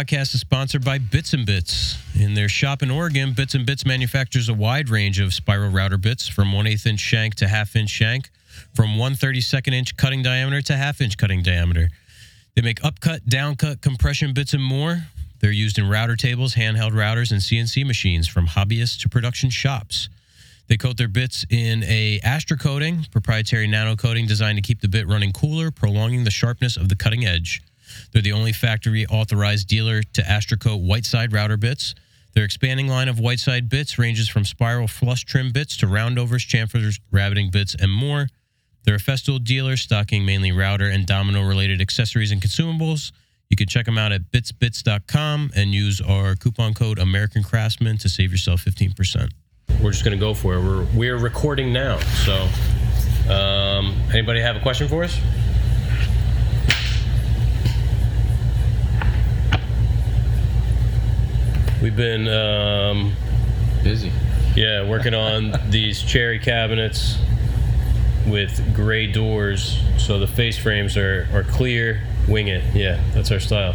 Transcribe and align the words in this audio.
Podcast 0.00 0.34
is 0.34 0.40
sponsored 0.40 0.82
by 0.82 0.96
Bits 0.96 1.34
and 1.34 1.44
Bits. 1.44 1.98
In 2.18 2.32
their 2.32 2.48
shop 2.48 2.82
in 2.82 2.90
Oregon, 2.90 3.34
Bits 3.34 3.54
and 3.54 3.66
Bits 3.66 3.84
manufactures 3.84 4.48
a 4.48 4.54
wide 4.54 4.88
range 4.88 5.20
of 5.20 5.34
spiral 5.34 5.68
router 5.68 5.98
bits 5.98 6.26
from 6.26 6.54
1 6.54 6.66
8 6.66 6.86
inch 6.86 7.00
shank 7.00 7.34
to 7.34 7.46
half 7.46 7.76
inch 7.76 7.90
shank, 7.90 8.30
from 8.72 8.96
1 8.96 9.12
32nd 9.12 9.74
inch 9.74 9.94
cutting 9.98 10.22
diameter 10.22 10.62
to 10.62 10.74
half 10.74 11.02
inch 11.02 11.18
cutting 11.18 11.42
diameter. 11.42 11.90
They 12.56 12.62
make 12.62 12.82
upcut, 12.82 13.26
downcut, 13.26 13.82
compression 13.82 14.32
bits, 14.32 14.54
and 14.54 14.62
more. 14.62 15.04
They're 15.40 15.50
used 15.50 15.78
in 15.78 15.86
router 15.86 16.16
tables, 16.16 16.54
handheld 16.54 16.92
routers, 16.92 17.30
and 17.30 17.42
CNC 17.42 17.86
machines 17.86 18.26
from 18.26 18.46
hobbyists 18.46 18.98
to 19.00 19.08
production 19.10 19.50
shops. 19.50 20.08
They 20.68 20.78
coat 20.78 20.96
their 20.96 21.08
bits 21.08 21.44
in 21.50 21.84
a 21.84 22.20
Astra 22.24 22.56
coating, 22.56 23.04
proprietary 23.10 23.66
nano 23.66 23.96
coating 23.96 24.26
designed 24.26 24.56
to 24.56 24.62
keep 24.62 24.80
the 24.80 24.88
bit 24.88 25.06
running 25.06 25.32
cooler, 25.32 25.70
prolonging 25.70 26.24
the 26.24 26.30
sharpness 26.30 26.78
of 26.78 26.88
the 26.88 26.96
cutting 26.96 27.26
edge. 27.26 27.60
They're 28.12 28.22
the 28.22 28.32
only 28.32 28.52
factory 28.52 29.06
authorized 29.06 29.68
dealer 29.68 30.02
to 30.02 30.22
Astracoat 30.22 30.82
Whiteside 30.82 31.32
router 31.32 31.56
bits. 31.56 31.94
Their 32.34 32.44
expanding 32.44 32.86
line 32.86 33.08
of 33.08 33.18
Whiteside 33.18 33.68
bits 33.68 33.98
ranges 33.98 34.28
from 34.28 34.44
spiral 34.44 34.86
flush 34.86 35.24
trim 35.24 35.50
bits 35.52 35.76
to 35.78 35.86
roundovers, 35.86 36.46
chamfers, 36.46 37.00
rabbiting 37.10 37.50
bits, 37.50 37.74
and 37.74 37.90
more. 37.90 38.28
They're 38.84 38.96
a 38.96 38.98
Festool 38.98 39.42
dealer 39.42 39.76
stocking 39.76 40.24
mainly 40.24 40.52
router 40.52 40.88
and 40.88 41.06
domino 41.06 41.42
related 41.42 41.80
accessories 41.80 42.30
and 42.32 42.40
consumables. 42.40 43.12
You 43.50 43.56
can 43.56 43.66
check 43.66 43.84
them 43.84 43.98
out 43.98 44.12
at 44.12 44.30
bitsbits.com 44.30 45.50
and 45.56 45.74
use 45.74 46.00
our 46.00 46.36
coupon 46.36 46.72
code 46.72 46.98
American 46.98 47.42
Craftsman 47.42 47.98
to 47.98 48.08
save 48.08 48.30
yourself 48.30 48.64
15%. 48.64 49.28
We're 49.82 49.90
just 49.90 50.04
going 50.04 50.16
to 50.16 50.20
go 50.20 50.34
for 50.34 50.54
it. 50.54 50.62
We're, 50.62 50.84
we're 50.94 51.18
recording 51.18 51.72
now. 51.72 51.98
So, 52.24 52.48
um, 53.28 53.96
anybody 54.12 54.40
have 54.40 54.56
a 54.56 54.60
question 54.60 54.88
for 54.88 55.02
us? 55.04 55.18
We've 61.82 61.96
been, 61.96 62.28
um, 62.28 63.14
Busy. 63.82 64.12
yeah, 64.54 64.86
working 64.88 65.14
on 65.14 65.54
these 65.70 66.02
cherry 66.02 66.38
cabinets 66.38 67.16
with 68.26 68.74
gray 68.74 69.06
doors, 69.06 69.80
so 69.96 70.18
the 70.18 70.26
face 70.26 70.58
frames 70.58 70.96
are, 70.96 71.26
are 71.32 71.42
clear. 71.42 72.02
Wing 72.28 72.48
it, 72.48 72.62
yeah, 72.74 73.02
that's 73.14 73.32
our 73.32 73.40
style. 73.40 73.74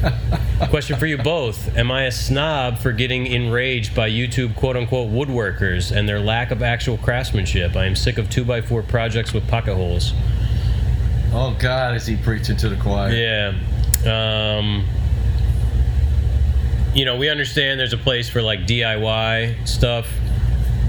Question 0.70 0.96
for 0.98 1.04
you 1.06 1.18
both: 1.18 1.76
Am 1.76 1.90
I 1.90 2.04
a 2.04 2.10
snob 2.10 2.78
for 2.78 2.90
getting 2.90 3.26
enraged 3.26 3.94
by 3.94 4.10
YouTube 4.10 4.56
"quote 4.56 4.76
unquote" 4.76 5.10
woodworkers 5.10 5.94
and 5.94 6.08
their 6.08 6.18
lack 6.18 6.50
of 6.50 6.62
actual 6.62 6.96
craftsmanship? 6.96 7.76
I 7.76 7.84
am 7.84 7.94
sick 7.94 8.16
of 8.16 8.30
two 8.30 8.44
by 8.44 8.62
four 8.62 8.82
projects 8.82 9.34
with 9.34 9.46
pocket 9.46 9.74
holes. 9.74 10.14
Oh 11.32 11.54
God, 11.60 11.96
is 11.96 12.06
he 12.06 12.16
preaching 12.16 12.56
to 12.56 12.70
the 12.70 12.76
choir? 12.76 13.12
Yeah. 13.12 13.52
Um, 14.06 14.86
you 16.96 17.04
know, 17.04 17.16
we 17.16 17.28
understand 17.28 17.78
there's 17.78 17.92
a 17.92 17.98
place 17.98 18.30
for 18.30 18.40
like 18.40 18.60
DIY 18.60 19.68
stuff. 19.68 20.08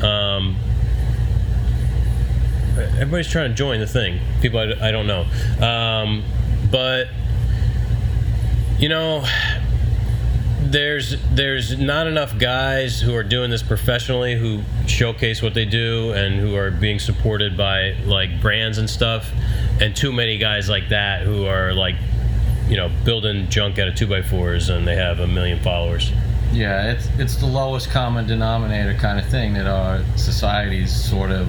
Um, 0.02 0.56
everybody's 2.78 3.28
trying 3.28 3.50
to 3.50 3.56
join 3.56 3.82
the 3.82 3.88
thing. 3.88 4.22
People 4.42 4.60
I, 4.60 4.88
I 4.88 4.92
don't 4.92 5.06
know. 5.06 5.26
Um, 5.62 6.24
but, 6.72 7.08
you 8.80 8.88
know, 8.88 9.26
there's 10.62 11.16
there's 11.30 11.78
not 11.78 12.08
enough 12.08 12.38
guys 12.38 13.02
who 13.02 13.14
are 13.14 13.24
doing 13.24 13.50
this 13.50 13.64
professionally 13.64 14.38
who 14.38 14.62
showcase 14.88 15.42
what 15.42 15.54
they 15.54 15.66
do 15.66 16.12
and 16.14 16.36
who 16.36 16.56
are 16.56 16.72
being 16.72 17.00
supported 17.00 17.58
by 17.58 17.92
like 18.06 18.42
brands 18.42 18.78
and 18.78 18.90
stuff 18.90 19.32
and 19.80 19.96
too 19.96 20.12
many 20.12 20.38
guys 20.38 20.68
like 20.68 20.90
that 20.90 21.22
who 21.22 21.46
are 21.46 21.74
like 21.74 21.96
you 22.70 22.76
know 22.76 22.90
building 23.06 23.48
junk 23.50 23.80
out 23.80 23.88
of 23.88 23.96
two 23.96 24.08
by 24.08 24.22
fours 24.22 24.70
and 24.70 24.88
they 24.88 24.96
have 24.96 25.20
a 25.20 25.28
million 25.28 25.60
followers 25.60 26.12
Yeah, 26.52 26.92
it's 26.92 27.08
it's 27.18 27.36
the 27.36 27.46
lowest 27.46 27.90
common 27.90 28.28
denominator 28.28 28.94
kind 28.94 29.20
of 29.20 29.26
thing 29.28 29.54
that 29.54 29.68
our 29.68 30.04
society's 30.16 30.94
sort 30.94 31.32
of 31.32 31.48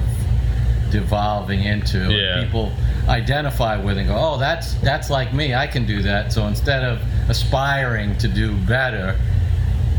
devolving 0.91 1.63
into. 1.65 2.11
Yeah. 2.11 2.43
People 2.43 2.73
identify 3.09 3.77
with 3.77 3.99
and 3.99 4.09
go, 4.09 4.17
oh, 4.17 4.39
that's 4.39 4.75
that's 4.75 5.09
like 5.11 5.33
me. 5.33 5.55
I 5.55 5.67
can 5.67 5.87
do 5.87 6.03
that. 6.03 6.33
So 6.33 6.47
instead 6.47 6.83
of 6.83 7.01
aspiring 7.29 8.17
to 8.19 8.29
do 8.29 8.57
better, 8.67 9.17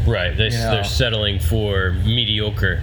right 0.07 0.35
they, 0.35 0.49
they're 0.49 0.83
settling 0.83 1.39
for 1.39 1.91
mediocre 2.05 2.81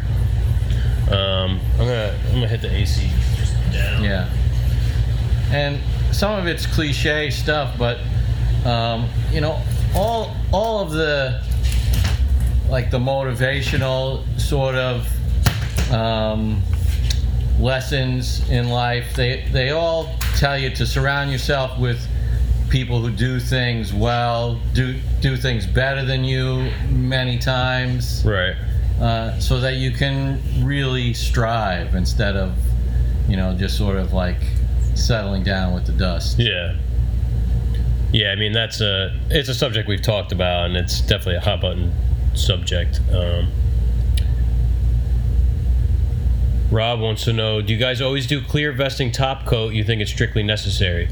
um, 1.10 1.60
i'm 1.72 1.78
gonna 1.78 2.18
i'm 2.26 2.34
gonna 2.34 2.48
hit 2.48 2.60
the 2.60 2.72
ac 2.72 3.10
just 3.36 3.54
down 3.72 4.02
yeah. 4.02 4.28
And 5.50 5.80
some 6.12 6.36
of 6.38 6.46
it's 6.48 6.66
cliche 6.66 7.30
stuff, 7.30 7.78
but 7.78 7.98
um, 8.66 9.08
you 9.32 9.40
know, 9.40 9.60
all 9.94 10.34
all 10.52 10.80
of 10.80 10.90
the 10.90 11.42
like 12.68 12.90
the 12.90 12.98
motivational 12.98 14.22
sort 14.40 14.74
of 14.74 15.06
um, 15.92 16.62
lessons 17.60 18.48
in 18.50 18.68
life, 18.68 19.14
they 19.14 19.46
they 19.52 19.70
all 19.70 20.14
tell 20.36 20.58
you 20.58 20.70
to 20.70 20.86
surround 20.86 21.30
yourself 21.30 21.78
with 21.78 22.06
people 22.68 23.00
who 23.00 23.10
do 23.10 23.38
things 23.38 23.94
well, 23.94 24.60
do 24.74 24.98
do 25.20 25.36
things 25.36 25.66
better 25.66 26.04
than 26.04 26.24
you 26.24 26.70
many 26.90 27.38
times 27.38 28.22
right 28.26 28.56
uh, 29.00 29.38
so 29.38 29.60
that 29.60 29.74
you 29.74 29.90
can 29.90 30.40
really 30.64 31.12
strive 31.12 31.94
instead 31.94 32.36
of, 32.36 32.54
you 33.28 33.36
know, 33.36 33.54
just 33.54 33.76
sort 33.76 33.96
of 33.96 34.12
like 34.12 34.38
settling 34.94 35.42
down 35.42 35.74
with 35.74 35.86
the 35.86 35.92
dust. 35.92 36.38
Yeah. 36.38 36.76
Yeah, 38.12 38.30
I 38.30 38.36
mean 38.36 38.52
that's 38.52 38.80
a 38.80 39.18
it's 39.30 39.48
a 39.48 39.54
subject 39.54 39.88
we've 39.88 40.02
talked 40.02 40.32
about, 40.32 40.66
and 40.66 40.76
it's 40.76 41.00
definitely 41.00 41.36
a 41.36 41.40
hot 41.40 41.60
button 41.60 41.92
subject. 42.34 43.00
Um, 43.12 43.50
Rob 46.70 47.00
wants 47.00 47.24
to 47.24 47.32
know: 47.32 47.62
Do 47.62 47.72
you 47.72 47.78
guys 47.78 48.00
always 48.00 48.26
do 48.26 48.40
clear 48.42 48.72
vesting 48.72 49.12
top 49.12 49.46
coat? 49.46 49.72
You 49.72 49.84
think 49.84 50.00
it's 50.00 50.10
strictly 50.10 50.42
necessary? 50.42 51.08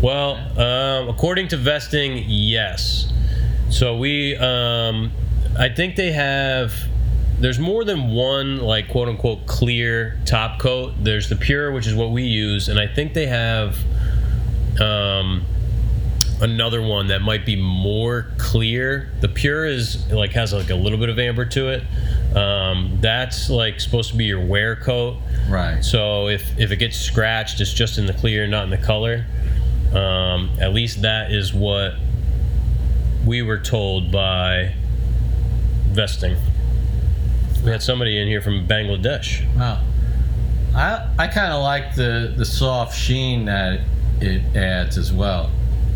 Well, 0.00 0.34
um, 0.58 1.08
according 1.08 1.48
to 1.48 1.56
vesting, 1.56 2.24
yes. 2.26 3.12
So 3.70 3.96
we, 3.96 4.36
um, 4.36 5.12
I 5.58 5.68
think 5.68 5.96
they 5.96 6.12
have. 6.12 6.74
There's 7.38 7.58
more 7.58 7.84
than 7.84 8.10
one 8.10 8.58
like 8.58 8.88
quote 8.88 9.08
unquote 9.08 9.46
clear 9.46 10.20
top 10.24 10.60
coat. 10.60 10.94
There's 11.00 11.28
the 11.28 11.36
pure, 11.36 11.72
which 11.72 11.86
is 11.86 11.94
what 11.94 12.10
we 12.10 12.24
use, 12.24 12.68
and 12.68 12.78
I 12.78 12.86
think 12.86 13.14
they 13.14 13.26
have 13.26 13.78
um, 14.80 15.44
another 16.42 16.82
one 16.82 17.06
that 17.06 17.22
might 17.22 17.46
be 17.46 17.54
more 17.56 18.26
clear. 18.36 19.10
The 19.20 19.28
pure 19.28 19.64
is 19.64 20.10
like 20.10 20.32
has 20.32 20.52
like 20.52 20.70
a 20.70 20.74
little 20.74 20.98
bit 20.98 21.08
of 21.08 21.18
amber 21.18 21.44
to 21.46 21.68
it. 21.68 22.36
Um, 22.36 22.98
that's 23.00 23.48
like 23.48 23.80
supposed 23.80 24.10
to 24.10 24.16
be 24.16 24.24
your 24.24 24.44
wear 24.44 24.76
coat. 24.76 25.16
Right. 25.48 25.82
So 25.82 26.28
if 26.28 26.58
if 26.58 26.72
it 26.72 26.76
gets 26.76 26.98
scratched, 26.98 27.60
it's 27.60 27.72
just 27.72 27.96
in 27.96 28.06
the 28.06 28.12
clear, 28.12 28.46
not 28.46 28.64
in 28.64 28.70
the 28.70 28.76
color. 28.76 29.24
Um, 29.94 30.50
at 30.60 30.72
least 30.72 31.02
that 31.02 31.30
is 31.30 31.54
what 31.54 31.94
we 33.24 33.42
were 33.42 33.58
told 33.58 34.10
by 34.10 34.74
vesting. 35.88 36.36
We 37.64 37.70
had 37.70 37.82
somebody 37.82 38.20
in 38.20 38.26
here 38.26 38.40
from 38.40 38.66
Bangladesh. 38.66 39.46
Wow. 39.56 39.80
I 40.74 41.08
I 41.18 41.28
kind 41.28 41.52
of 41.52 41.62
like 41.62 41.94
the 41.94 42.34
the 42.36 42.44
soft 42.44 42.98
sheen 42.98 43.44
that 43.44 43.80
it 44.20 44.56
adds 44.56 44.98
as 44.98 45.12
well. 45.12 45.50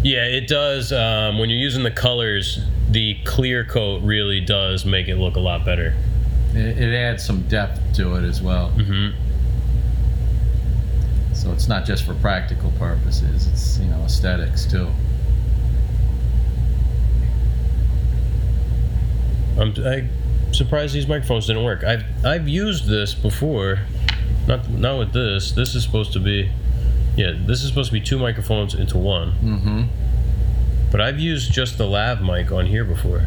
Yeah, 0.07 0.25
it 0.27 0.47
does. 0.47 0.93
Um, 0.93 1.37
when 1.41 1.51
you're 1.51 1.59
using 1.59 1.83
the 1.83 1.91
colors, 1.91 2.61
the 2.89 3.15
clear 3.25 3.65
coat 3.65 4.05
really 4.05 4.41
does 4.41 4.85
make 4.85 5.09
it 5.09 5.17
look 5.17 5.35
a 5.35 5.41
lot 5.41 5.65
better. 5.65 5.95
It, 6.55 6.79
it 6.79 6.95
adds 6.95 7.25
some 7.25 7.43
depth 7.49 7.81
to 7.97 8.15
it 8.15 8.23
as 8.23 8.41
well. 8.41 8.69
hmm 8.69 9.09
So 11.35 11.51
it's 11.51 11.67
not 11.67 11.87
just 11.87 12.05
for 12.05 12.15
practical 12.15 12.71
purposes. 12.79 13.49
It's 13.49 13.81
you 13.81 13.87
know 13.87 14.01
aesthetics 14.03 14.65
too. 14.65 14.87
I'm, 19.59 19.75
I'm 19.85 20.09
surprised 20.53 20.95
these 20.95 21.09
microphones 21.09 21.49
didn't 21.49 21.65
work. 21.65 21.83
I've 21.83 22.05
I've 22.25 22.47
used 22.47 22.87
this 22.87 23.13
before, 23.13 23.81
not 24.47 24.71
not 24.71 25.01
with 25.01 25.13
this. 25.13 25.51
This 25.51 25.75
is 25.75 25.83
supposed 25.83 26.13
to 26.13 26.21
be, 26.21 26.49
yeah, 27.17 27.33
this 27.35 27.63
is 27.63 27.69
supposed 27.69 27.89
to 27.89 27.93
be 27.93 28.01
two 28.01 28.19
microphones 28.19 28.75
into 28.75 28.99
one. 28.99 29.33
Mm-hmm. 29.33 29.83
But 30.93 31.01
I've 31.01 31.19
used 31.19 31.53
just 31.53 31.79
the 31.79 31.87
lav 31.87 32.23
mic 32.23 32.53
on 32.53 32.67
here 32.67 32.85
before. 32.85 33.27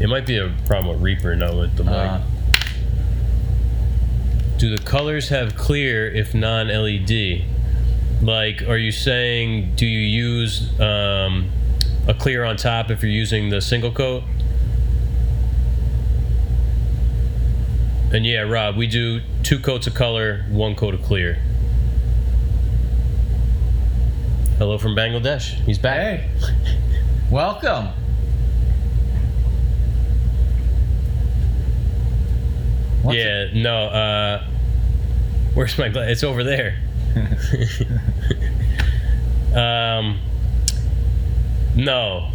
It 0.00 0.08
might 0.08 0.26
be 0.26 0.38
a 0.38 0.52
problem 0.66 0.94
with 0.94 1.02
Reaper, 1.02 1.34
not 1.36 1.54
with 1.54 1.76
the 1.76 1.84
mic. 1.84 1.92
Uh, 1.92 2.20
Do 4.58 4.74
the 4.74 4.82
colors 4.82 5.28
have 5.28 5.56
clear 5.56 6.08
if 6.08 6.34
non-LED? 6.34 7.42
Like, 8.22 8.62
are 8.62 8.76
you 8.78 8.90
saying 8.92 9.74
do 9.74 9.84
you 9.86 9.98
use 9.98 10.80
um, 10.80 11.50
a 12.08 12.14
clear 12.14 12.44
on 12.44 12.56
top 12.56 12.90
if 12.90 13.02
you're 13.02 13.10
using 13.10 13.50
the 13.50 13.60
single 13.60 13.92
coat? 13.92 14.22
And 18.12 18.24
yeah, 18.24 18.42
Rob, 18.42 18.76
we 18.76 18.86
do 18.86 19.20
two 19.42 19.58
coats 19.58 19.86
of 19.88 19.94
color, 19.94 20.44
one 20.48 20.76
coat 20.76 20.94
of 20.94 21.02
clear. 21.02 21.42
Hello 24.58 24.78
from 24.78 24.94
Bangladesh. 24.94 25.54
He's 25.64 25.78
back. 25.78 26.20
Hey, 26.20 26.30
welcome. 27.28 27.88
What's 33.02 33.18
yeah, 33.18 33.46
it? 33.46 33.54
no. 33.56 33.86
Uh, 33.86 34.44
where's 35.54 35.76
my 35.76 35.88
glass? 35.88 36.08
It's 36.08 36.22
over 36.22 36.44
there. 36.44 36.78
um, 39.56 40.20
no, 41.74 42.30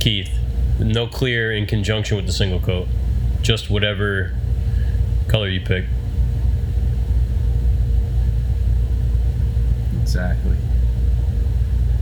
Keith. 0.00 0.36
No 0.80 1.06
clear 1.06 1.52
in 1.52 1.66
conjunction 1.66 2.16
with 2.16 2.26
the 2.26 2.32
single 2.32 2.58
coat. 2.58 2.88
Just 3.42 3.70
whatever 3.70 4.34
color 5.28 5.48
you 5.48 5.60
pick. 5.60 5.84
Exactly. 10.02 10.56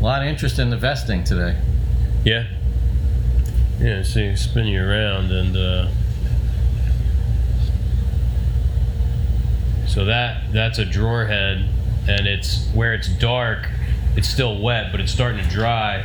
A 0.04 0.06
lot 0.06 0.20
of 0.20 0.28
interest 0.28 0.58
in 0.58 0.68
the 0.68 0.76
vesting 0.76 1.24
today. 1.24 1.56
Yeah. 2.26 2.46
Yeah, 3.80 4.02
see, 4.02 4.36
spin 4.36 4.66
you 4.66 4.84
around 4.86 5.32
and 5.32 5.56
uh, 5.56 5.88
so 9.86 10.04
that 10.04 10.52
that's 10.52 10.78
a 10.78 10.84
drawer 10.84 11.24
head 11.24 11.64
and 12.06 12.26
it's 12.26 12.66
where 12.74 12.92
it's 12.92 13.08
dark, 13.08 13.66
it's 14.14 14.28
still 14.28 14.60
wet, 14.60 14.92
but 14.92 15.00
it's 15.00 15.10
starting 15.10 15.42
to 15.42 15.48
dry. 15.48 16.04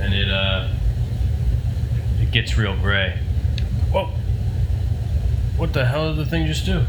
And 0.00 0.12
it 0.12 0.28
uh 0.28 0.68
it 2.20 2.32
gets 2.32 2.58
real 2.58 2.76
gray. 2.76 3.16
Whoa. 3.92 4.06
What 5.56 5.72
the 5.72 5.86
hell 5.86 6.08
did 6.08 6.16
the 6.26 6.28
thing 6.28 6.48
just 6.48 6.66
do? 6.66 6.82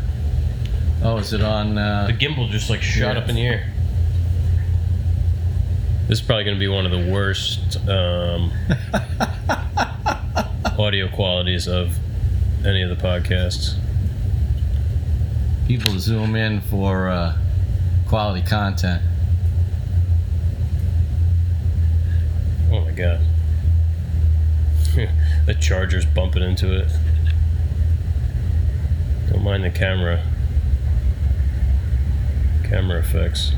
Oh, 1.03 1.17
is 1.17 1.33
it 1.33 1.41
on? 1.43 1.77
uh, 1.77 2.07
The 2.07 2.13
gimbal 2.13 2.49
just 2.49 2.67
like 2.71 2.81
shot 2.81 3.15
Yeah. 3.15 3.21
up 3.21 3.29
in 3.29 3.35
the 3.35 3.45
air. 3.45 3.73
This 6.07 6.21
is 6.21 6.25
probably 6.25 6.45
going 6.45 6.55
to 6.55 6.59
be 6.59 6.69
one 6.69 6.85
of 6.85 6.91
the 6.91 7.11
worst 7.11 7.77
um, 7.89 8.53
audio 10.79 11.09
qualities 11.09 11.67
of 11.67 11.97
any 12.65 12.81
of 12.81 12.89
the 12.89 12.95
podcasts. 12.95 13.75
people 15.67 15.99
zoom 15.99 16.37
in 16.37 16.61
for 16.61 17.09
uh, 17.09 17.37
quality 18.07 18.41
content. 18.41 19.03
Oh 22.71 22.85
my 22.85 22.91
god. 22.91 23.19
the 25.45 25.55
charger's 25.55 26.05
bumping 26.05 26.41
into 26.41 26.71
it. 26.73 26.89
Don't 29.29 29.43
mind 29.43 29.65
the 29.65 29.71
camera. 29.71 30.23
Camera 32.63 32.99
effects. 32.99 33.51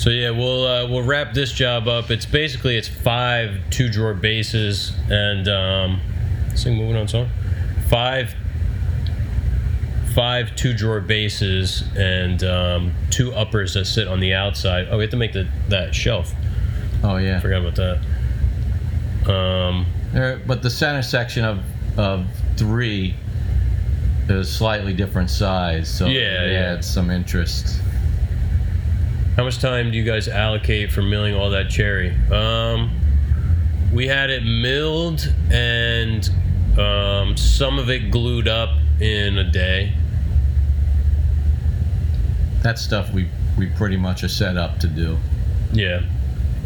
So 0.00 0.08
yeah, 0.08 0.30
we'll 0.30 0.64
uh, 0.66 0.88
we'll 0.88 1.02
wrap 1.02 1.34
this 1.34 1.52
job 1.52 1.86
up. 1.86 2.10
It's 2.10 2.24
basically 2.24 2.78
it's 2.78 2.88
five 2.88 3.60
two 3.68 3.90
drawer 3.90 4.14
bases 4.14 4.94
and 5.10 5.46
um, 5.46 6.00
this 6.48 6.64
thing 6.64 6.78
moving 6.78 6.96
on 6.96 7.06
song. 7.06 7.28
Five 7.90 8.34
five 10.14 10.56
two 10.56 10.72
drawer 10.72 11.02
bases 11.02 11.84
and 11.98 12.42
um, 12.44 12.94
two 13.10 13.30
uppers 13.34 13.74
that 13.74 13.84
sit 13.84 14.08
on 14.08 14.20
the 14.20 14.32
outside. 14.32 14.88
Oh, 14.90 14.96
we 14.96 15.02
have 15.02 15.10
to 15.10 15.18
make 15.18 15.34
the 15.34 15.46
that 15.68 15.94
shelf. 15.94 16.32
Oh 17.04 17.18
yeah. 17.18 17.38
Forgot 17.38 17.60
about 17.66 17.76
that. 19.26 19.30
Um, 19.30 19.84
There, 20.14 20.40
but 20.46 20.62
the 20.62 20.70
center 20.70 21.02
section 21.02 21.44
of 21.44 21.58
of 21.98 22.24
three 22.56 23.14
is 24.30 24.50
slightly 24.50 24.94
different 24.94 25.28
size, 25.28 25.94
so 25.94 26.06
Yeah, 26.06 26.44
it 26.44 26.52
yeah. 26.52 26.58
adds 26.72 26.88
some 26.88 27.10
interest. 27.10 27.82
How 29.40 29.44
much 29.44 29.58
time 29.58 29.90
do 29.90 29.96
you 29.96 30.04
guys 30.04 30.28
allocate 30.28 30.92
for 30.92 31.00
milling 31.00 31.34
all 31.34 31.48
that 31.48 31.70
cherry? 31.70 32.14
Um, 32.30 32.90
we 33.90 34.06
had 34.06 34.28
it 34.28 34.42
milled 34.42 35.32
and 35.50 36.28
um, 36.78 37.38
some 37.38 37.78
of 37.78 37.88
it 37.88 38.10
glued 38.10 38.48
up 38.48 38.68
in 39.00 39.38
a 39.38 39.50
day. 39.50 39.94
That 42.60 42.78
stuff 42.78 43.14
we 43.14 43.30
we 43.56 43.68
pretty 43.68 43.96
much 43.96 44.22
are 44.24 44.28
set 44.28 44.58
up 44.58 44.78
to 44.80 44.86
do. 44.86 45.16
Yeah. 45.72 46.02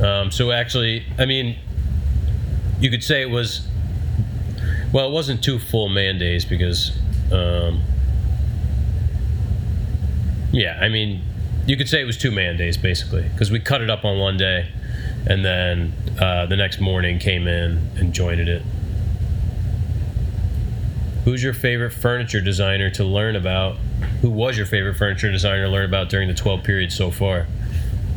Um, 0.03 0.32
so 0.32 0.50
actually, 0.50 1.06
I 1.17 1.26
mean, 1.26 1.56
you 2.81 2.91
could 2.91 3.05
say 3.05 3.23
it 3.23 3.31
was. 3.31 3.69
Well, 4.93 5.09
it 5.09 5.12
wasn't 5.12 5.44
two 5.44 5.61
full 5.61 5.88
man 5.88 6.19
days 6.19 6.44
because. 6.44 6.91
Um, 7.31 7.82
yeah, 10.50 10.76
I 10.81 10.88
mean, 10.88 11.23
you 11.66 11.76
could 11.76 11.88
say 11.88 12.00
it 12.00 12.05
was 12.05 12.19
two 12.19 12.31
man 12.31 12.56
days 12.56 12.76
basically 12.76 13.22
because 13.22 13.50
we 13.50 13.58
cut 13.61 13.81
it 13.81 13.90
up 13.90 14.05
on 14.05 14.19
one 14.19 14.37
day, 14.37 14.69
and 15.26 15.44
then 15.44 15.93
uh, 16.20 16.46
the 16.46 16.56
next 16.56 16.81
morning 16.81 17.19
came 17.19 17.46
in 17.46 17.90
and 17.96 18.12
joined 18.12 18.40
it. 18.40 18.62
Who's 21.25 21.43
your 21.43 21.55
favorite 21.55 21.93
furniture 21.93 22.43
designer 22.43 22.90
to 22.90 23.05
learn 23.05 23.34
about? 23.34 23.76
Who 24.20 24.28
was 24.28 24.58
your 24.58 24.66
favorite 24.66 24.94
furniture 24.94 25.32
designer 25.32 25.64
to 25.64 25.70
learn 25.70 25.87
about 25.87 26.11
during 26.11 26.28
the 26.28 26.34
12 26.34 26.62
period 26.62 26.93
so 26.93 27.11
far? 27.11 27.46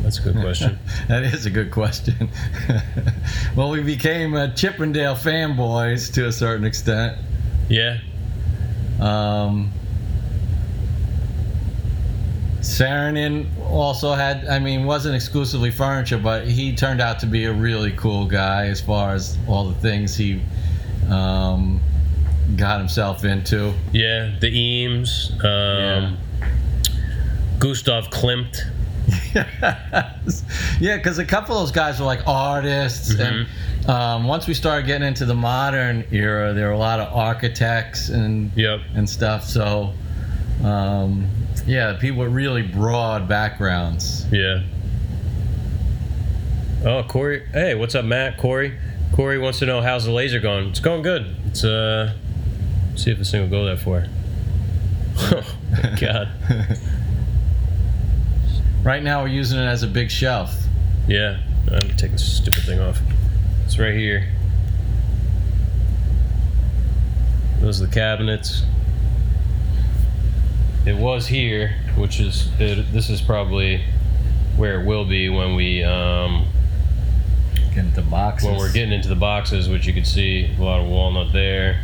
That's 0.02 0.18
a 0.18 0.22
good 0.22 0.36
question. 0.36 0.78
That 1.08 1.22
is 1.22 1.46
a 1.46 1.50
good 1.50 1.70
question. 1.70 2.28
well, 3.56 3.70
we 3.70 3.82
became 3.82 4.34
uh, 4.34 4.48
Chippendale 4.54 5.14
fanboys 5.14 6.12
to 6.14 6.26
a 6.26 6.32
certain 6.32 6.66
extent. 6.66 7.16
yeah. 7.70 7.98
Um, 9.00 9.72
Saarinen 12.60 13.46
also 13.70 14.12
had, 14.14 14.46
I 14.46 14.58
mean, 14.58 14.84
wasn't 14.84 15.14
exclusively 15.14 15.70
furniture, 15.70 16.18
but 16.18 16.46
he 16.46 16.74
turned 16.74 17.00
out 17.00 17.20
to 17.20 17.26
be 17.26 17.44
a 17.44 17.52
really 17.52 17.92
cool 17.92 18.26
guy 18.26 18.66
as 18.66 18.80
far 18.80 19.12
as 19.14 19.38
all 19.46 19.68
the 19.68 19.74
things 19.80 20.16
he 20.16 20.40
um, 21.08 21.80
got 22.56 22.78
himself 22.78 23.24
into. 23.24 23.72
Yeah, 23.92 24.36
the 24.40 24.48
Eames, 24.48 25.32
um, 25.44 26.18
Gustav 27.58 28.10
Klimt. 28.10 28.60
yeah, 30.80 30.96
because 30.96 31.18
a 31.18 31.24
couple 31.24 31.56
of 31.56 31.62
those 31.62 31.72
guys 31.72 31.98
were 31.98 32.04
like 32.06 32.26
artists, 32.26 33.18
and 33.18 33.46
um, 33.88 34.24
once 34.24 34.46
we 34.46 34.52
started 34.52 34.86
getting 34.86 35.06
into 35.06 35.24
the 35.24 35.34
modern 35.34 36.04
era, 36.10 36.52
there 36.52 36.66
were 36.66 36.74
a 36.74 36.78
lot 36.78 37.00
of 37.00 37.14
architects 37.16 38.10
and 38.10 38.50
Yep. 38.54 38.80
and 38.94 39.08
stuff. 39.08 39.44
So, 39.44 39.94
um, 40.62 41.26
yeah, 41.68 41.98
people 42.00 42.20
with 42.20 42.32
really 42.32 42.62
broad 42.62 43.28
backgrounds. 43.28 44.24
Yeah. 44.32 44.62
Oh, 46.82 47.02
Corey. 47.02 47.46
Hey, 47.52 47.74
what's 47.74 47.94
up, 47.94 48.06
Matt? 48.06 48.38
Corey. 48.38 48.78
Corey 49.14 49.38
wants 49.38 49.58
to 49.58 49.66
know 49.66 49.82
how's 49.82 50.06
the 50.06 50.12
laser 50.12 50.40
going. 50.40 50.68
It's 50.68 50.80
going 50.80 51.02
good. 51.02 51.36
It's 51.46 51.64
uh, 51.64 52.14
see 52.96 53.10
if 53.10 53.18
this 53.18 53.30
thing 53.30 53.42
will 53.42 53.50
go 53.50 53.66
that 53.66 53.80
far. 53.80 54.06
oh 55.18 55.96
God. 56.00 56.28
Right 58.84 59.02
now, 59.02 59.22
we're 59.22 59.28
using 59.28 59.58
it 59.58 59.66
as 59.66 59.82
a 59.82 59.86
big 59.86 60.10
shelf. 60.10 60.54
Yeah. 61.06 61.40
I'm 61.66 61.80
gonna 61.80 61.96
take 61.96 62.12
this 62.12 62.36
stupid 62.36 62.62
thing 62.62 62.80
off. 62.80 62.98
It's 63.66 63.78
right 63.78 63.94
here. 63.94 64.32
Those 67.60 67.82
are 67.82 67.86
the 67.86 67.92
cabinets. 67.92 68.62
It 70.88 70.96
was 70.96 71.26
here, 71.26 71.74
which 71.98 72.18
is 72.18 72.48
it, 72.58 72.90
this 72.94 73.10
is 73.10 73.20
probably 73.20 73.82
where 74.56 74.80
it 74.80 74.86
will 74.86 75.04
be 75.04 75.28
when 75.28 75.54
we 75.54 75.84
um, 75.84 76.46
Get 77.74 77.84
into 77.84 78.00
boxes. 78.00 78.48
when 78.48 78.56
we're 78.56 78.72
getting 78.72 78.94
into 78.94 79.10
the 79.10 79.14
boxes, 79.14 79.68
which 79.68 79.86
you 79.86 79.92
can 79.92 80.06
see 80.06 80.50
a 80.58 80.62
lot 80.62 80.80
of 80.80 80.86
walnut 80.86 81.34
there. 81.34 81.82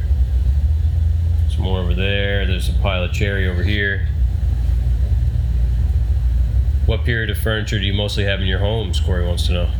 Some 1.51 1.65
more 1.65 1.81
over 1.81 1.93
there. 1.93 2.47
There's 2.47 2.71
a 2.71 2.73
pile 2.81 3.05
of 3.05 3.13
cherry 3.13 3.47
over 3.47 3.63
here. 3.63 4.09
What 6.87 7.05
period 7.05 7.29
of 7.29 7.37
furniture 7.37 7.79
do 7.79 7.85
you 7.85 7.93
mostly 7.93 8.25
have 8.25 8.41
in 8.41 8.47
your 8.47 8.61
homes? 8.61 9.01
Corey 9.01 9.27
wants 9.27 9.47
to 9.49 9.53
know. 9.53 9.71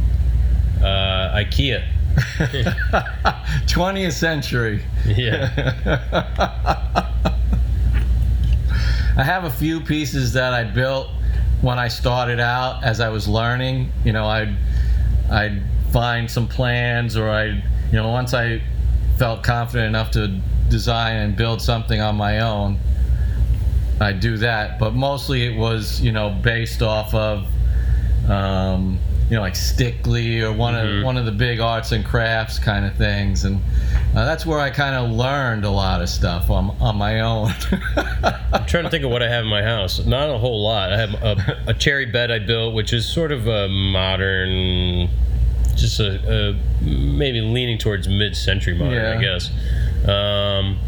Uh, 0.87 1.35
IKEA. 1.39 1.83
20th 3.69 4.13
century. 4.13 4.83
Yeah. 5.07 7.01
I 9.17 9.23
have 9.23 9.45
a 9.45 9.51
few 9.51 9.81
pieces 9.81 10.33
that 10.33 10.53
I 10.53 10.65
built 10.65 11.09
when 11.63 11.79
I 11.79 11.87
started 11.87 12.41
out 12.41 12.83
as 12.83 13.01
I 13.01 13.11
was 13.11 13.29
learning. 13.29 13.93
You 14.05 14.13
know, 14.13 14.27
I'd 14.27 14.57
I'd 15.31 15.63
find 15.93 16.29
some 16.29 16.49
plans 16.49 17.17
or 17.17 17.29
I'd 17.29 17.63
you 17.91 17.95
know 17.95 18.09
once 18.09 18.35
I 18.35 18.61
felt 19.17 19.45
confident 19.45 19.87
enough 19.87 20.11
to 20.13 20.41
design 20.69 21.17
and 21.17 21.37
build 21.37 21.63
something 21.63 22.01
on 22.01 22.17
my 22.17 22.41
own, 22.41 22.79
I'd 24.01 24.19
do 24.19 24.37
that. 24.39 24.81
But 24.81 24.95
mostly 24.95 25.47
it 25.47 25.57
was 25.57 26.01
you 26.01 26.11
know 26.11 26.31
based 26.31 26.83
off 26.83 27.15
of 27.15 27.47
um, 28.29 28.99
you 29.29 29.37
know 29.37 29.43
like 29.43 29.55
Stickley 29.55 30.41
or 30.43 30.53
one 30.53 30.75
Mhm. 30.75 30.99
of 31.01 31.05
one 31.05 31.17
of 31.17 31.25
the 31.25 31.33
big 31.33 31.61
arts 31.61 31.93
and 31.93 32.05
crafts 32.05 32.59
kind 32.59 32.85
of 32.87 32.95
things 32.97 33.45
and. 33.45 33.61
Uh, 34.17 34.25
that's 34.25 34.47
where 34.47 34.61
I 34.61 34.71
kind 34.71 34.95
of 34.95 35.11
learned 35.11 35.65
a 35.65 35.71
lot 35.71 36.01
of 36.01 36.09
stuff 36.09 36.49
on, 36.49 36.71
on 36.81 36.95
my 36.97 37.19
own. 37.19 37.51
I'm 38.53 38.65
trying 38.65 38.85
to 38.85 38.91
think 38.91 39.03
of 39.03 39.11
what 39.11 39.25
I 39.25 39.29
have 39.29 39.43
in 39.43 39.51
my 39.51 39.61
house. 39.63 39.99
Not 40.07 40.31
a 40.31 40.39
whole 40.39 40.63
lot. 40.63 40.93
I 40.93 40.97
have 40.97 41.15
a, 41.15 41.63
a 41.67 41.75
cherry 41.75 42.07
bed 42.07 42.31
I 42.31 42.39
built, 42.39 42.75
which 42.75 42.93
is 42.93 43.05
sort 43.13 43.33
of 43.33 43.49
a 43.49 43.67
modern 43.69 45.09
just 45.75 45.99
a, 45.99 46.53
a 46.53 46.85
maybe 46.85 47.41
leaning 47.41 47.77
towards 47.77 48.07
mid-century 48.09 48.75
modern, 48.75 48.95
Yeah. 48.95 49.19
I 49.19 49.21
guess. 49.21 50.09
Um, 50.09 50.79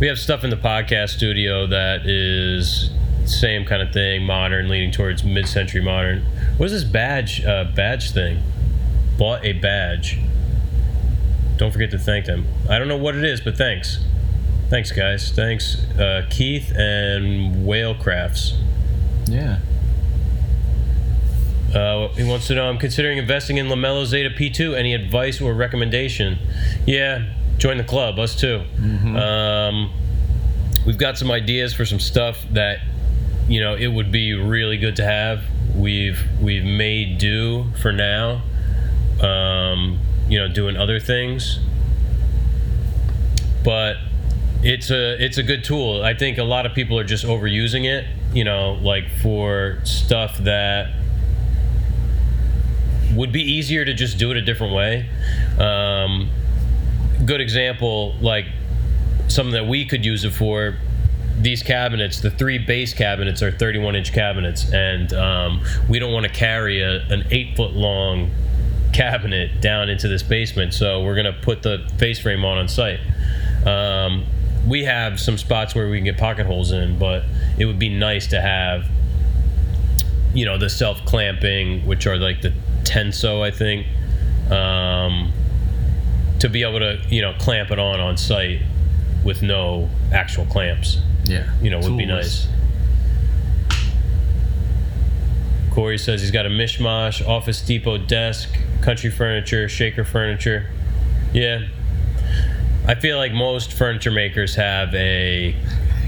we 0.00 0.06
have 0.06 0.18
stuff 0.18 0.42
in 0.42 0.48
the 0.48 0.56
podcast 0.56 1.10
studio 1.10 1.66
that 1.66 2.06
is 2.06 2.88
same 3.24 3.64
kind 3.64 3.82
of 3.82 3.92
thing, 3.92 4.22
modern, 4.22 4.68
leaning 4.68 4.90
towards 4.90 5.24
mid-century 5.24 5.80
modern. 5.80 6.24
What 6.56 6.66
is 6.66 6.72
this 6.72 6.84
badge 6.84 7.44
uh, 7.44 7.64
badge 7.74 8.12
thing? 8.12 8.42
Bought 9.18 9.44
a 9.44 9.52
badge. 9.52 10.18
Don't 11.56 11.72
forget 11.72 11.90
to 11.92 11.98
thank 11.98 12.26
them. 12.26 12.46
I 12.68 12.78
don't 12.78 12.88
know 12.88 12.96
what 12.96 13.14
it 13.14 13.24
is, 13.24 13.40
but 13.40 13.56
thanks. 13.56 14.04
Thanks, 14.70 14.90
guys. 14.90 15.30
Thanks, 15.30 15.84
uh, 15.98 16.26
Keith 16.30 16.72
and 16.76 17.66
Whale 17.66 17.94
Crafts. 17.94 18.54
Yeah. 19.26 19.58
Uh, 21.74 22.08
he 22.14 22.22
wants 22.24 22.46
to 22.46 22.54
know 22.54 22.68
I'm 22.68 22.78
considering 22.78 23.18
investing 23.18 23.56
in 23.58 23.66
Lamello 23.66 24.04
Zeta 24.04 24.30
P2. 24.30 24.76
Any 24.76 24.94
advice 24.94 25.40
or 25.40 25.52
recommendation? 25.54 26.38
Yeah, 26.86 27.32
join 27.58 27.78
the 27.78 27.84
club, 27.84 28.18
us 28.18 28.36
too. 28.36 28.62
Um, 29.16 29.92
we've 30.86 30.98
got 30.98 31.18
some 31.18 31.30
ideas 31.30 31.74
for 31.74 31.84
some 31.84 31.98
stuff 31.98 32.44
that 32.52 32.78
you 33.48 33.60
know 33.60 33.74
it 33.74 33.88
would 33.88 34.10
be 34.10 34.32
really 34.34 34.76
good 34.76 34.96
to 34.96 35.04
have. 35.04 35.42
We've 35.74 36.20
we've 36.40 36.64
made 36.64 37.18
do 37.18 37.66
for 37.80 37.92
now. 37.92 38.42
Um, 39.20 39.98
you 40.28 40.38
know, 40.38 40.48
doing 40.48 40.76
other 40.76 40.98
things, 40.98 41.58
but 43.62 43.96
it's 44.62 44.90
a 44.90 45.22
it's 45.22 45.38
a 45.38 45.42
good 45.42 45.64
tool. 45.64 46.02
I 46.02 46.14
think 46.14 46.38
a 46.38 46.44
lot 46.44 46.66
of 46.66 46.74
people 46.74 46.98
are 46.98 47.04
just 47.04 47.24
overusing 47.24 47.84
it. 47.84 48.06
You 48.32 48.44
know, 48.44 48.74
like 48.82 49.04
for 49.22 49.78
stuff 49.84 50.38
that 50.38 50.90
would 53.14 53.32
be 53.32 53.42
easier 53.42 53.84
to 53.84 53.94
just 53.94 54.18
do 54.18 54.30
it 54.30 54.36
a 54.36 54.42
different 54.42 54.74
way. 54.74 55.08
Um, 55.58 56.30
good 57.24 57.40
example, 57.40 58.14
like 58.20 58.46
something 59.28 59.54
that 59.54 59.66
we 59.66 59.84
could 59.84 60.04
use 60.04 60.24
it 60.24 60.32
for. 60.32 60.76
These 61.44 61.62
cabinets, 61.62 62.20
the 62.20 62.30
three 62.30 62.56
base 62.56 62.94
cabinets, 62.94 63.42
are 63.42 63.52
31 63.52 63.96
inch 63.96 64.14
cabinets, 64.14 64.72
and 64.72 65.12
um, 65.12 65.62
we 65.90 65.98
don't 65.98 66.10
want 66.10 66.24
to 66.24 66.32
carry 66.32 66.80
a, 66.80 67.02
an 67.08 67.26
eight 67.30 67.54
foot 67.54 67.72
long 67.72 68.30
cabinet 68.94 69.60
down 69.60 69.90
into 69.90 70.08
this 70.08 70.22
basement, 70.22 70.72
so 70.72 71.04
we're 71.04 71.14
gonna 71.14 71.36
put 71.42 71.62
the 71.62 71.86
face 71.98 72.18
frame 72.18 72.46
on 72.46 72.56
on 72.56 72.66
site. 72.66 73.00
Um, 73.66 74.24
we 74.66 74.84
have 74.84 75.20
some 75.20 75.36
spots 75.36 75.74
where 75.74 75.90
we 75.90 75.98
can 75.98 76.06
get 76.06 76.16
pocket 76.16 76.46
holes 76.46 76.72
in, 76.72 76.98
but 76.98 77.24
it 77.58 77.66
would 77.66 77.78
be 77.78 77.90
nice 77.90 78.26
to 78.28 78.40
have 78.40 78.86
you 80.32 80.46
know 80.46 80.56
the 80.56 80.70
self 80.70 81.04
clamping, 81.04 81.86
which 81.86 82.06
are 82.06 82.16
like 82.16 82.40
the 82.40 82.54
tenso, 82.84 83.42
I 83.42 83.50
think, 83.50 83.86
um, 84.50 85.30
to 86.40 86.48
be 86.48 86.62
able 86.62 86.78
to 86.78 87.02
you 87.10 87.20
know 87.20 87.34
clamp 87.38 87.70
it 87.70 87.78
on 87.78 88.00
on 88.00 88.16
site 88.16 88.62
with 89.22 89.42
no 89.42 89.90
actual 90.10 90.46
clamps. 90.46 91.00
Yeah. 91.26 91.50
You 91.62 91.70
know, 91.70 91.78
would 91.80 91.96
be 91.96 92.06
Tools. 92.06 92.46
nice. 92.48 92.48
Corey 95.72 95.98
says 95.98 96.20
he's 96.20 96.30
got 96.30 96.46
a 96.46 96.50
mishmash 96.50 97.26
Office 97.26 97.60
Depot 97.60 97.98
desk, 97.98 98.48
country 98.80 99.10
furniture, 99.10 99.68
shaker 99.68 100.04
furniture. 100.04 100.66
Yeah. 101.32 101.66
I 102.86 102.94
feel 102.94 103.16
like 103.16 103.32
most 103.32 103.72
furniture 103.72 104.10
makers 104.12 104.54
have 104.54 104.94
a, 104.94 105.56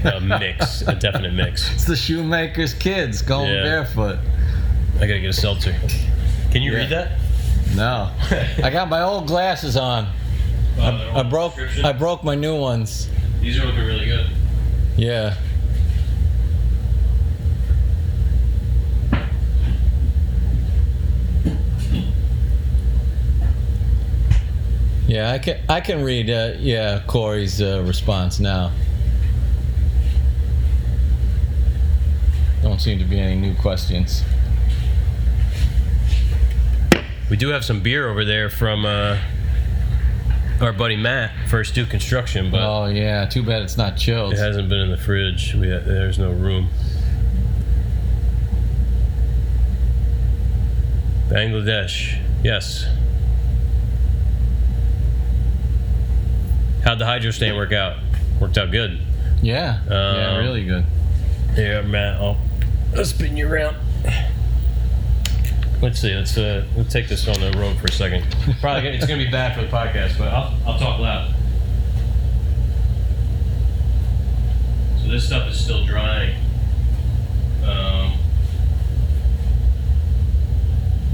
a 0.05 0.19
mix, 0.39 0.81
a 0.83 0.95
definite 0.95 1.33
mix. 1.33 1.73
It's 1.73 1.85
the 1.85 1.95
shoemaker's 1.97 2.73
kids 2.73 3.21
going 3.21 3.51
Yeah. 3.51 3.63
barefoot. 3.63 4.19
I 4.95 4.99
gotta 5.01 5.19
get 5.19 5.29
a 5.29 5.33
seltzer. 5.33 5.75
Can 6.51 6.61
you 6.61 6.71
Yeah. 6.71 6.77
read 6.77 6.89
that? 6.91 7.11
No. 7.75 8.11
I 8.63 8.69
got 8.69 8.87
my 8.89 9.01
old 9.01 9.27
glasses 9.27 9.75
on. 9.75 10.07
I 10.79 11.23
broke 11.23 11.57
I 11.83 11.91
broke 11.91 12.23
my 12.23 12.35
new 12.35 12.55
ones. 12.55 13.09
These 13.41 13.59
are 13.59 13.65
looking 13.65 13.83
really 13.83 14.05
good. 14.05 14.27
Yeah. 14.97 15.37
Yeah, 25.07 25.31
I 25.31 25.37
can 25.39 25.59
I 25.69 25.81
can 25.81 26.03
read 26.03 26.29
uh, 26.31 26.53
yeah 26.57 27.03
Corey's 27.05 27.61
uh, 27.61 27.83
response 27.85 28.39
now. 28.39 28.71
Don't 32.63 32.79
seem 32.81 32.97
to 32.97 33.05
be 33.05 33.19
any 33.19 33.35
new 33.35 33.55
questions. 33.55 34.23
We 37.29 37.37
do 37.37 37.49
have 37.49 37.63
some 37.63 37.81
beer 37.81 38.09
over 38.09 38.25
there 38.25 38.49
from 38.49 38.85
uh, 38.85 39.19
our 40.61 40.73
buddy 40.73 40.95
Matt, 40.97 41.31
First 41.49 41.75
Duke 41.75 41.89
Construction, 41.89 42.49
but 42.51 42.61
Oh 42.61 42.85
yeah, 42.87 43.25
too 43.25 43.43
bad 43.43 43.61
it's 43.61 43.77
not 43.77 43.95
chilled. 43.97 44.33
it 44.33 44.39
hasn't 44.39 44.69
been 44.69 44.79
in 44.79 44.89
the 44.91 44.97
fridge. 44.97 45.53
We 45.53 45.67
there's 45.67 46.17
no 46.19 46.31
room. 46.31 46.69
Bangladesh, 51.29 52.17
yes. 52.43 52.85
How'd 56.83 56.99
the 56.99 57.05
hydro 57.05 57.31
stand 57.31 57.57
work 57.57 57.73
out? 57.73 57.97
Worked 58.39 58.57
out 58.57 58.71
good. 58.71 58.99
Yeah, 59.41 59.81
yeah, 59.89 60.31
Um, 60.31 60.37
really 60.39 60.63
good. 60.63 60.85
Yeah, 61.57 61.81
Matt. 61.81 62.21
I'll 62.21 62.37
spin 63.03 63.35
you 63.35 63.47
around. 63.51 63.75
Let's 65.81 65.99
see. 65.99 66.15
Let's 66.15 66.35
uh, 66.37 66.65
let's 66.75 66.91
take 66.91 67.07
this 67.07 67.27
on 67.27 67.39
the 67.39 67.55
road 67.57 67.77
for 67.77 67.85
a 67.87 67.91
second. 67.91 68.23
Probably 68.61 68.81
gonna, 68.83 68.95
it's 68.95 69.05
gonna 69.05 69.23
be 69.23 69.29
bad 69.29 69.55
for 69.55 69.61
the 69.61 69.67
podcast, 69.67 70.17
but 70.17 70.29
I'll 70.29 70.53
I'll 70.65 70.79
talk 70.79 70.99
loud. 70.99 71.33
So 75.03 75.07
this 75.09 75.25
stuff 75.27 75.47
is 75.49 75.59
still 75.63 75.85
drying. 75.85 76.35
Um, 77.63 78.13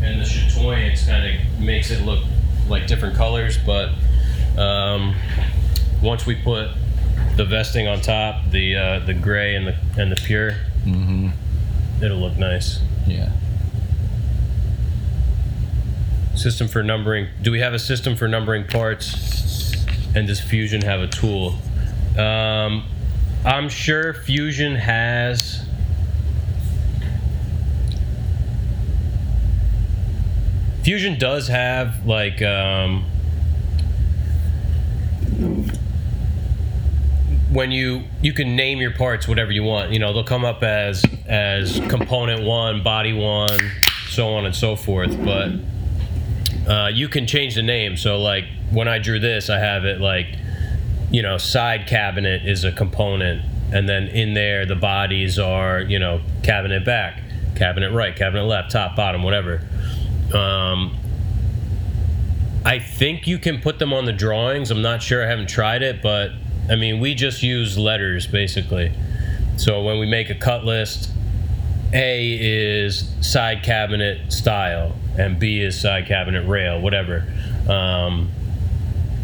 and 0.01 0.19
the 0.21 0.25
chatoyance 0.25 1.05
kind 1.07 1.25
of 1.25 1.59
makes 1.59 1.91
it 1.91 2.03
look 2.05 2.23
like 2.67 2.87
different 2.87 3.15
colors, 3.15 3.57
but 3.57 3.89
um, 4.57 5.15
once 6.01 6.25
we 6.25 6.35
put 6.35 6.69
the 7.35 7.43
vesting 7.45 7.87
on 7.87 7.99
top, 8.01 8.49
the 8.51 8.75
uh, 8.75 8.99
the 8.99 9.13
gray 9.13 9.55
and 9.55 9.67
the 9.67 9.75
and 9.97 10.11
the 10.11 10.15
pure, 10.15 10.55
Mm-hmm. 10.85 11.29
it'll 12.03 12.17
look 12.19 12.37
nice. 12.37 12.79
Yeah. 13.07 13.29
System 16.43 16.67
for 16.67 16.83
numbering. 16.83 17.29
Do 17.41 17.53
we 17.53 17.61
have 17.61 17.73
a 17.73 17.79
system 17.79 18.17
for 18.17 18.27
numbering 18.27 18.67
parts? 18.67 19.85
And 20.13 20.27
does 20.27 20.41
Fusion 20.41 20.81
have 20.81 20.99
a 20.99 21.07
tool? 21.07 21.55
Um, 22.17 22.83
I'm 23.45 23.69
sure 23.69 24.13
Fusion 24.13 24.75
has. 24.75 25.65
Fusion 30.83 31.17
does 31.17 31.47
have 31.47 32.05
like 32.05 32.41
um, 32.41 33.05
when 37.53 37.71
you 37.71 38.03
you 38.21 38.33
can 38.33 38.57
name 38.57 38.79
your 38.79 38.91
parts 38.91 39.29
whatever 39.29 39.53
you 39.53 39.63
want. 39.63 39.93
You 39.93 39.99
know 39.99 40.11
they'll 40.11 40.25
come 40.25 40.43
up 40.43 40.61
as 40.61 41.05
as 41.25 41.79
component 41.87 42.43
one, 42.43 42.83
body 42.83 43.13
one, 43.13 43.59
so 44.09 44.33
on 44.33 44.45
and 44.45 44.53
so 44.53 44.75
forth. 44.75 45.17
But 45.23 45.53
uh, 46.67 46.89
you 46.93 47.07
can 47.07 47.27
change 47.27 47.55
the 47.55 47.63
name. 47.63 47.97
So 47.97 48.19
like 48.19 48.45
when 48.71 48.87
I 48.87 48.99
drew 48.99 49.19
this, 49.19 49.49
I 49.49 49.59
have 49.59 49.85
it 49.85 49.99
like 49.99 50.27
you 51.11 51.21
know 51.21 51.37
side 51.37 51.87
cabinet 51.87 52.45
is 52.45 52.63
a 52.63 52.71
component, 52.71 53.41
and 53.73 53.87
then 53.87 54.07
in 54.07 54.33
there 54.33 54.65
the 54.65 54.75
bodies 54.75 55.37
are 55.39 55.81
you 55.81 55.99
know 55.99 56.21
cabinet 56.43 56.85
back, 56.85 57.21
cabinet 57.55 57.91
right, 57.91 58.15
cabinet 58.15 58.45
left, 58.45 58.71
top, 58.71 58.95
bottom, 58.95 59.23
whatever. 59.23 59.61
Um, 60.33 60.97
I 62.65 62.79
think 62.79 63.27
you 63.27 63.37
can 63.37 63.59
put 63.59 63.79
them 63.79 63.91
on 63.91 64.05
the 64.05 64.13
drawings. 64.13 64.71
I'm 64.71 64.81
not 64.81 65.03
sure. 65.03 65.23
I 65.23 65.27
haven't 65.27 65.49
tried 65.49 65.81
it, 65.81 66.01
but 66.01 66.31
I 66.69 66.75
mean 66.75 66.99
we 66.99 67.13
just 67.13 67.43
use 67.43 67.77
letters 67.77 68.25
basically. 68.25 68.93
So 69.57 69.83
when 69.83 69.99
we 69.99 70.05
make 70.05 70.29
a 70.29 70.35
cut 70.35 70.63
list, 70.63 71.11
A 71.93 72.37
is 72.39 73.09
side 73.21 73.63
cabinet 73.63 74.33
style 74.33 74.95
and 75.17 75.39
B 75.39 75.61
is 75.61 75.79
side 75.79 76.07
cabinet 76.07 76.47
rail, 76.47 76.81
whatever. 76.81 77.25
Um, 77.69 78.31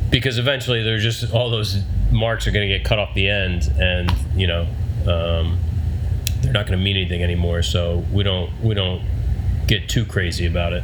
because 0.10 0.38
eventually 0.38 0.84
they're 0.84 1.00
just 1.00 1.34
all 1.34 1.50
those 1.50 1.84
marks 2.12 2.48
are 2.48 2.52
going 2.52 2.68
to 2.68 2.78
get 2.78 2.86
cut 2.86 3.00
off 3.00 3.14
the 3.14 3.28
end, 3.28 3.72
and 3.80 4.12
you 4.36 4.48
know 4.48 4.68
um, 5.08 5.60
they're 6.42 6.54
not 6.54 6.66
going 6.66 6.78
to 6.78 6.84
mean 6.84 6.96
anything 6.96 7.24
anymore. 7.24 7.62
So 7.62 8.04
we 8.12 8.24
don't 8.24 8.52
we 8.62 8.74
don't 8.76 9.04
get 9.68 9.90
too 9.90 10.06
crazy 10.06 10.46
about 10.46 10.74
it. 10.74 10.84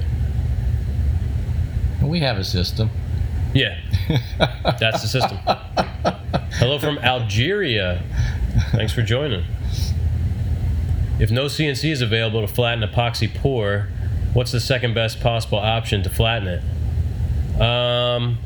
We 2.01 2.19
have 2.19 2.37
a 2.37 2.43
system. 2.43 2.89
Yeah, 3.53 3.79
that's 4.79 5.01
the 5.01 5.07
system. 5.07 5.37
Hello 6.57 6.77
from 6.77 6.97
Algeria. 6.99 8.03
Thanks 8.71 8.93
for 8.93 9.01
joining. 9.01 9.43
If 11.19 11.31
no 11.31 11.45
CNC 11.45 11.91
is 11.91 12.01
available 12.01 12.41
to 12.41 12.47
flatten 12.47 12.87
epoxy 12.87 13.33
pour, 13.33 13.87
what's 14.33 14.51
the 14.51 14.59
second 14.59 14.93
best 14.93 15.21
possible 15.21 15.57
option 15.57 16.03
to 16.03 16.09
flatten 16.09 16.47
it? 16.47 17.61
Um, 17.61 18.37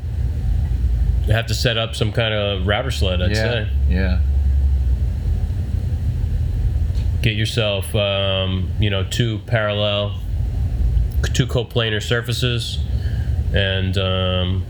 you 1.26 1.32
have 1.32 1.46
to 1.46 1.54
set 1.54 1.76
up 1.76 1.94
some 1.94 2.12
kind 2.12 2.32
of 2.32 2.66
router 2.66 2.90
sled. 2.90 3.20
I'd 3.20 3.30
yeah. 3.30 3.36
say 3.36 3.68
Yeah. 3.88 4.20
get 7.22 7.36
yourself, 7.36 7.94
um, 7.94 8.70
you 8.78 8.88
know, 8.88 9.04
two 9.04 9.38
parallel, 9.46 10.20
two 11.34 11.46
coplanar 11.46 12.02
surfaces, 12.02 12.78
and 13.52 13.98
um, 13.98 14.64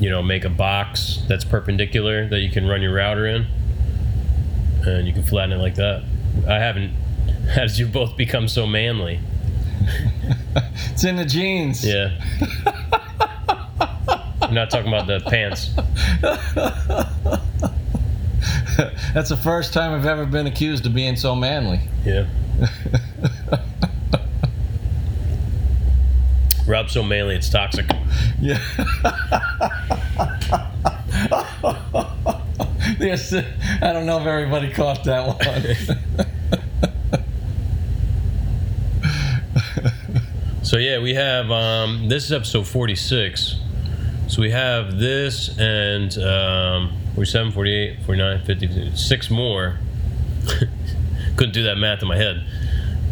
you 0.00 0.10
know, 0.10 0.22
make 0.22 0.44
a 0.44 0.50
box 0.50 1.22
that's 1.28 1.44
perpendicular 1.44 2.28
that 2.28 2.40
you 2.40 2.50
can 2.50 2.66
run 2.66 2.82
your 2.82 2.92
router 2.92 3.26
in, 3.26 3.46
and 4.84 5.06
you 5.06 5.12
can 5.12 5.22
flatten 5.22 5.52
it 5.52 5.62
like 5.62 5.76
that. 5.76 6.02
I 6.48 6.54
haven't. 6.54 6.92
As 7.56 7.78
you 7.78 7.86
both 7.86 8.16
become 8.16 8.48
so 8.48 8.66
manly. 8.66 9.20
It's 10.92 11.04
in 11.04 11.16
the 11.16 11.24
jeans. 11.24 11.84
Yeah. 11.84 12.20
I'm 14.42 14.52
not 14.52 14.68
talking 14.68 14.88
about 14.88 15.06
the 15.06 15.20
pants. 15.20 15.70
That's 19.14 19.30
the 19.30 19.36
first 19.36 19.72
time 19.72 19.92
I've 19.92 20.06
ever 20.06 20.26
been 20.26 20.46
accused 20.46 20.84
of 20.86 20.94
being 20.94 21.16
so 21.16 21.34
manly. 21.34 21.80
Yeah. 22.04 22.26
Rob's 26.66 26.92
so 26.92 27.02
manly, 27.02 27.36
it's 27.36 27.48
toxic. 27.48 27.86
Yeah. 28.40 28.58
There's, 32.98 33.32
I 33.32 33.92
don't 33.92 34.06
know 34.06 34.20
if 34.20 34.26
everybody 34.26 34.70
caught 34.70 35.04
that 35.04 35.26
one. 35.26 36.26
So 40.70 40.76
yeah, 40.76 41.00
we 41.00 41.14
have 41.14 41.50
um, 41.50 42.08
this 42.08 42.24
is 42.24 42.32
episode 42.32 42.64
46. 42.64 43.56
So 44.28 44.40
we 44.40 44.52
have 44.52 45.00
this 45.00 45.58
and 45.58 46.16
um, 46.18 46.92
47, 47.16 47.50
48, 47.50 48.02
49, 48.06 48.44
50, 48.44 48.94
six 48.94 49.30
more. 49.30 49.80
Couldn't 51.36 51.54
do 51.54 51.64
that 51.64 51.74
math 51.74 52.02
in 52.02 52.06
my 52.06 52.16
head. 52.16 52.46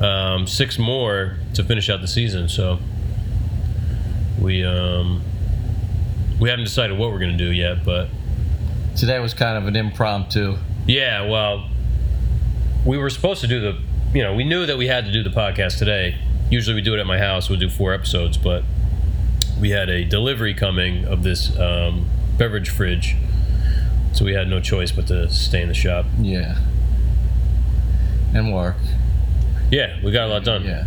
Um, 0.00 0.46
six 0.46 0.78
more 0.78 1.36
to 1.54 1.64
finish 1.64 1.90
out 1.90 2.00
the 2.00 2.06
season. 2.06 2.48
So 2.48 2.78
we 4.40 4.64
um, 4.64 5.20
we 6.40 6.50
haven't 6.50 6.64
decided 6.64 6.96
what 6.96 7.10
we're 7.10 7.18
gonna 7.18 7.36
do 7.36 7.50
yet, 7.50 7.84
but 7.84 8.06
Today 8.96 9.18
was 9.18 9.34
kind 9.34 9.58
of 9.58 9.66
an 9.66 9.74
impromptu. 9.74 10.58
yeah, 10.86 11.28
well, 11.28 11.68
we 12.86 12.98
were 12.98 13.10
supposed 13.10 13.40
to 13.40 13.48
do 13.48 13.58
the, 13.60 13.78
you 14.14 14.22
know, 14.22 14.36
we 14.36 14.44
knew 14.44 14.64
that 14.64 14.78
we 14.78 14.86
had 14.86 15.06
to 15.06 15.10
do 15.12 15.24
the 15.24 15.30
podcast 15.30 15.78
today. 15.78 16.18
Usually 16.50 16.74
we 16.74 16.82
do 16.82 16.94
it 16.94 17.00
at 17.00 17.06
my 17.06 17.18
house, 17.18 17.48
we'll 17.48 17.58
do 17.58 17.68
four 17.68 17.92
episodes, 17.92 18.36
but 18.36 18.64
we 19.60 19.70
had 19.70 19.88
a 19.88 20.04
delivery 20.04 20.54
coming 20.54 21.04
of 21.04 21.22
this 21.22 21.56
um, 21.58 22.06
beverage 22.36 22.70
fridge. 22.70 23.16
So 24.12 24.24
we 24.24 24.32
had 24.32 24.48
no 24.48 24.60
choice 24.60 24.90
but 24.90 25.06
to 25.08 25.28
stay 25.28 25.62
in 25.62 25.68
the 25.68 25.74
shop. 25.74 26.06
Yeah. 26.20 26.58
And 28.34 28.54
work. 28.54 28.76
Yeah, 29.70 29.98
we 30.02 30.12
got 30.12 30.28
a 30.28 30.32
lot 30.32 30.44
done. 30.44 30.64
Yeah. 30.64 30.86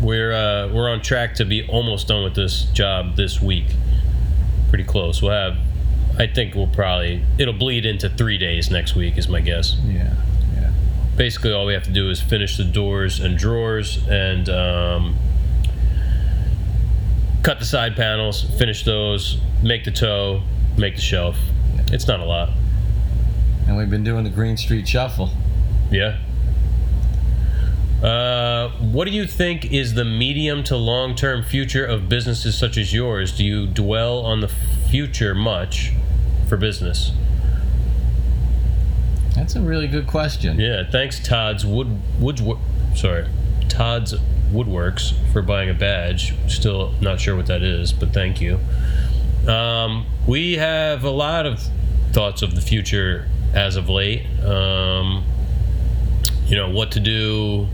We're 0.00 0.32
uh, 0.32 0.72
we're 0.72 0.90
on 0.90 1.02
track 1.02 1.34
to 1.36 1.44
be 1.44 1.66
almost 1.68 2.08
done 2.08 2.24
with 2.24 2.34
this 2.34 2.64
job 2.72 3.16
this 3.16 3.40
week. 3.40 3.66
Pretty 4.68 4.84
close. 4.84 5.22
We'll 5.22 5.32
have. 5.32 5.56
I 6.18 6.26
think 6.26 6.54
we'll 6.54 6.68
probably 6.68 7.22
it'll 7.38 7.54
bleed 7.54 7.84
into 7.84 8.08
three 8.08 8.38
days 8.38 8.70
next 8.70 8.94
week 8.94 9.18
is 9.18 9.28
my 9.28 9.40
guess. 9.40 9.76
Yeah. 9.84 10.14
Basically 11.16 11.52
all 11.52 11.66
we 11.66 11.74
have 11.74 11.84
to 11.84 11.92
do 11.92 12.10
is 12.10 12.20
finish 12.20 12.56
the 12.56 12.64
doors 12.64 13.20
and 13.20 13.38
drawers 13.38 14.04
and 14.08 14.48
um, 14.48 15.16
cut 17.42 17.58
the 17.58 17.64
side 17.64 17.94
panels 17.94 18.42
finish 18.58 18.84
those 18.84 19.38
make 19.62 19.84
the 19.84 19.90
toe 19.90 20.42
make 20.78 20.96
the 20.96 21.02
shelf 21.02 21.36
it's 21.92 22.08
not 22.08 22.18
a 22.18 22.24
lot 22.24 22.48
And 23.66 23.76
we've 23.76 23.90
been 23.90 24.02
doing 24.02 24.24
the 24.24 24.30
Greene 24.30 24.56
Street 24.56 24.88
Shuffle. 24.88 25.30
yeah 25.90 26.18
uh, 28.02 28.70
what 28.80 29.06
do 29.06 29.12
you 29.12 29.26
think 29.26 29.72
is 29.72 29.94
the 29.94 30.04
medium 30.04 30.62
to 30.64 30.76
long 30.76 31.14
term 31.14 31.42
future 31.42 31.86
of 31.86 32.06
businesses 32.06 32.54
such 32.58 32.76
as 32.76 32.92
yours? 32.92 33.34
Do 33.34 33.42
you 33.42 33.66
dwell 33.66 34.18
on 34.18 34.40
the 34.40 34.48
future 34.48 35.34
much 35.34 35.92
for 36.46 36.58
business? 36.58 37.12
That's 39.34 39.56
a 39.56 39.60
really 39.60 39.88
good 39.88 40.06
question. 40.06 40.58
Yeah, 40.58 40.88
thanks 40.88 41.18
Todd's 41.18 41.66
Wood 41.66 42.00
Woods 42.20 42.42
sorry, 42.94 43.26
Todd's 43.68 44.14
Woodworks 44.52 45.14
for 45.32 45.42
buying 45.42 45.68
a 45.68 45.74
badge. 45.74 46.34
Still 46.48 46.92
not 47.00 47.20
sure 47.20 47.34
what 47.34 47.46
that 47.46 47.62
is, 47.62 47.92
but 47.92 48.12
thank 48.12 48.40
you. 48.40 48.60
Um, 49.48 50.06
we 50.26 50.54
have 50.54 51.04
a 51.04 51.10
lot 51.10 51.44
of 51.46 51.60
thoughts 52.12 52.42
of 52.42 52.54
the 52.54 52.60
future 52.60 53.28
as 53.52 53.76
of 53.76 53.88
late. 53.88 54.24
Um, 54.40 55.24
you 56.46 56.56
know 56.56 56.70
what 56.70 56.92
to 56.92 57.00
do, 57.00 57.66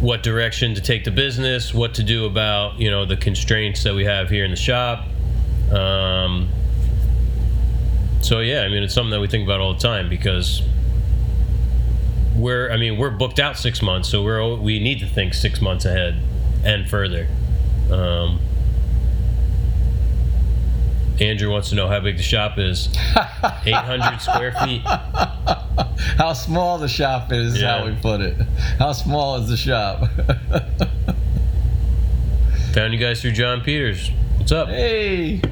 what 0.00 0.22
direction 0.22 0.74
to 0.74 0.80
take 0.80 1.04
the 1.04 1.10
business, 1.10 1.72
what 1.72 1.94
to 1.94 2.02
do 2.02 2.26
about 2.26 2.78
you 2.78 2.90
know 2.90 3.06
the 3.06 3.16
constraints 3.16 3.82
that 3.84 3.94
we 3.94 4.04
have 4.04 4.28
here 4.28 4.44
in 4.44 4.50
the 4.50 4.56
shop. 4.56 5.06
Um, 5.72 6.50
so 8.20 8.40
yeah, 8.40 8.62
I 8.62 8.68
mean 8.68 8.82
it's 8.82 8.94
something 8.94 9.10
that 9.10 9.20
we 9.20 9.28
think 9.28 9.44
about 9.44 9.60
all 9.60 9.74
the 9.74 9.80
time 9.80 10.08
because 10.08 10.62
we're 12.36 12.70
I 12.70 12.76
mean 12.76 12.98
we're 12.98 13.10
booked 13.10 13.38
out 13.38 13.58
six 13.58 13.82
months, 13.82 14.08
so 14.08 14.22
we're 14.22 14.56
we 14.56 14.78
need 14.78 15.00
to 15.00 15.06
think 15.06 15.34
six 15.34 15.60
months 15.60 15.84
ahead 15.84 16.16
and 16.64 16.88
further. 16.88 17.28
Um, 17.90 18.40
Andrew 21.20 21.50
wants 21.50 21.68
to 21.70 21.74
know 21.74 21.86
how 21.86 22.00
big 22.00 22.16
the 22.16 22.22
shop 22.22 22.58
is. 22.58 22.88
800 23.66 24.20
square 24.20 24.52
feet. 24.52 24.82
How 26.16 26.32
small 26.32 26.78
the 26.78 26.88
shop 26.88 27.30
is, 27.32 27.56
is 27.56 27.62
how 27.62 27.84
we 27.84 27.94
put 27.94 28.22
it. 28.22 28.36
How 28.78 28.92
small 28.92 29.36
is 29.36 29.48
the 29.48 29.56
shop? 29.56 30.08
Found 32.74 32.92
you 32.94 32.98
guys 32.98 33.20
through 33.20 33.32
John 33.32 33.60
Peters. 33.60 34.10
What's 34.38 34.52
up? 34.52 34.68
hey. 34.68 35.42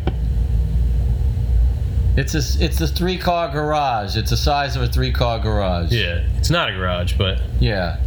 It's 2.19 2.35
a 2.35 2.65
it's 2.65 2.81
a 2.81 2.89
three 2.89 3.17
car 3.17 3.49
garage. 3.49 4.17
It's 4.17 4.31
the 4.31 4.37
size 4.37 4.75
of 4.75 4.83
a 4.83 4.89
three 4.89 5.13
car 5.13 5.39
garage. 5.39 5.93
Yeah, 5.93 6.27
it's 6.37 6.51
not 6.51 6.69
a 6.69 6.73
garage, 6.73 7.13
but 7.13 7.41
Yeah. 7.61 8.01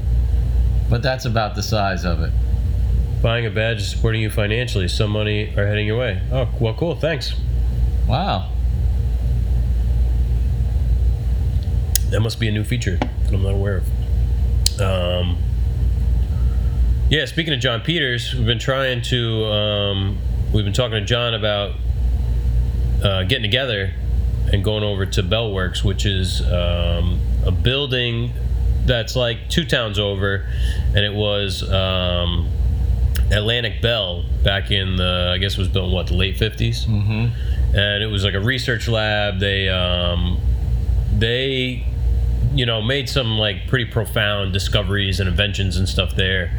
But 0.89 1.01
that's 1.01 1.23
about 1.23 1.55
the 1.55 1.63
size 1.63 2.03
of 2.03 2.21
it. 2.21 2.33
buying 3.21 3.45
a 3.45 3.49
badge 3.49 3.79
is 3.79 3.89
supporting 3.89 4.21
you 4.21 4.29
financially. 4.29 4.89
Some 4.89 5.11
money 5.11 5.55
are 5.55 5.65
heading 5.65 5.87
your 5.87 5.97
way. 5.97 6.21
Oh, 6.29 6.49
well, 6.59 6.73
cool. 6.73 6.95
Thanks. 6.95 7.33
Wow. 8.05 8.51
That 12.09 12.19
must 12.19 12.37
be 12.37 12.49
a 12.49 12.51
new 12.51 12.65
feature 12.65 12.97
that 12.97 13.33
I'm 13.33 13.43
not 13.43 13.53
aware 13.53 13.77
of. 13.77 14.81
Um, 14.81 15.37
yeah, 17.09 17.23
speaking 17.23 17.53
of 17.53 17.61
John 17.61 17.79
Peters, 17.79 18.33
we've 18.33 18.45
been 18.45 18.59
trying 18.59 19.03
to, 19.03 19.45
um, 19.45 20.17
we've 20.51 20.65
been 20.65 20.73
talking 20.73 20.99
to 20.99 21.05
John 21.05 21.33
about 21.33 21.75
uh, 23.01 23.23
getting 23.23 23.43
together 23.43 23.93
and 24.51 24.63
going 24.63 24.83
over 24.83 25.05
to 25.05 25.23
Bellworks, 25.23 25.83
which 25.83 26.05
is 26.05 26.41
um, 26.41 27.19
a 27.45 27.51
building 27.51 28.33
that's 28.85 29.15
like 29.15 29.49
two 29.49 29.65
towns 29.65 29.99
over, 29.99 30.45
and 30.87 30.99
it 30.99 31.13
was 31.13 31.69
um, 31.71 32.49
Atlantic 33.31 33.81
Bell 33.81 34.25
back 34.43 34.71
in 34.71 34.95
the, 34.95 35.31
I 35.33 35.37
guess 35.37 35.53
it 35.53 35.59
was 35.59 35.67
built 35.67 35.87
in 35.87 35.91
what, 35.91 36.07
the 36.07 36.15
late 36.15 36.37
50s? 36.37 36.85
Mm-hmm. 36.85 37.75
and 37.77 38.03
it 38.03 38.07
was 38.07 38.23
like 38.23 38.33
a 38.33 38.39
research 38.39 38.87
lab. 38.87 39.39
They 39.39 39.69
um, 39.69 40.39
they 41.17 41.85
you 42.53 42.65
know 42.65 42.81
made 42.81 43.07
some 43.09 43.37
like 43.37 43.67
pretty 43.67 43.85
profound 43.85 44.53
discoveries 44.53 45.19
and 45.19 45.29
inventions 45.29 45.77
and 45.77 45.87
stuff 45.87 46.15
there. 46.15 46.51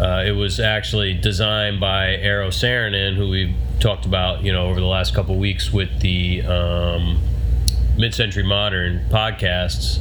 Uh, 0.00 0.22
it 0.24 0.32
was 0.32 0.60
actually 0.60 1.12
designed 1.12 1.80
by 1.80 2.16
Eero 2.16 2.48
Saarinen, 2.48 3.16
who 3.16 3.28
we've 3.28 3.54
talked 3.80 4.06
about 4.06 4.42
you 4.42 4.52
know 4.52 4.66
over 4.66 4.80
the 4.80 4.86
last 4.86 5.14
couple 5.14 5.36
weeks 5.36 5.72
with 5.72 6.00
the 6.00 6.42
um, 6.42 7.20
mid-century 7.96 8.44
modern 8.44 9.04
podcasts. 9.10 10.00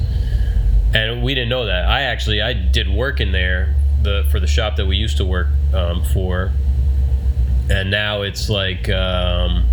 And 0.93 1.21
we 1.21 1.35
didn't 1.35 1.49
know 1.49 1.65
that. 1.65 1.85
I 1.85 2.03
actually 2.03 2.41
I 2.41 2.53
did 2.53 2.89
work 2.89 3.19
in 3.19 3.31
there 3.31 3.75
the 4.01 4.25
for 4.31 4.39
the 4.39 4.47
shop 4.47 4.77
that 4.77 4.85
we 4.85 4.95
used 4.95 5.17
to 5.17 5.25
work 5.25 5.47
um, 5.73 6.03
for, 6.03 6.51
and 7.69 7.91
now 7.91 8.21
it's 8.21 8.49
like. 8.49 8.89
Um, 8.89 9.67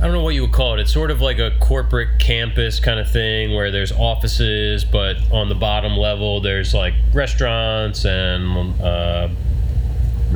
I 0.00 0.06
don't 0.06 0.12
know 0.12 0.22
what 0.22 0.34
you 0.34 0.42
would 0.42 0.52
call 0.52 0.74
it. 0.74 0.80
It's 0.80 0.92
sort 0.92 1.10
of 1.10 1.22
like 1.22 1.38
a 1.38 1.52
corporate 1.60 2.18
campus 2.18 2.78
kind 2.78 3.00
of 3.00 3.10
thing 3.10 3.54
where 3.54 3.70
there's 3.70 3.92
offices, 3.92 4.84
but 4.84 5.16
on 5.32 5.48
the 5.48 5.54
bottom 5.54 5.96
level 5.96 6.42
there's 6.42 6.74
like 6.74 6.92
restaurants 7.14 8.04
and 8.04 8.78
uh, 8.82 9.28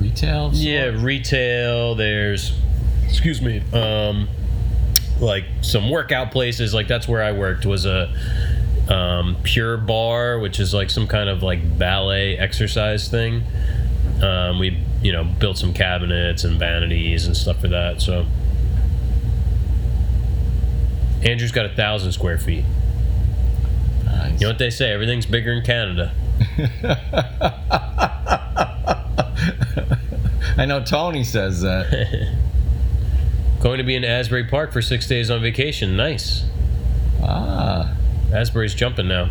Retail? 0.08 0.50
yeah, 0.54 0.84
retail. 0.86 1.94
There's 1.94 2.58
excuse 3.06 3.40
me, 3.40 3.62
um, 3.72 4.28
like 5.20 5.44
some 5.62 5.90
workout 5.90 6.32
places. 6.32 6.74
Like 6.74 6.88
that's 6.88 7.08
where 7.08 7.22
I 7.22 7.32
worked 7.32 7.66
was 7.66 7.86
a 7.86 8.12
um, 8.88 9.36
Pure 9.42 9.78
Barre, 9.78 10.40
which 10.40 10.60
is 10.60 10.72
like 10.72 10.90
some 10.90 11.06
kind 11.06 11.28
of 11.28 11.42
like 11.42 11.78
ballet 11.78 12.38
exercise 12.38 13.08
thing. 13.08 13.42
Um, 14.22 14.58
we 14.58 14.78
you 15.02 15.12
know, 15.12 15.24
built 15.24 15.58
some 15.58 15.72
cabinets 15.72 16.44
and 16.44 16.58
vanities 16.58 17.26
and 17.26 17.36
stuff 17.36 17.60
for 17.60 17.68
that. 17.68 18.00
So 18.00 18.26
Andrew's 21.22 21.52
got 21.52 21.66
a 21.66 21.74
thousand 21.74 22.12
square 22.12 22.38
feet. 22.38 22.64
Nice. 24.04 24.40
You 24.40 24.46
know 24.46 24.48
what 24.48 24.58
they 24.58 24.70
say? 24.70 24.92
Everything's 24.92 25.26
bigger 25.26 25.52
in 25.52 25.62
Canada. 25.62 26.12
I 30.56 30.64
know 30.66 30.82
Tony 30.82 31.24
says 31.24 31.62
that. 31.62 32.34
Going 33.60 33.78
to 33.78 33.84
be 33.84 33.96
in 33.96 34.04
Asbury 34.04 34.44
Park 34.44 34.72
for 34.72 34.80
six 34.82 35.06
days 35.06 35.30
on 35.30 35.42
vacation. 35.42 35.96
Nice. 35.96 36.44
ah, 37.22 37.92
Asbury's 38.32 38.74
jumping 38.74 39.08
now. 39.08 39.30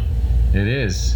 it 0.54 0.68
is. 0.68 1.16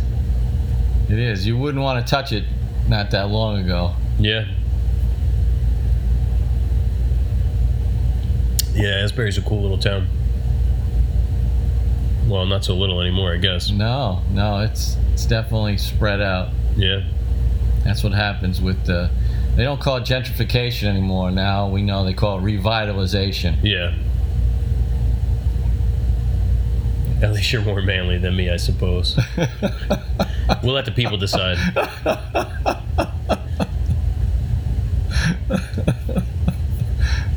It 1.10 1.20
is. 1.20 1.46
You 1.46 1.58
wouldn't 1.58 1.84
want 1.84 2.06
to 2.06 2.10
touch 2.10 2.32
it 2.32 2.46
not 2.88 3.12
that 3.12 3.30
long 3.30 3.60
ago. 3.64 3.94
Yeah. 4.18 4.46
Yeah, 8.74 9.02
Asbury's 9.04 9.38
a 9.38 9.42
cool 9.42 9.62
little 9.62 9.78
town. 9.78 10.08
Well, 12.28 12.46
not 12.46 12.64
so 12.64 12.76
little 12.76 13.02
anymore, 13.02 13.34
I 13.34 13.38
guess. 13.38 13.70
No, 13.72 14.22
no, 14.32 14.60
it's 14.62 14.96
it's 15.12 15.26
definitely 15.26 15.78
spread 15.78 16.22
out. 16.22 16.50
Yeah. 16.78 17.02
That's 17.84 18.04
what 18.04 18.14
happens 18.14 18.62
with 18.62 18.86
the. 18.86 19.10
They 19.56 19.64
don't 19.64 19.82
call 19.82 19.98
it 19.98 20.04
gentrification 20.04 20.88
anymore. 20.88 21.32
Now 21.32 21.68
we 21.68 21.82
know 21.82 22.06
they 22.06 22.14
call 22.14 22.40
it 22.40 22.42
revitalization. 22.42 23.58
Yeah. 23.64 23.94
At 27.22 27.34
least 27.34 27.52
you're 27.52 27.62
more 27.62 27.82
manly 27.82 28.18
than 28.18 28.36
me, 28.36 28.50
I 28.50 28.58
suppose. 28.58 29.20
we'll 30.64 30.74
let 30.74 30.86
the 30.86 30.92
people 30.92 31.18
decide. 31.18 31.58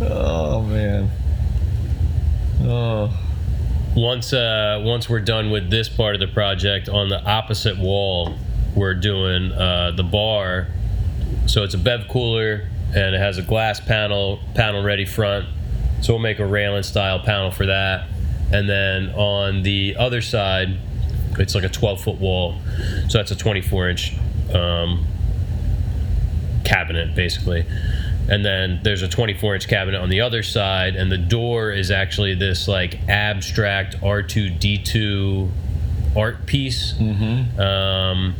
oh 0.01 0.63
man. 0.63 1.11
Oh. 2.63 3.21
Once 3.95 4.33
uh, 4.33 4.81
once 4.85 5.09
we're 5.09 5.21
done 5.21 5.51
with 5.51 5.71
this 5.71 5.89
part 5.89 6.15
of 6.15 6.21
the 6.21 6.29
project, 6.29 6.89
on 6.89 7.09
the 7.11 7.23
opposite 7.23 7.79
wall, 7.79 8.37
we're 8.75 8.95
doing 8.95 9.53
uh, 9.53 9.93
the 9.97 10.03
bar. 10.03 10.69
So 11.47 11.63
it's 11.63 11.75
a 11.75 11.79
bev 11.79 12.09
cooler 12.09 12.69
and 12.95 13.15
it 13.15 13.19
has 13.19 13.39
a 13.39 13.43
glass 13.43 13.81
panel, 13.81 14.41
panel 14.55 14.83
ready 14.83 15.05
front. 15.05 15.47
So 16.03 16.15
we'll 16.15 16.23
make 16.23 16.39
a 16.39 16.47
railing 16.47 16.83
style 16.83 17.21
panel 17.21 17.51
for 17.51 17.67
that. 17.67 18.09
And 18.53 18.69
then 18.69 19.11
on 19.11 19.63
the 19.63 19.97
other 19.97 20.21
side, 20.21 20.77
it's 21.39 21.55
like 21.55 21.65
a 21.65 21.69
12 21.69 22.03
foot 22.03 22.21
wall. 22.21 22.57
So 23.09 23.19
that's 23.19 23.31
a 23.31 23.37
24 23.37 23.89
inch 23.89 24.17
um, 24.53 25.07
cabinet 26.65 27.15
basically. 27.15 27.67
And 28.29 28.45
then 28.45 28.81
there's 28.83 29.03
a 29.03 29.09
24 29.09 29.57
inch 29.57 29.69
cabinet 29.69 30.01
on 30.01 30.09
the 30.09 30.23
other 30.23 30.43
side, 30.43 30.97
and 30.97 31.13
the 31.13 31.19
door 31.19 31.71
is 31.73 31.91
actually 31.91 32.35
this 32.35 32.67
like 32.67 32.99
abstract 33.07 34.01
R2D2 34.01 35.51
art 36.17 36.47
piece. 36.47 36.95
Mm-hmm. 36.95 37.61
Um, 37.61 38.35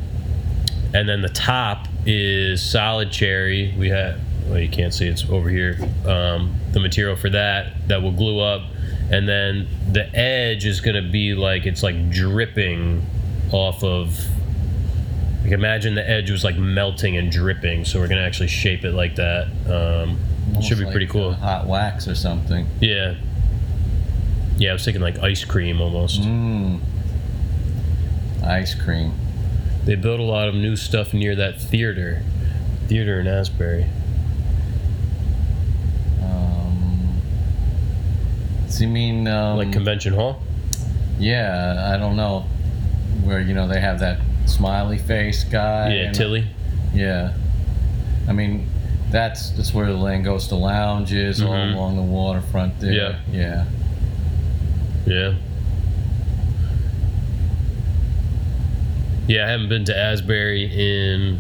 and 0.95 1.07
then 1.09 1.21
the 1.21 1.29
top 1.29 1.87
is 2.07 2.63
solid 2.63 3.11
cherry. 3.11 3.75
We 3.79 3.89
have, 3.91 4.19
well, 4.47 4.59
you 4.59 4.69
can't 4.69 4.95
see 4.95 5.07
it's 5.09 5.29
over 5.29 5.51
here. 5.51 5.77
Um, 6.07 6.55
the 6.73 6.81
material 6.81 7.17
for 7.17 7.29
that 7.31 7.89
that 7.89 8.01
will 8.03 8.13
glue 8.13 8.41
up, 8.41 8.63
and 9.11 9.29
then 9.29 9.67
the 9.93 10.09
edge 10.17 10.65
is 10.65 10.81
going 10.81 10.97
to 11.03 11.11
be 11.11 11.35
like 11.35 11.67
it's 11.67 11.83
like 11.83 12.11
dripping 12.11 13.05
off 13.53 13.83
of. 13.85 14.19
Like 15.43 15.53
imagine 15.53 15.95
the 15.95 16.09
edge 16.09 16.31
was 16.31 16.43
like 16.43 16.57
melting 16.57 17.19
and 17.19 17.31
dripping, 17.31 17.85
so 17.85 18.01
we're 18.01 18.09
gonna 18.09 18.23
actually 18.23 18.49
shape 18.49 18.83
it 18.83 18.93
like 18.93 19.17
that. 19.17 19.49
Um, 19.67 20.19
should 20.63 20.79
be 20.79 20.85
Almost 20.85 20.91
pretty 20.93 21.07
cool. 21.07 21.31
uh, 21.31 21.35
hot 21.35 21.67
wax 21.67 22.09
or 22.09 22.15
something. 22.15 22.67
Yeah. 22.81 23.17
Yeah, 24.57 24.71
I 24.71 24.73
was 24.73 24.85
thinking 24.87 25.03
like 25.03 25.19
ice 25.19 25.45
cream 25.45 25.83
almost. 25.83 26.23
Mmm. 26.23 26.81
Ice 28.43 28.75
cream. 28.75 29.13
They 29.85 29.95
built 29.97 30.19
a 30.21 30.25
lot 30.25 30.49
of 30.49 30.55
new 30.55 30.77
stuff 30.77 31.13
near 31.13 31.35
that 31.37 31.61
theater, 31.61 32.23
theater 32.89 33.21
in 33.21 33.27
Asbury. 33.27 33.87
Um, 36.23 37.21
so 38.69 38.85
you 38.85 38.89
mean 38.89 39.29
um, 39.29 39.59
like 39.59 39.73
convention 39.73 40.15
hall. 40.15 40.41
Yeah, 41.19 41.91
I 41.95 41.99
don't 41.99 42.17
know 42.17 42.41
where 43.25 43.41
you 43.41 43.55
know 43.55 43.69
they 43.69 43.81
have 43.81 44.01
that 44.01 44.21
smiley 44.47 44.99
face 44.99 45.45
guy. 45.45 45.93
yeah, 45.95 46.03
and- 46.07 46.15
Tillie. 46.15 46.47
Yeah, 46.95 47.35
I 48.29 48.33
mean 48.33 48.69
that's 49.11 49.51
that's 49.51 49.75
where 49.75 49.87
the 49.87 49.99
Langosta 49.99 50.59
Lounge 50.59 51.13
is, 51.13 51.43
all 51.43 51.53
Mhm. 51.53 51.75
along 51.75 51.97
the 51.97 52.03
waterfront 52.03 52.81
there. 52.81 52.93
Yeah. 52.93 53.17
yeah. 53.33 53.65
Yeah. 55.07 55.35
Yeah, 59.27 59.47
I 59.47 59.51
haven't 59.51 59.69
been 59.69 59.85
to 59.87 59.97
Asbury 59.97 60.65
in 60.65 61.39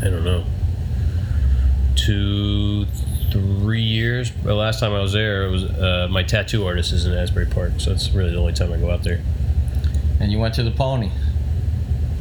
I 0.00 0.10
don't 0.10 0.24
know 0.24 0.44
two, 1.94 2.86
three 3.30 3.82
years. 3.82 4.32
The 4.42 4.54
last 4.54 4.80
time 4.80 4.92
I 4.92 5.00
was 5.00 5.12
there, 5.12 5.46
it 5.46 5.50
was 5.50 5.64
uh, 5.64 6.08
my 6.10 6.22
tattoo 6.22 6.66
artist 6.66 6.92
is 6.92 7.06
in 7.06 7.14
Asbury 7.14 7.46
Park, 7.46 7.72
so 7.78 7.90
that's 7.90 8.10
really 8.10 8.32
the 8.32 8.38
only 8.38 8.52
time 8.52 8.72
I 8.72 8.76
go 8.76 8.90
out 8.90 9.04
there. 9.04 9.20
And 10.20 10.32
you 10.32 10.38
went 10.38 10.54
to 10.54 10.62
the 10.62 10.70
Pony. 10.70 11.10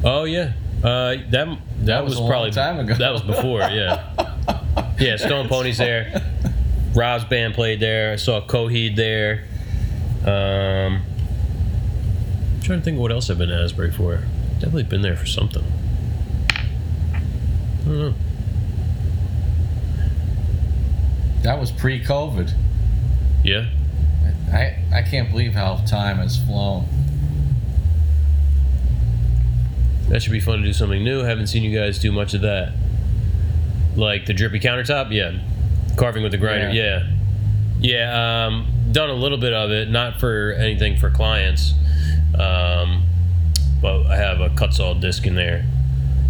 Oh 0.03 0.23
yeah, 0.23 0.53
uh, 0.83 1.15
that 1.15 1.31
that, 1.31 1.57
That 1.85 2.03
was 2.03 2.11
was, 2.11 2.19
a 2.19 2.21
long 2.21 2.29
probably 2.29 2.51
time 2.51 2.79
ago. 2.79 2.95
That 2.95 3.11
was 3.11 3.21
before, 3.21 3.59
yeah. 3.59 4.95
yeah, 4.99 5.15
Stone 5.17 5.47
Pony's 5.47 5.77
there. 5.77 6.21
Rob's 6.93 7.23
band 7.25 7.53
played 7.53 7.79
there. 7.79 8.13
I 8.13 8.15
saw 8.17 8.41
Coheed 8.41 8.95
there. 8.95 9.45
Um, 10.25 11.01
I'm 12.61 12.65
trying 12.67 12.79
to 12.79 12.85
think 12.85 12.97
of 12.97 13.01
what 13.01 13.11
else 13.11 13.27
I've 13.31 13.39
been 13.39 13.49
to 13.49 13.55
Asbury 13.59 13.89
for. 13.89 14.19
Definitely 14.59 14.83
been 14.83 15.01
there 15.01 15.15
for 15.15 15.25
something. 15.25 15.63
I 16.51 17.19
don't 17.85 17.97
know. 17.97 18.13
That 21.41 21.59
was 21.59 21.71
pre-COVID. 21.71 22.53
Yeah, 23.43 23.65
I 24.53 24.77
I 24.93 25.01
can't 25.01 25.31
believe 25.31 25.53
how 25.55 25.77
time 25.87 26.17
has 26.17 26.37
flown. 26.37 26.85
that 30.09 30.21
should 30.21 30.31
be 30.31 30.39
fun 30.39 30.59
to 30.59 30.63
do 30.63 30.71
something 30.73 31.03
new. 31.03 31.23
Haven't 31.23 31.47
seen 31.47 31.63
you 31.63 31.75
guys 31.75 31.97
do 31.97 32.11
much 32.11 32.35
of 32.35 32.41
that. 32.41 32.73
Like 33.95 34.27
the 34.27 34.33
drippy 34.35 34.59
countertop, 34.59 35.11
yeah. 35.11 35.39
Carving 35.97 36.21
with 36.21 36.31
the 36.31 36.37
grinder, 36.37 36.69
yeah. 36.69 37.07
Yeah, 37.79 38.45
um, 38.45 38.67
done 38.91 39.09
a 39.09 39.15
little 39.15 39.39
bit 39.39 39.53
of 39.53 39.71
it, 39.71 39.89
not 39.89 40.19
for 40.19 40.51
anything 40.51 40.95
for 40.97 41.09
clients. 41.09 41.73
Um, 42.39 43.03
but 43.81 44.05
I 44.05 44.15
have 44.17 44.41
a 44.41 44.49
cut 44.49 44.73
saw 44.73 44.93
disc 44.93 45.25
in 45.25 45.35
there. 45.35 45.65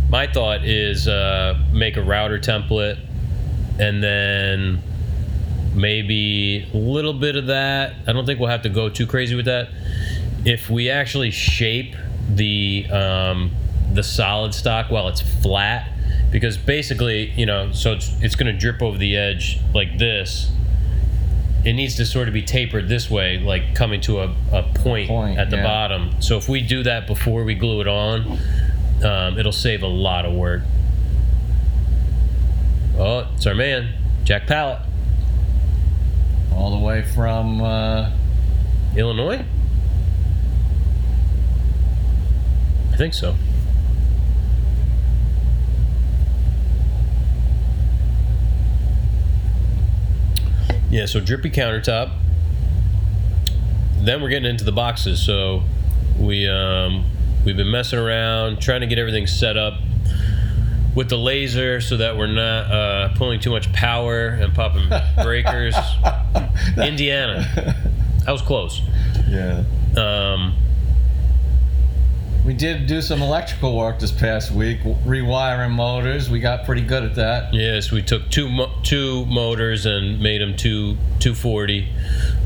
My 0.09 0.27
thought 0.27 0.65
is 0.65 1.07
uh, 1.07 1.57
make 1.71 1.97
a 1.97 2.03
router 2.03 2.39
template 2.39 2.99
and 3.79 4.03
then 4.03 4.81
maybe 5.73 6.67
a 6.73 6.77
little 6.77 7.13
bit 7.13 7.35
of 7.35 7.47
that. 7.47 7.93
I 8.07 8.13
don't 8.13 8.25
think 8.25 8.39
we'll 8.39 8.49
have 8.49 8.63
to 8.63 8.69
go 8.69 8.89
too 8.89 9.07
crazy 9.07 9.35
with 9.35 9.45
that. 9.45 9.69
If 10.45 10.69
we 10.69 10.89
actually 10.89 11.31
shape 11.31 11.95
the 12.29 12.87
um, 12.91 13.51
the 13.93 14.03
solid 14.03 14.53
stock 14.53 14.89
while 14.89 15.07
it's 15.07 15.21
flat, 15.21 15.89
because 16.31 16.57
basically, 16.57 17.31
you 17.31 17.45
know, 17.45 17.71
so 17.71 17.93
it's 17.93 18.11
it's 18.21 18.35
going 18.35 18.51
to 18.51 18.57
drip 18.57 18.81
over 18.81 18.97
the 18.97 19.15
edge 19.15 19.59
like 19.73 19.97
this. 19.97 20.51
It 21.63 21.73
needs 21.73 21.95
to 21.97 22.05
sort 22.05 22.27
of 22.27 22.33
be 22.33 22.41
tapered 22.41 22.89
this 22.89 23.09
way, 23.09 23.37
like 23.37 23.75
coming 23.75 24.01
to 24.01 24.21
a, 24.21 24.35
a 24.51 24.63
point, 24.63 25.09
Point, 25.09 25.37
at 25.37 25.49
the 25.51 25.57
yeah. 25.57 25.63
bottom. 25.63 26.19
So 26.21 26.37
if 26.37 26.49
we 26.49 26.61
do 26.61 26.81
that 26.83 27.05
before 27.05 27.43
we 27.43 27.53
glue 27.53 27.81
it 27.81 27.87
on, 27.87 28.39
um, 29.03 29.37
it'll 29.37 29.51
save 29.51 29.83
a 29.83 29.87
lot 29.87 30.25
of 30.25 30.33
work. 30.33 30.63
Oh, 32.97 33.27
it's 33.35 33.45
our 33.45 33.55
man, 33.55 33.93
Jack 34.23 34.47
Pallet, 34.47 34.79
All 36.53 36.71
the 36.71 36.83
way 36.83 37.03
from 37.03 37.61
uh, 37.61 38.11
Illinois. 38.95 39.45
I 42.91 42.97
think 42.97 43.13
so. 43.13 43.35
Yeah, 50.91 51.05
so 51.05 51.19
drippy 51.21 51.49
countertop. 51.49 52.11
Then 54.01 54.21
we're 54.21 54.29
getting 54.29 54.49
into 54.49 54.63
the 54.65 54.71
boxes. 54.71 55.25
So 55.25 55.63
we 56.19 56.47
um, 56.47 57.05
we've 57.45 57.55
been 57.57 57.71
messing 57.71 57.97
around, 57.99 58.61
trying 58.61 58.81
to 58.81 58.87
get 58.87 58.99
everything 58.99 59.25
set 59.25 59.57
up 59.57 59.75
with 60.95 61.07
the 61.07 61.17
laser 61.17 61.79
so 61.79 61.95
that 61.97 62.17
we're 62.17 62.27
not 62.27 62.71
uh, 62.71 63.09
pulling 63.15 63.39
too 63.39 63.51
much 63.51 63.71
power 63.71 64.27
and 64.27 64.53
popping 64.53 64.89
breakers. 65.23 65.75
Indiana, 66.77 67.47
that 68.25 68.31
was 68.31 68.41
close. 68.41 68.81
yeah. 69.29 69.63
Um, 69.95 70.55
We 72.51 72.57
did 72.57 72.85
do 72.85 73.01
some 73.01 73.21
electrical 73.21 73.77
work 73.77 73.99
this 73.99 74.11
past 74.11 74.51
week, 74.51 74.81
rewiring 74.81 75.71
motors. 75.71 76.29
We 76.29 76.41
got 76.41 76.65
pretty 76.65 76.81
good 76.81 77.01
at 77.01 77.15
that. 77.15 77.53
Yes, 77.53 77.93
we 77.93 78.01
took 78.01 78.29
two 78.29 78.49
mo- 78.49 78.73
two 78.83 79.25
motors 79.27 79.85
and 79.85 80.19
made 80.19 80.41
them 80.41 80.57
two 80.57 80.97
240 81.21 81.87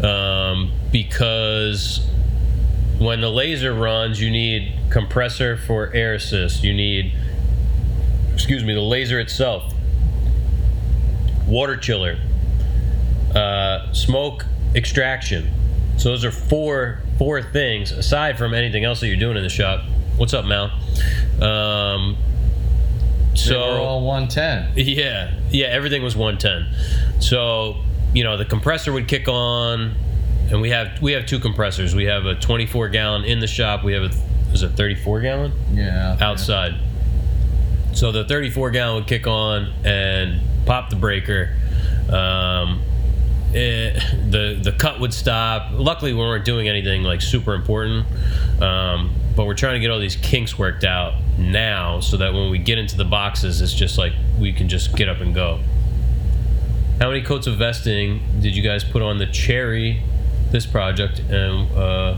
um, 0.04 0.72
because 0.92 2.08
when 3.00 3.20
the 3.20 3.32
laser 3.32 3.74
runs, 3.74 4.22
you 4.22 4.30
need 4.30 4.74
compressor 4.92 5.58
for 5.58 5.92
air 5.92 6.14
assist. 6.14 6.64
You 6.64 6.76
need, 6.76 7.12
excuse 8.32 8.64
me, 8.64 8.76
the 8.76 8.82
laser 8.82 9.20
itself, 9.20 9.74
water 11.48 11.78
chiller, 11.78 12.20
uh, 13.34 13.92
smoke 13.92 14.46
extraction. 14.76 15.50
So 15.98 16.10
those 16.10 16.24
are 16.24 16.32
four 16.32 17.00
four 17.18 17.42
things 17.42 17.92
aside 17.92 18.38
from 18.38 18.54
anything 18.54 18.84
else 18.84 19.00
that 19.00 19.08
you're 19.08 19.16
doing 19.16 19.38
in 19.38 19.42
the 19.42 19.50
shop. 19.50 19.84
What's 20.18 20.34
up, 20.34 20.46
Mal? 20.46 20.72
Um, 21.42 22.18
So 23.34 23.50
so 23.50 23.60
we're 23.60 23.80
all 23.82 24.02
110. 24.06 24.74
yeah, 24.78 25.34
yeah, 25.52 25.68
everything 25.68 26.04
was 26.04 26.16
110. 26.16 27.22
So 27.22 27.78
you 28.14 28.24
know 28.24 28.38
the 28.38 28.46
compressor 28.46 28.94
would 28.94 29.08
kick 29.10 29.28
on, 29.28 29.94
and 30.50 30.62
we 30.62 30.70
have 30.70 31.02
we 31.02 31.12
have 31.14 31.26
two 31.26 31.40
compressors. 31.40 31.94
We 31.94 32.06
have 32.06 32.26
a 32.26 32.36
24 32.36 32.90
gallon 32.90 33.26
in 33.26 33.40
the 33.40 33.48
shop. 33.48 33.84
We 33.84 33.94
have 33.94 34.04
a 34.04 34.12
is 34.54 34.64
it 34.64 34.70
34 34.70 35.20
gallon 35.22 35.52
Yeah. 35.74 36.18
outside. 36.22 36.76
So 37.94 38.12
the 38.14 38.24
34 38.24 38.72
gallon 38.72 38.96
would 38.96 39.08
kick 39.08 39.28
on 39.28 39.74
and 39.84 40.40
pop 40.66 40.90
the 40.90 40.96
breaker. 40.96 41.50
Um, 42.10 42.82
it, 43.54 44.00
the 44.32 44.58
the 44.62 44.72
cut 44.72 45.02
would 45.02 45.14
stop. 45.14 45.72
Luckily, 45.74 46.14
we 46.14 46.20
weren't 46.20 46.46
doing 46.46 46.70
anything 46.70 47.04
like 47.04 47.22
super 47.22 47.54
important, 47.54 48.06
um, 48.62 49.14
but 49.36 49.46
we're 49.46 49.54
trying 49.54 49.74
to 49.74 49.80
get 49.80 49.92
all 49.92 50.00
these 50.00 50.16
kinks 50.16 50.58
worked 50.58 50.84
out 50.84 51.14
now, 51.38 52.00
so 52.00 52.18
that 52.18 52.34
when 52.34 52.50
we 52.50 52.58
get 52.58 52.78
into 52.78 52.96
the 52.96 53.06
boxes, 53.06 53.62
it's 53.62 53.74
just 53.74 53.98
like 53.98 54.14
we 54.40 54.54
can 54.54 54.70
just 54.70 54.96
get 54.96 55.10
up 55.10 55.20
and 55.20 55.34
go. 55.36 55.60
How 57.00 57.10
many 57.10 57.22
coats 57.22 57.46
of 57.46 57.58
vesting 57.58 58.22
did 58.40 58.56
you 58.56 58.64
guys 58.64 58.84
put 58.84 59.02
on 59.02 59.18
the 59.18 59.26
cherry 59.26 60.02
this 60.52 60.66
project, 60.66 61.20
and 61.20 61.70
uh, 61.78 62.16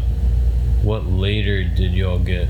what 0.83 1.05
later 1.07 1.63
did 1.63 1.93
y'all 1.93 2.19
get? 2.19 2.47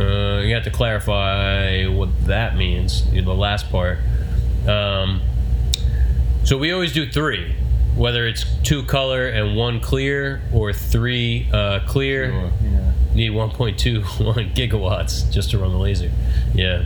Uh, 0.00 0.40
you 0.40 0.54
have 0.54 0.64
to 0.64 0.70
clarify 0.70 1.84
what 1.86 2.08
that 2.26 2.56
means. 2.56 3.10
The 3.10 3.20
last 3.22 3.70
part. 3.70 3.98
Um, 4.66 5.20
so 6.44 6.56
we 6.56 6.72
always 6.72 6.92
do 6.92 7.08
three, 7.08 7.54
whether 7.96 8.26
it's 8.26 8.44
two 8.62 8.82
color 8.84 9.28
and 9.28 9.56
one 9.56 9.80
clear, 9.80 10.42
or 10.52 10.72
three 10.72 11.48
uh, 11.52 11.80
clear. 11.86 12.30
Sure, 12.30 12.52
yeah. 12.62 12.92
Need 13.14 13.32
1.21 13.32 14.54
gigawatts 14.54 15.30
just 15.30 15.50
to 15.50 15.58
run 15.58 15.72
the 15.72 15.78
laser. 15.78 16.10
Yeah. 16.54 16.84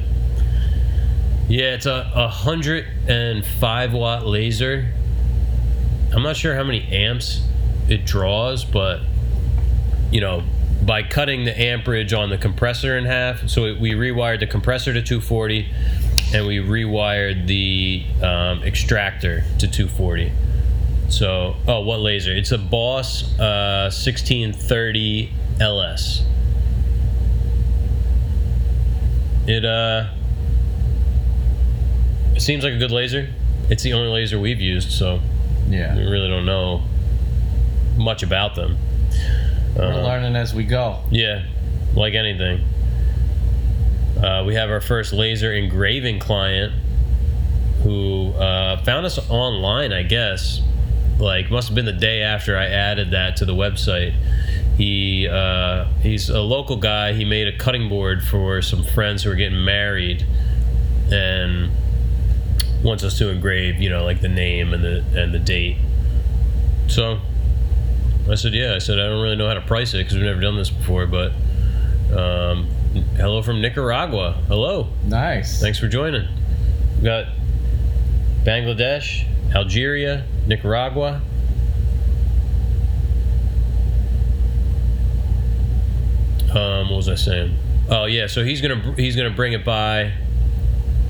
Yeah, 1.48 1.74
it's 1.74 1.86
a, 1.86 2.10
a 2.12 2.22
105 2.22 3.92
watt 3.92 4.26
laser. 4.26 4.92
I'm 6.12 6.22
not 6.22 6.36
sure 6.36 6.56
how 6.56 6.64
many 6.64 6.82
amps 6.88 7.42
it 7.88 8.04
draws, 8.04 8.64
but 8.64 9.00
you 10.10 10.20
know, 10.20 10.42
by 10.84 11.02
cutting 11.02 11.44
the 11.44 11.60
amperage 11.60 12.12
on 12.12 12.30
the 12.30 12.38
compressor 12.38 12.96
in 12.96 13.04
half, 13.04 13.48
so 13.48 13.64
it, 13.66 13.80
we 13.80 13.92
rewired 13.92 14.40
the 14.40 14.46
compressor 14.46 14.92
to 14.92 15.02
240, 15.02 15.68
and 16.34 16.46
we 16.46 16.58
rewired 16.58 17.46
the 17.46 18.04
um, 18.22 18.62
extractor 18.62 19.44
to 19.58 19.66
240. 19.66 20.32
So, 21.08 21.54
oh, 21.68 21.80
what 21.80 22.00
laser? 22.00 22.32
It's 22.32 22.52
a 22.52 22.58
Boss 22.58 23.22
uh, 23.38 23.90
1630 23.94 25.30
LS. 25.60 26.22
It 29.46 29.64
uh, 29.64 30.08
it 32.34 32.40
seems 32.40 32.64
like 32.64 32.72
a 32.74 32.78
good 32.78 32.90
laser. 32.90 33.28
It's 33.70 33.82
the 33.82 33.92
only 33.92 34.08
laser 34.08 34.38
we've 34.40 34.60
used, 34.60 34.90
so 34.92 35.20
yeah, 35.68 35.94
we 35.96 36.02
really 36.04 36.28
don't 36.28 36.46
know 36.46 36.82
much 37.96 38.22
about 38.22 38.54
them. 38.56 38.76
We're 39.76 39.84
Uh, 39.92 40.02
learning 40.02 40.36
as 40.36 40.52
we 40.54 40.64
go. 40.64 41.00
yeah, 41.10 41.44
like 41.94 42.14
anything. 42.14 42.60
Uh, 44.20 44.42
we 44.46 44.54
have 44.54 44.70
our 44.70 44.80
first 44.80 45.12
laser 45.12 45.52
engraving 45.52 46.18
client 46.18 46.72
who 47.82 48.32
uh, 48.32 48.82
found 48.82 49.06
us 49.06 49.18
online, 49.30 49.92
I 49.92 50.02
guess. 50.02 50.60
Like, 51.18 51.50
must 51.50 51.68
have 51.68 51.74
been 51.74 51.86
the 51.86 51.92
day 51.92 52.22
after 52.22 52.56
I 52.56 52.66
added 52.66 53.10
that 53.12 53.36
to 53.38 53.44
the 53.44 53.54
website. 53.54 54.14
He 54.76 55.26
uh, 55.26 55.86
he's 56.02 56.28
a 56.28 56.40
local 56.40 56.76
guy. 56.76 57.14
He 57.14 57.24
made 57.24 57.48
a 57.48 57.56
cutting 57.56 57.88
board 57.88 58.22
for 58.22 58.60
some 58.60 58.84
friends 58.84 59.22
who 59.22 59.30
are 59.30 59.34
getting 59.34 59.64
married, 59.64 60.26
and 61.10 61.70
wants 62.82 63.02
us 63.02 63.16
to 63.18 63.30
engrave, 63.30 63.80
you 63.80 63.88
know, 63.88 64.04
like 64.04 64.20
the 64.20 64.28
name 64.28 64.74
and 64.74 64.84
the 64.84 65.04
and 65.14 65.32
the 65.32 65.38
date. 65.38 65.78
So 66.88 67.20
I 68.30 68.34
said, 68.34 68.52
yeah. 68.54 68.74
I 68.74 68.78
said, 68.78 68.98
I 68.98 69.06
don't 69.06 69.22
really 69.22 69.36
know 69.36 69.48
how 69.48 69.54
to 69.54 69.60
price 69.60 69.94
it 69.94 69.98
because 69.98 70.14
we've 70.14 70.24
never 70.24 70.40
done 70.40 70.56
this 70.56 70.70
before, 70.70 71.06
but 71.06 71.32
um, 72.14 72.68
hello 73.16 73.40
from 73.42 73.60
Nicaragua. 73.60 74.32
Hello. 74.48 74.88
Nice. 75.04 75.60
Thanks 75.60 75.78
for 75.78 75.88
joining. 75.88 76.28
We 76.98 77.04
got 77.04 77.26
Bangladesh, 78.42 79.26
Algeria, 79.56 80.26
Nicaragua. 80.46 81.22
Um, 86.54 86.90
what 86.90 86.96
was 86.96 87.08
I 87.08 87.14
saying? 87.14 87.56
Oh 87.88 88.04
yeah, 88.04 88.26
so 88.26 88.44
he's 88.44 88.60
gonna 88.60 88.92
he's 88.96 89.16
gonna 89.16 89.30
bring 89.30 89.54
it 89.54 89.64
by, 89.64 90.12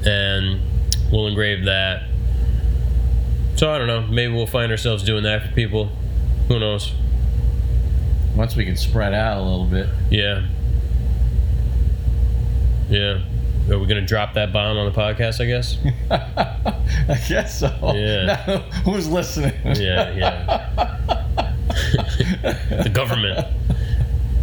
and 0.05 0.61
we'll 1.11 1.27
engrave 1.27 1.65
that. 1.65 2.05
So 3.57 3.73
I 3.73 3.79
don't 3.79 3.89
know. 3.89 4.03
Maybe 4.03 4.33
we'll 4.33 4.47
find 4.47 4.71
ourselves 4.71 5.03
doing 5.03 5.25
that 5.25 5.43
for 5.49 5.53
people. 5.53 5.91
Who 6.47 6.61
knows? 6.61 6.93
Once 8.37 8.55
we 8.55 8.65
can 8.65 8.77
spread 8.77 9.13
out 9.13 9.39
a 9.39 9.43
little 9.43 9.67
bit. 9.67 9.89
Yeah. 10.09 10.47
Yeah. 12.89 13.25
Are 13.71 13.79
we 13.79 13.87
gonna 13.87 14.03
drop 14.03 14.35
that 14.35 14.53
bomb 14.53 14.77
on 14.77 14.93
the 14.93 14.99
podcast? 14.99 15.41
I 15.41 15.47
guess. 15.47 15.79
I 17.09 17.21
guess 17.29 17.59
so. 17.61 17.69
Yeah. 17.95 18.27
Now, 18.27 18.59
who's 18.85 19.09
listening? 19.09 19.55
Yeah, 19.65 20.13
yeah. 20.13 21.13
the 22.83 22.91
government. 22.93 23.47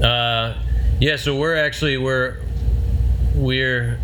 Uh, 0.03 0.55
yeah, 0.99 1.15
so 1.15 1.37
we're 1.37 1.55
actually 1.55 1.97
we're 1.97 2.37
we're 3.35 3.99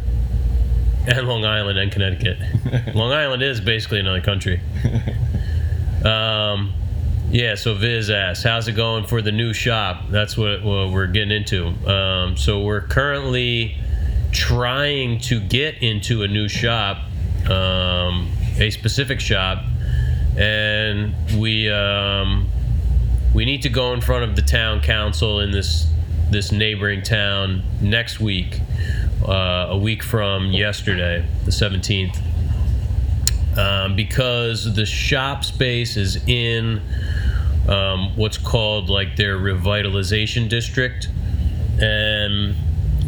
and 1.08 1.28
Long 1.28 1.46
Island 1.46 1.80
and 1.80 1.92
Connecticut. 1.92 2.38
Long 2.96 3.12
Island 3.12 3.42
is 3.42 3.60
basically 3.60 4.00
another 4.00 4.22
country. 4.22 4.62
Um, 6.04 6.74
yeah, 7.32 7.56
so 7.56 7.74
Viz 7.74 8.10
asks, 8.10 8.44
how's 8.44 8.68
it 8.68 8.74
going 8.74 9.06
for 9.06 9.22
the 9.22 9.32
new 9.32 9.54
shop? 9.54 10.06
That's 10.10 10.38
what, 10.38 10.64
what 10.64 10.92
we're 10.92 11.08
getting 11.08 11.32
into. 11.32 11.68
Um, 11.90 12.38
so 12.38 12.62
we're 12.62 12.82
currently 12.82 13.78
trying 14.32 15.20
to 15.22 15.40
get 15.40 15.82
into 15.82 16.24
a 16.24 16.28
new 16.28 16.48
shop, 16.48 16.98
um, 17.50 18.32
a 18.58 18.70
specific 18.70 19.20
shop, 19.20 19.64
and 20.38 21.14
we 21.40 21.70
um, 21.70 22.48
we 23.34 23.46
need 23.46 23.62
to 23.64 23.70
go 23.70 23.94
in 23.94 24.02
front 24.02 24.24
of 24.24 24.36
the 24.36 24.42
town 24.42 24.82
council 24.82 25.40
in 25.40 25.52
this 25.52 25.88
this 26.32 26.52
neighboring 26.52 27.02
town 27.02 27.64
next 27.82 28.20
week, 28.20 28.60
uh, 29.28 29.68
a 29.70 29.78
week 29.78 30.04
from 30.04 30.52
yesterday, 30.52 31.26
the 31.46 31.52
17th 31.52 32.22
um, 33.60 33.96
because 33.96 34.74
the 34.76 34.86
shop 34.86 35.44
space 35.44 35.98
is 35.98 36.16
in 36.28 36.82
um, 37.68 38.16
what's 38.16 38.38
called 38.38 38.90
like 38.90 39.16
their 39.16 39.38
revitalization 39.38 40.48
district, 40.50 41.10
and 41.82 42.56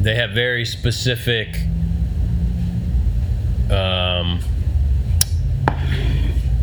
they 0.03 0.15
have 0.15 0.31
very 0.31 0.65
specific. 0.65 1.55
Um, 3.69 4.41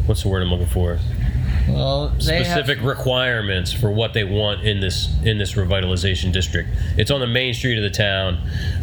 what's 0.07 0.23
the 0.23 0.29
word 0.29 0.43
I'm 0.43 0.51
looking 0.51 0.67
for? 0.67 0.99
Well, 1.69 2.09
they 2.09 2.43
specific 2.43 2.79
have, 2.79 2.87
requirements 2.87 3.73
for 3.73 3.91
what 3.91 4.15
they 4.15 4.25
want 4.25 4.63
in 4.63 4.81
this 4.81 5.09
in 5.23 5.39
this 5.39 5.53
revitalization 5.55 6.33
district. 6.33 6.71
It's 6.97 7.11
on 7.11 7.21
the 7.21 7.27
main 7.27 7.55
street 7.55 7.77
of 7.77 7.85
the 7.85 7.91
town. 7.91 8.39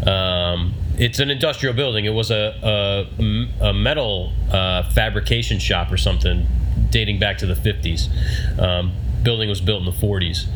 Um, 0.08 0.74
it's 0.98 1.20
an 1.20 1.30
industrial 1.30 1.74
building. 1.74 2.06
It 2.06 2.14
was 2.14 2.32
a 2.32 3.08
a, 3.20 3.70
a 3.70 3.74
metal 3.74 4.32
uh, 4.52 4.84
fabrication 4.92 5.60
shop 5.60 5.92
or 5.92 5.98
something, 5.98 6.48
dating 6.90 7.20
back 7.20 7.38
to 7.40 7.46
the 7.46 7.56
50s. 7.56 8.60
Um, 8.60 8.94
building 9.24 9.50
was 9.50 9.62
built 9.62 9.80
in 9.80 9.86
the 9.86 9.92
40s. 9.92 10.48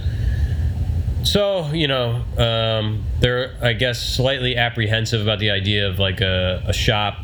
So 1.24 1.72
you 1.72 1.88
know, 1.88 2.24
um, 2.38 3.04
they're 3.20 3.56
I 3.62 3.74
guess 3.74 4.02
slightly 4.02 4.56
apprehensive 4.56 5.22
about 5.22 5.40
the 5.40 5.52
idea 5.52 5.88
of 5.90 6.00
like 6.00 6.22
a, 6.22 6.64
a 6.66 6.74
shop. 6.74 7.18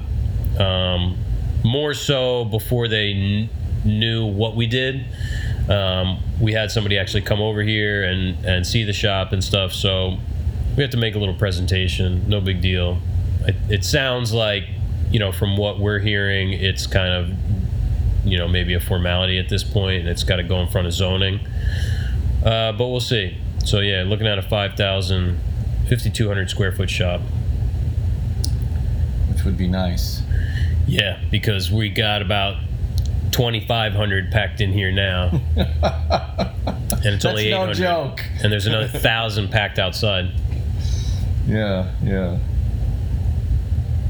Um, 0.59 1.17
more 1.65 1.93
so 1.93 2.45
before 2.45 2.87
they 2.87 3.13
kn- 3.13 3.49
knew 3.83 4.25
what 4.25 4.55
we 4.55 4.67
did. 4.67 5.05
Um, 5.69 6.19
we 6.39 6.53
had 6.53 6.71
somebody 6.71 6.97
actually 6.97 7.23
come 7.23 7.41
over 7.41 7.61
here 7.61 8.03
and, 8.03 8.45
and 8.45 8.65
see 8.65 8.83
the 8.83 8.93
shop 8.93 9.31
and 9.31 9.43
stuff. 9.43 9.73
So 9.73 10.17
we 10.77 10.83
have 10.83 10.91
to 10.91 10.97
make 10.97 11.15
a 11.15 11.19
little 11.19 11.35
presentation. 11.35 12.29
No 12.29 12.39
big 12.39 12.61
deal. 12.61 12.99
It, 13.47 13.55
it 13.69 13.85
sounds 13.85 14.31
like, 14.31 14.65
you 15.09 15.19
know, 15.19 15.31
from 15.31 15.57
what 15.57 15.79
we're 15.79 15.99
hearing, 15.99 16.53
it's 16.53 16.85
kind 16.85 17.13
of, 17.13 17.31
you 18.25 18.37
know, 18.37 18.47
maybe 18.47 18.73
a 18.73 18.79
formality 18.79 19.39
at 19.39 19.49
this 19.49 19.63
point, 19.63 20.01
and 20.01 20.09
it's 20.09 20.23
got 20.23 20.37
to 20.37 20.43
go 20.43 20.59
in 20.59 20.67
front 20.67 20.87
of 20.87 20.93
zoning. 20.93 21.39
Uh, 22.43 22.71
but 22.73 22.87
we'll 22.87 22.99
see. 22.99 23.37
So 23.65 23.79
yeah, 23.79 24.03
looking 24.03 24.27
at 24.27 24.37
a 24.37 24.43
5,000, 24.43 25.39
5,200 25.89 26.49
square 26.49 26.71
foot 26.71 26.89
shop. 26.89 27.21
which 29.31 29.43
would 29.43 29.57
be 29.57 29.67
nice. 29.67 30.21
Yeah, 30.87 31.19
because 31.31 31.71
we 31.71 31.89
got 31.89 32.21
about 32.21 32.57
2,500 33.31 34.31
packed 34.31 34.61
in 34.61 34.71
here 34.71 34.91
now, 34.91 35.29
and 35.57 37.05
it's 37.05 37.23
That's 37.23 37.25
only 37.25 37.49
no 37.49 37.73
joke. 37.73 38.23
And 38.43 38.51
there's 38.51 38.67
another 38.67 38.87
thousand 38.99 39.49
packed 39.49 39.79
outside. 39.79 40.31
Yeah, 41.47 41.91
yeah. 42.03 42.37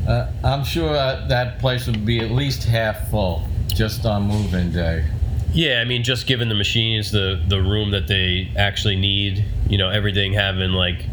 Uh, 0.07 0.31
I'm 0.43 0.63
sure 0.63 0.89
uh, 0.89 1.25
that 1.27 1.59
place 1.59 1.87
would 1.87 2.05
be 2.05 2.19
at 2.19 2.29
least 2.29 2.63
half 2.65 3.09
full 3.09 3.47
just 3.67 4.05
on 4.05 4.23
move-in 4.23 4.71
day. 4.71 5.05
Yeah, 5.55 5.79
I 5.79 5.85
mean, 5.85 6.03
just 6.03 6.27
given 6.27 6.49
the 6.49 6.55
machines, 6.55 7.11
the 7.11 7.41
the 7.47 7.61
room 7.61 7.91
that 7.91 8.07
they 8.07 8.51
actually 8.57 8.97
need, 8.97 9.45
you 9.69 9.77
know, 9.77 9.89
everything 9.89 10.33
having 10.33 10.71
like 10.71 11.05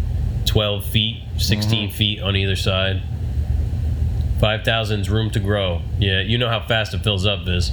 12 0.46 0.84
feet, 0.84 1.22
16 1.36 1.88
mm-hmm. 1.88 1.96
feet 1.96 2.20
on 2.20 2.34
either 2.34 2.56
side. 2.56 3.02
5,000's 4.38 5.08
room 5.08 5.30
to 5.30 5.38
grow. 5.38 5.82
Yeah, 6.00 6.20
you 6.22 6.38
know 6.38 6.48
how 6.48 6.58
fast 6.58 6.92
it 6.92 7.04
fills 7.04 7.24
up, 7.24 7.44
Viz. 7.44 7.70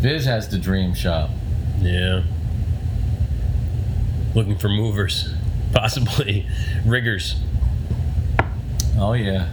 Viz 0.00 0.24
has 0.24 0.48
the 0.48 0.58
dream 0.58 0.94
shop. 0.94 1.30
Yeah. 1.80 2.24
Looking 4.34 4.58
for 4.58 4.68
movers, 4.68 5.32
possibly 5.72 6.44
riggers. 6.84 7.36
Oh 8.98 9.12
yeah. 9.12 9.48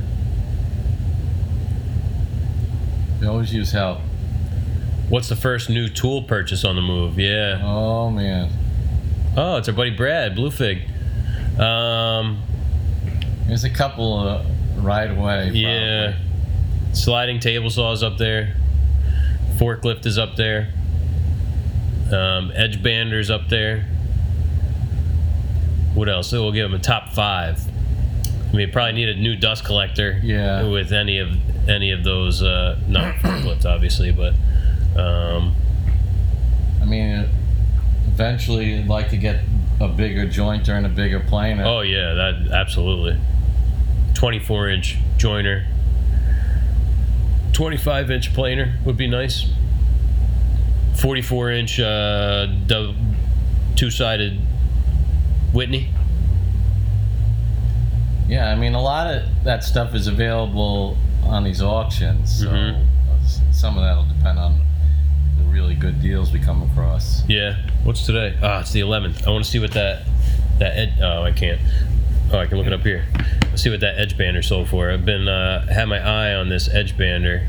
They 3.20 3.28
always 3.28 3.54
use 3.54 3.72
help. 3.72 4.00
What's 5.10 5.30
the 5.30 5.36
first 5.36 5.70
new 5.70 5.88
tool 5.88 6.24
purchase 6.24 6.64
on 6.66 6.76
the 6.76 6.82
move? 6.82 7.20
Yeah. 7.20 7.62
Oh 7.64 8.10
man. 8.10 8.50
Oh, 9.38 9.58
it's 9.58 9.68
our 9.68 9.76
buddy 9.76 9.92
Brad, 9.96 10.36
Bluefig. 10.36 10.90
Um, 11.60 12.42
There's 13.48 13.64
a 13.64 13.70
couple 13.70 14.18
uh, 14.18 14.46
right 14.78 15.10
away. 15.12 15.50
yeah. 15.54 16.16
Sliding 16.94 17.40
table 17.40 17.70
saws 17.70 18.02
up 18.04 18.18
there. 18.18 18.56
Forklift 19.58 20.06
is 20.06 20.18
up 20.18 20.36
there. 20.38 20.70
Um, 22.12 22.52
edge 22.56 22.82
banders 22.82 23.30
up 23.30 23.50
there. 23.50 23.86
What 25.94 26.08
else? 26.10 26.30
So 26.30 26.42
we'll 26.44 26.52
give 26.52 26.70
them 26.70 26.80
a 26.80 26.82
top 26.84 27.10
five. 27.14 27.60
I 28.52 28.56
mean, 28.56 28.72
probably 28.72 28.94
need 28.94 29.10
a 29.10 29.16
new 29.16 29.36
dust 29.36 29.66
collector. 29.66 30.20
Yeah. 30.24 30.68
With 30.70 30.92
any 30.94 31.20
of 31.20 31.30
any 31.70 31.92
of 31.92 32.04
those, 32.04 32.42
uh, 32.42 32.80
not 32.88 33.16
forklift, 33.16 33.66
obviously, 33.66 34.12
but 34.12 34.34
um. 34.98 35.56
I 36.82 36.86
mean, 36.86 37.28
eventually, 38.08 38.78
I'd 38.78 38.88
like 38.88 39.10
to 39.10 39.18
get 39.18 39.40
a 39.82 39.88
bigger 39.88 40.26
jointer 40.28 40.70
and 40.70 40.86
a 40.86 40.90
bigger 40.90 41.20
planer. 41.20 41.64
Oh 41.66 41.82
yeah, 41.82 42.14
that 42.14 42.52
absolutely. 42.54 43.20
24 44.14 44.70
inch 44.70 44.98
joiner. 45.18 45.66
25 47.54 48.12
inch 48.12 48.34
planer 48.34 48.76
would 48.86 48.98
be 48.98 49.08
nice. 49.08 49.48
44 50.96 51.52
inch 51.52 51.80
uh, 51.80 52.48
two 53.76 53.90
sided 53.90 54.40
Whitney. 55.54 55.90
Yeah, 58.28 58.50
I 58.52 58.56
mean, 58.56 58.74
a 58.74 58.82
lot 58.82 59.14
of 59.14 59.24
that 59.44 59.64
stuff 59.64 59.94
is 59.94 60.08
available 60.08 60.98
on 61.24 61.44
these 61.44 61.62
auctions. 61.62 62.40
So 62.42 62.48
Mhm. 62.50 62.86
some 63.52 63.78
of 63.78 63.84
that 63.84 63.96
will 63.96 64.06
depend 64.18 64.40
on 64.40 64.62
really 65.56 65.74
good 65.74 66.02
deals 66.02 66.34
we 66.34 66.40
come 66.40 66.62
across. 66.64 67.24
Yeah. 67.30 67.56
What's 67.86 68.06
today? 68.06 68.38
Ah, 68.44 68.60
it's 68.60 68.74
the 68.74 68.82
11th. 68.82 69.26
I 69.26 69.32
want 69.32 69.46
to 69.46 69.50
see 69.50 69.60
what 69.60 69.72
that 69.72 70.04
that 70.60 70.78
ed- 70.78 71.00
oh 71.02 71.24
I 71.24 71.32
can't. 71.32 71.62
Oh, 72.30 72.40
I 72.40 72.46
can 72.46 72.58
look 72.58 72.68
it 72.68 72.74
up 72.74 72.82
here. 72.82 73.06
Let's 73.44 73.62
see 73.62 73.70
what 73.70 73.80
that 73.80 73.98
edge 73.98 74.18
bander 74.18 74.44
sold 74.44 74.68
for. 74.68 74.92
I've 74.92 75.06
been 75.06 75.30
uh, 75.30 75.66
had 75.68 75.86
my 75.86 76.00
eye 76.00 76.36
on 76.36 76.50
this 76.50 76.68
edge 76.68 76.98
bander. 76.98 77.48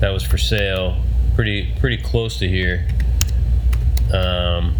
That 0.00 0.08
was 0.10 0.22
for 0.22 0.38
sale, 0.38 0.96
pretty 1.34 1.74
pretty 1.78 1.98
close 1.98 2.38
to 2.38 2.48
here. 2.48 2.88
Um, 4.10 4.76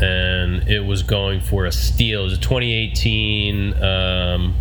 and 0.00 0.66
it 0.68 0.86
was 0.86 1.02
going 1.02 1.42
for 1.42 1.66
a 1.66 1.72
steal. 1.72 2.22
It 2.22 2.24
was 2.24 2.32
a 2.32 2.40
2018 2.40 3.74
um, 3.74 4.54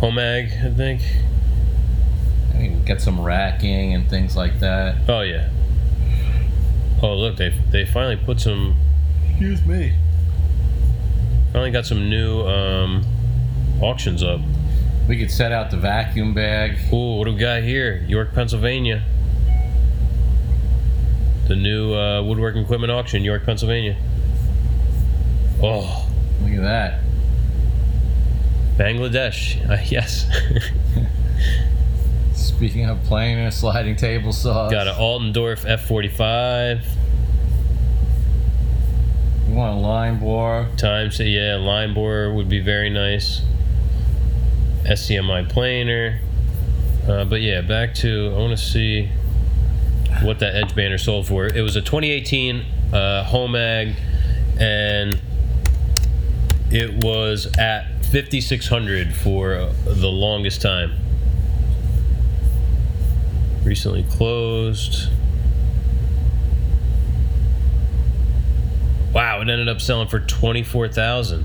Homag, 0.00 0.64
I 0.64 0.74
think. 0.74 1.02
I 2.84 2.86
get 2.86 3.00
some 3.00 3.18
racking 3.18 3.94
and 3.94 4.10
things 4.10 4.36
like 4.36 4.60
that. 4.60 5.08
Oh 5.08 5.22
yeah. 5.22 5.48
Oh 7.02 7.14
look, 7.14 7.36
they 7.38 7.48
they 7.70 7.86
finally 7.86 8.16
put 8.16 8.40
some 8.40 8.76
Excuse 9.30 9.64
me. 9.64 9.94
finally 11.50 11.70
got 11.70 11.86
some 11.86 12.10
new 12.10 12.42
um, 12.42 13.02
auctions 13.80 14.22
up. 14.22 14.40
We 15.08 15.18
could 15.18 15.30
set 15.30 15.50
out 15.50 15.70
the 15.70 15.78
vacuum 15.78 16.34
bag. 16.34 16.76
Ooh, 16.92 17.16
what 17.16 17.24
do 17.24 17.32
we 17.32 17.38
got 17.38 17.62
here? 17.62 18.04
York, 18.06 18.34
Pennsylvania. 18.34 19.02
The 21.48 21.56
new 21.56 21.94
uh, 21.94 22.22
woodworking 22.22 22.62
equipment 22.64 22.92
auction, 22.92 23.22
York, 23.24 23.44
Pennsylvania. 23.44 23.96
Oh, 25.62 26.06
Look 26.42 26.52
at 26.52 26.60
that. 26.62 27.00
Bangladesh. 28.76 29.68
Uh, 29.70 29.78
yes. 29.86 30.26
Speaking 32.56 32.84
of 32.84 33.02
planer, 33.02 33.50
sliding 33.50 33.96
table 33.96 34.32
saws. 34.32 34.70
got 34.70 34.86
an 34.86 34.94
Altendorf 34.94 35.66
F45. 35.66 36.84
You 39.48 39.54
want 39.56 39.76
a 39.76 39.80
line 39.80 40.20
bore? 40.20 40.68
Times, 40.76 41.18
yeah, 41.18 41.56
line 41.56 41.94
bore 41.94 42.32
would 42.32 42.48
be 42.48 42.60
very 42.60 42.90
nice. 42.90 43.42
SCMI 44.84 45.48
planer. 45.50 46.20
Uh, 47.08 47.24
but 47.24 47.42
yeah, 47.42 47.60
back 47.60 47.92
to 47.96 48.32
I 48.32 48.38
want 48.38 48.56
to 48.56 48.64
see 48.64 49.08
what 50.22 50.38
that 50.38 50.54
edge 50.54 50.76
bander 50.76 51.00
sold 51.00 51.26
for. 51.26 51.46
It 51.46 51.60
was 51.60 51.74
a 51.74 51.80
2018 51.80 52.64
uh, 52.92 53.24
Homag, 53.28 53.96
and 54.60 55.20
it 56.70 57.02
was 57.02 57.48
at 57.58 58.04
5600 58.12 59.12
for 59.12 59.70
the 59.84 60.08
longest 60.08 60.62
time. 60.62 61.03
Recently 63.64 64.04
closed. 64.10 65.08
Wow, 69.12 69.40
it 69.40 69.48
ended 69.48 69.68
up 69.68 69.80
selling 69.80 70.08
for 70.08 70.20
24,000. 70.20 71.44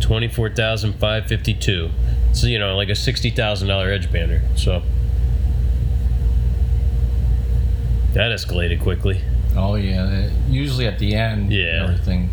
24,552. 0.00 1.90
So, 2.32 2.46
you 2.46 2.58
know, 2.58 2.76
like 2.76 2.88
a 2.88 2.92
$60,000 2.92 3.92
edge 3.92 4.10
bander. 4.10 4.40
So 4.58 4.82
that 8.12 8.30
escalated 8.30 8.82
quickly. 8.82 9.20
Oh 9.56 9.74
yeah. 9.74 10.02
Uh, 10.04 10.30
usually 10.48 10.86
at 10.86 10.98
the 10.98 11.14
end. 11.14 11.52
Yeah. 11.52 11.84
Everything. 11.84 12.30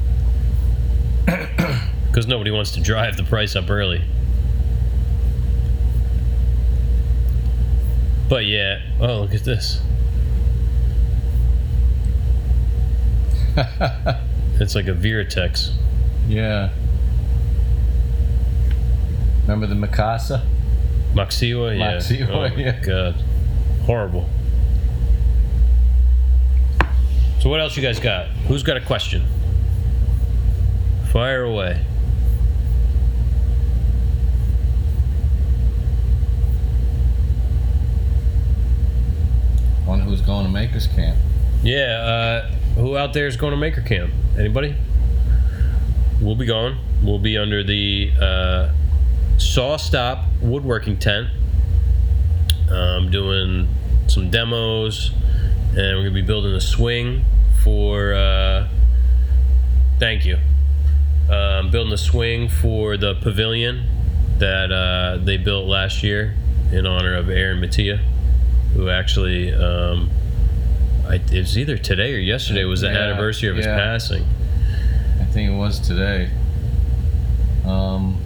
because 2.07 2.27
nobody 2.27 2.51
wants 2.51 2.71
to 2.71 2.81
drive 2.81 3.17
the 3.17 3.23
price 3.23 3.55
up 3.55 3.69
early. 3.69 4.01
But 8.29 8.45
yeah, 8.45 8.81
oh 9.01 9.21
look 9.21 9.33
at 9.33 9.43
this. 9.43 9.81
It's 14.61 14.75
like 14.75 14.87
a 14.87 14.93
Virutex. 14.93 15.71
yeah. 16.27 16.71
Remember 19.43 19.67
the 19.67 19.75
Mikasa? 19.75 20.45
Maksiwa, 21.13 21.79
yeah. 21.79 21.95
Maksiwa, 21.95 22.29
oh 22.29 22.55
yeah. 22.57 22.79
god, 22.81 23.15
horrible. 23.85 24.29
So 27.39 27.49
what 27.49 27.61
else 27.61 27.77
you 27.77 27.81
guys 27.81 28.01
got? 28.01 28.27
Who's 28.49 28.63
got 28.63 28.75
a 28.75 28.81
question? 28.81 29.25
Fire 31.13 31.43
away. 31.43 31.85
Who's 39.97 40.21
going 40.21 40.45
to 40.45 40.51
Makers 40.51 40.85
Camp. 40.85 41.17
Yeah, 41.63 41.79
uh, 41.81 42.51
who 42.75 42.95
out 42.95 43.13
there 43.13 43.25
is 43.25 43.35
going 43.35 43.51
to 43.51 43.57
Maker 43.57 43.81
Camp? 43.81 44.13
Anybody? 44.37 44.75
We'll 46.21 46.35
be 46.35 46.45
going. 46.45 46.77
We'll 47.01 47.17
be 47.17 47.37
under 47.37 47.63
the 47.63 48.11
uh, 48.21 48.69
SawStop 49.37 50.25
woodworking 50.41 50.99
tent. 50.99 51.29
Um, 52.69 53.09
doing 53.09 53.67
some 54.07 54.29
demos, 54.29 55.11
and 55.69 55.97
we're 55.97 56.03
gonna 56.03 56.11
be 56.11 56.21
building 56.21 56.53
a 56.53 56.61
swing 56.61 57.25
for. 57.63 58.13
Uh, 58.13 58.67
thank 59.97 60.23
you. 60.23 60.37
Um, 61.31 61.71
building 61.71 61.93
a 61.93 61.97
swing 61.97 62.47
for 62.47 62.95
the 62.95 63.15
pavilion 63.15 63.87
that 64.37 64.71
uh, 64.71 65.17
they 65.23 65.37
built 65.37 65.67
last 65.67 66.03
year 66.03 66.35
in 66.71 66.85
honor 66.85 67.15
of 67.15 67.29
Aaron 67.29 67.59
Mattia, 67.59 67.99
who 68.73 68.89
actually. 68.89 69.53
Um, 69.53 70.09
I, 71.07 71.15
it 71.15 71.31
was 71.39 71.57
either 71.57 71.77
today 71.77 72.13
or 72.13 72.19
yesterday 72.19 72.63
was 72.65 72.81
the 72.81 72.87
Yeah, 72.91 72.97
anniversary 72.99 73.49
of 73.49 73.55
his 73.57 73.65
passing. 73.65 74.25
I 75.19 75.25
think 75.25 75.49
it 75.51 75.55
was 75.55 75.79
today. 75.79 76.29
Um, 77.65 78.21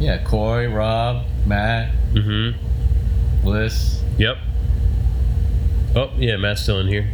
yeah, 0.00 0.22
Corey, 0.24 0.66
Rob, 0.66 1.24
Matt, 1.46 1.92
Mm-hmm. 2.12 3.44
Bliss. 3.44 4.02
Yep. 4.18 4.38
Oh 5.94 6.10
yeah, 6.18 6.36
Matt's 6.36 6.62
still 6.62 6.80
in 6.80 6.88
here. 6.88 7.08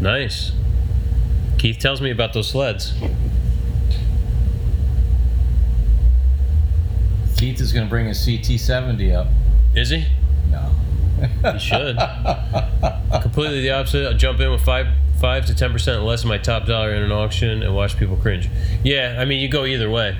Nice. 0.00 0.52
Keith 1.58 1.78
tells 1.78 2.00
me 2.00 2.10
about 2.10 2.32
those 2.32 2.48
sleds. 2.48 2.92
Keith 7.42 7.60
is 7.60 7.72
going 7.72 7.84
to 7.84 7.90
bring 7.90 8.06
his 8.06 8.24
CT70 8.24 9.16
up. 9.16 9.26
Is 9.74 9.90
he? 9.90 10.06
No. 10.48 10.70
He 11.52 11.58
should. 11.58 11.96
Completely 13.20 13.62
the 13.62 13.70
opposite. 13.72 14.06
I'll 14.06 14.16
jump 14.16 14.38
in 14.38 14.48
with 14.52 14.60
five 14.60 14.86
five 15.20 15.46
to 15.46 15.54
ten 15.56 15.72
percent 15.72 16.04
less 16.04 16.22
of 16.22 16.28
my 16.28 16.38
top 16.38 16.66
dollar 16.66 16.94
in 16.94 17.02
an 17.02 17.10
auction 17.10 17.64
and 17.64 17.74
watch 17.74 17.98
people 17.98 18.14
cringe. 18.16 18.48
Yeah, 18.84 19.16
I 19.18 19.24
mean 19.24 19.40
you 19.40 19.48
go 19.48 19.64
either 19.64 19.90
way. 19.90 20.16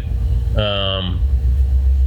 Um, 0.56 1.20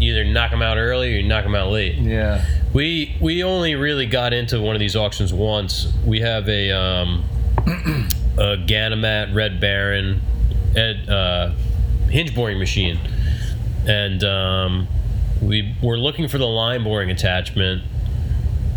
either 0.01 0.26
knock 0.26 0.51
them 0.51 0.61
out 0.61 0.76
early 0.76 1.13
or 1.13 1.18
you 1.20 1.24
knock 1.26 1.45
them 1.45 1.55
out 1.55 1.72
late. 1.72 1.95
yeah. 1.95 2.43
We 2.74 3.16
we 3.22 3.41
only 3.41 3.76
really 3.76 4.07
got 4.07 4.34
into 4.34 4.59
one 4.59 4.76
of 4.76 4.82
these 4.82 4.97
auctions 4.97 5.34
once. 5.34 5.93
We 6.05 6.20
have 6.20 6.49
a 6.49 6.72
um, 6.72 7.24
a 8.38 8.57
Ganymed 8.57 9.34
Red 9.34 9.61
Baron 9.61 10.22
Ed, 10.76 11.07
uh, 11.07 11.51
hinge 12.09 12.36
boring 12.36 12.59
machine, 12.59 12.99
and 13.88 14.22
um, 14.26 14.88
we 15.46 15.76
were 15.82 15.98
looking 15.98 16.28
for 16.28 16.38
the 16.38 16.48
line 16.48 16.84
boring 16.84 17.12
attachment, 17.12 17.84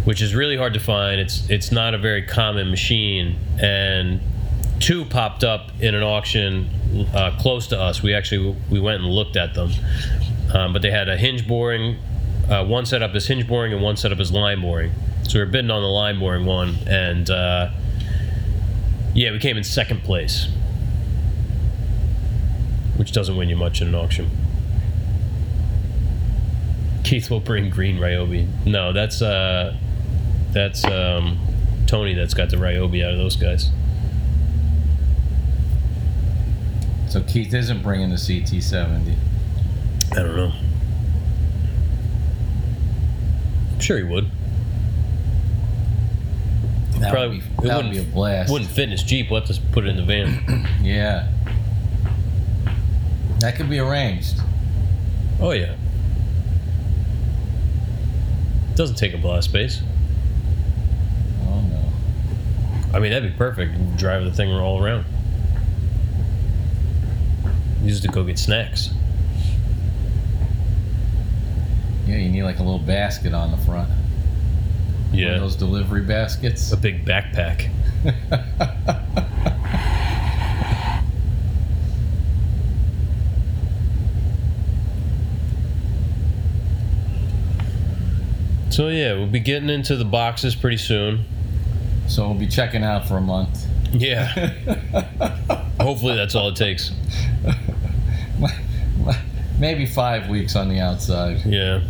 which 0.05 0.21
is 0.21 0.35
really 0.35 0.57
hard 0.57 0.75
to 0.75 0.81
find. 0.81 1.21
It's 1.21 1.49
it's 1.49 1.73
not 1.73 1.95
a 1.95 1.99
very 1.99 2.23
common 2.23 2.71
machine, 2.71 3.37
and 3.61 4.21
two 4.79 5.05
popped 5.07 5.45
up 5.45 5.71
in 5.81 5.95
an 5.95 6.03
auction 6.03 6.69
uh, 7.15 7.37
close 7.41 7.67
to 7.69 7.81
us. 7.81 8.03
We 8.03 8.15
actually 8.15 8.55
we 8.71 8.81
went 8.81 9.03
and 9.03 9.11
looked 9.11 9.37
at 9.37 9.55
them, 9.55 9.71
um, 10.53 10.73
but 10.73 10.83
they 10.83 10.91
had 10.91 11.09
a 11.09 11.17
hinge 11.17 11.49
boring, 11.49 11.97
uh, 12.51 12.65
one 12.65 12.85
set 12.85 13.03
up 13.03 13.15
as 13.15 13.27
hinge 13.27 13.49
boring 13.49 13.73
and 13.73 13.83
one 13.83 13.97
set 13.97 14.13
up 14.13 14.19
as 14.19 14.31
line 14.31 14.61
boring. 14.61 14.93
So 15.23 15.39
we 15.39 15.41
were 15.41 15.51
bidding 15.51 15.71
on 15.71 15.83
the 15.83 15.89
line 15.89 16.19
boring 16.19 16.45
one, 16.45 16.77
and 16.87 17.29
uh, 17.31 17.71
yeah, 19.15 19.33
we 19.33 19.39
came 19.39 19.57
in 19.57 19.65
second 19.65 20.03
place, 20.03 20.49
which 22.97 23.13
doesn't 23.13 23.37
win 23.37 23.49
you 23.49 23.57
much 23.57 23.81
in 23.81 23.89
an 23.89 23.95
auction. 23.95 24.48
Keith 27.09 27.31
will 27.31 27.41
bring 27.41 27.71
green 27.71 27.97
Ryobi. 27.97 28.47
No, 28.67 28.93
that's 28.93 29.23
uh, 29.23 29.75
that's 30.53 30.85
um, 30.85 31.39
Tony 31.87 32.13
that's 32.13 32.35
got 32.35 32.51
the 32.51 32.57
Ryobi 32.59 33.03
out 33.03 33.13
of 33.13 33.19
those 33.19 33.35
guys. 33.35 33.71
So 37.09 37.23
Keith 37.23 37.55
isn't 37.55 37.83
bringing 37.83 38.11
the 38.11 38.17
CT70. 38.17 39.15
I 40.13 40.15
don't 40.17 40.37
know. 40.37 40.53
I'm 43.73 43.81
sure 43.81 43.97
he 43.97 44.05
would. 44.05 44.31
That 46.99 47.11
Probably- 47.11 47.39
would 47.39 47.45
it 47.47 47.63
be, 47.63 47.69
that 47.69 47.77
would 47.77 47.87
wouldn't- 47.87 47.93
be 47.95 47.99
a 48.01 48.03
blast. 48.15 48.53
Wouldn't 48.53 48.71
fit 48.71 48.83
in 48.85 48.91
his 48.91 49.03
Jeep. 49.03 49.31
We'll 49.31 49.41
have 49.41 49.49
to 49.57 49.59
put 49.73 49.87
it 49.87 49.89
in 49.89 49.97
the 49.97 50.03
van. 50.03 50.69
Yeah. 50.83 51.29
That 53.39 53.57
could 53.57 53.71
be 53.71 53.79
arranged. 53.79 54.43
oh, 55.41 55.53
yeah. 55.53 55.75
Doesn't 58.79 58.95
take 58.95 59.13
up 59.13 59.25
a 59.25 59.27
lot 59.27 59.39
of 59.39 59.45
space. 59.45 59.83
Oh 61.43 61.61
no. 61.63 61.83
I 62.95 63.01
mean, 63.01 63.11
that'd 63.11 63.29
be 63.33 63.37
perfect. 63.37 63.97
Drive 63.97 64.23
the 64.25 64.31
thing 64.33 64.53
all 64.53 64.81
around. 64.81 65.05
Use 67.83 67.99
it 67.99 68.03
to 68.03 68.09
go 68.13 68.23
get 68.23 68.39
snacks. 68.39 68.91
Yeah, 72.07 72.19
you 72.19 72.29
need 72.31 72.45
like 72.45 72.61
a 72.61 72.63
little 72.63 72.79
basket 72.79 73.35
on 73.35 73.51
the 73.51 73.57
front. 73.57 73.89
One 73.89 73.99
of 75.13 75.19
Yeah. 75.19 75.39
those 75.41 75.57
delivery 75.57 76.03
baskets. 76.03 76.71
A 76.71 76.77
big 76.77 77.05
backpack. 77.05 77.71
So, 88.79 88.87
yeah, 88.91 89.15
we'll 89.15 89.27
be 89.27 89.41
getting 89.41 89.71
into 89.71 89.97
the 89.97 90.05
boxes 90.05 90.55
pretty 90.55 90.77
soon. 90.77 91.25
so 92.07 92.29
we'll 92.29 92.39
be 92.39 92.47
checking 92.47 92.85
out 92.85 93.09
for 93.09 93.17
a 93.17 93.21
month. 93.21 93.67
Yeah. 93.91 94.29
Hopefully, 95.81 96.15
that's 96.15 96.37
all 96.37 96.51
it 96.51 96.55
takes. 96.55 96.93
Maybe 99.59 99.85
five 99.85 100.29
weeks 100.29 100.55
on 100.55 100.69
the 100.69 100.79
outside. 100.79 101.45
Yeah. 101.45 101.81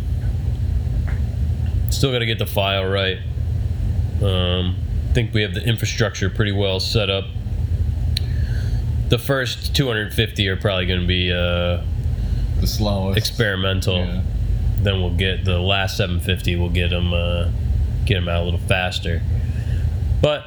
Still 1.91 2.11
got 2.11 2.19
to 2.19 2.25
get 2.25 2.39
the 2.39 2.47
file 2.47 2.87
right. 2.87 3.19
Um, 4.23 4.75
think 5.13 5.31
we 5.31 5.43
have 5.43 5.53
the 5.53 5.63
infrastructure 5.63 6.31
pretty 6.31 6.53
well 6.53 6.79
set 6.79 7.11
up. 7.11 7.25
The 9.09 9.19
first 9.19 9.75
250 9.75 10.47
are 10.47 10.57
probably 10.57 10.87
going 10.87 11.01
to 11.01 11.07
be 11.07 11.31
uh, 11.31 11.83
The 12.61 12.65
slowest. 12.65 13.19
experimental. 13.19 13.97
Yeah. 13.97 14.21
Then 14.81 15.01
we'll 15.01 15.15
get 15.15 15.45
the 15.45 15.59
last 15.59 15.97
750. 15.97 16.55
We'll 16.55 16.69
get 16.69 16.89
them 16.89 17.13
uh, 17.13 17.49
get 18.05 18.15
them 18.15 18.29
out 18.29 18.43
a 18.43 18.45
little 18.45 18.59
faster. 18.59 19.21
But 20.21 20.45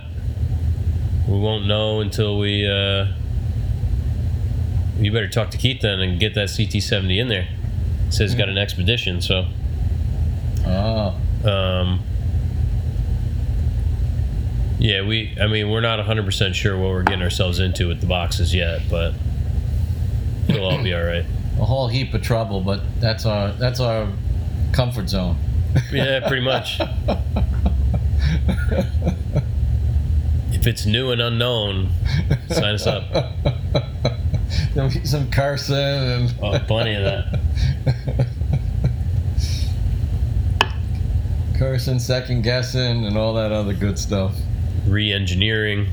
we 1.28 1.38
won't 1.38 1.66
know 1.66 2.00
until 2.00 2.38
we. 2.38 2.66
Uh, 2.66 3.06
you 4.98 5.10
better 5.12 5.28
talk 5.28 5.50
to 5.50 5.58
Keith 5.58 5.80
then 5.80 6.00
and 6.00 6.20
get 6.20 6.34
that 6.34 6.48
CT70 6.48 7.18
in 7.18 7.28
there. 7.28 7.48
says 8.10 8.30
he's 8.30 8.34
got 8.34 8.48
an 8.48 8.58
expedition, 8.58 9.20
so. 9.20 9.46
Oh. 10.64 11.16
Um, 11.44 12.00
yeah, 14.78 15.02
we. 15.02 15.36
I 15.40 15.46
mean, 15.46 15.70
we're 15.70 15.80
not 15.80 15.98
100 15.98 16.24
percent 16.24 16.56
sure 16.56 16.76
what 16.76 16.90
we're 16.90 17.02
getting 17.02 17.22
ourselves 17.22 17.58
into 17.58 17.88
with 17.88 18.00
the 18.00 18.06
boxes 18.06 18.54
yet, 18.54 18.82
but 18.90 19.14
it'll 20.48 20.64
all 20.64 20.82
be 20.82 20.94
all 20.94 21.02
right. 21.04 21.24
A 21.58 21.64
whole 21.64 21.88
heap 21.88 22.14
of 22.14 22.22
trouble, 22.22 22.60
but 22.60 22.80
that's 23.00 23.24
our 23.24 23.52
that's 23.52 23.78
our 23.80 24.08
comfort 24.72 25.08
zone. 25.08 25.36
Yeah, 25.92 26.26
pretty 26.26 26.44
much. 26.44 26.80
If 30.54 30.66
it's 30.68 30.86
new 30.86 31.10
and 31.10 31.20
unknown, 31.20 31.88
sign 32.48 32.74
us 32.76 32.86
up. 32.86 33.02
There'll 34.74 34.90
be 34.90 35.04
some 35.04 35.28
cursing 35.28 35.74
and 35.76 36.34
Oh, 36.40 36.56
plenty 36.60 36.94
of 36.94 37.02
that. 37.02 37.40
cursing, 41.58 41.98
second 41.98 42.42
guessing, 42.42 43.04
and 43.04 43.16
all 43.18 43.34
that 43.34 43.50
other 43.50 43.72
good 43.74 43.98
stuff. 43.98 44.36
Re-engineering. 44.86 45.88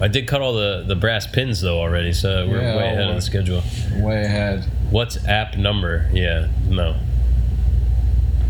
I 0.00 0.08
did 0.08 0.26
cut 0.26 0.40
all 0.40 0.54
the 0.54 0.84
the 0.86 0.96
brass 0.96 1.26
pins 1.26 1.60
though 1.60 1.80
already, 1.80 2.12
so 2.14 2.48
we're 2.48 2.62
Yeah, 2.62 2.76
way 2.76 2.92
ahead 2.92 3.08
of 3.10 3.16
the 3.16 3.20
schedule. 3.22 3.62
Way 3.96 4.24
ahead. 4.24 4.64
What's 4.90 5.22
app 5.26 5.56
number? 5.56 6.08
Yeah, 6.14 6.48
no. 6.66 6.96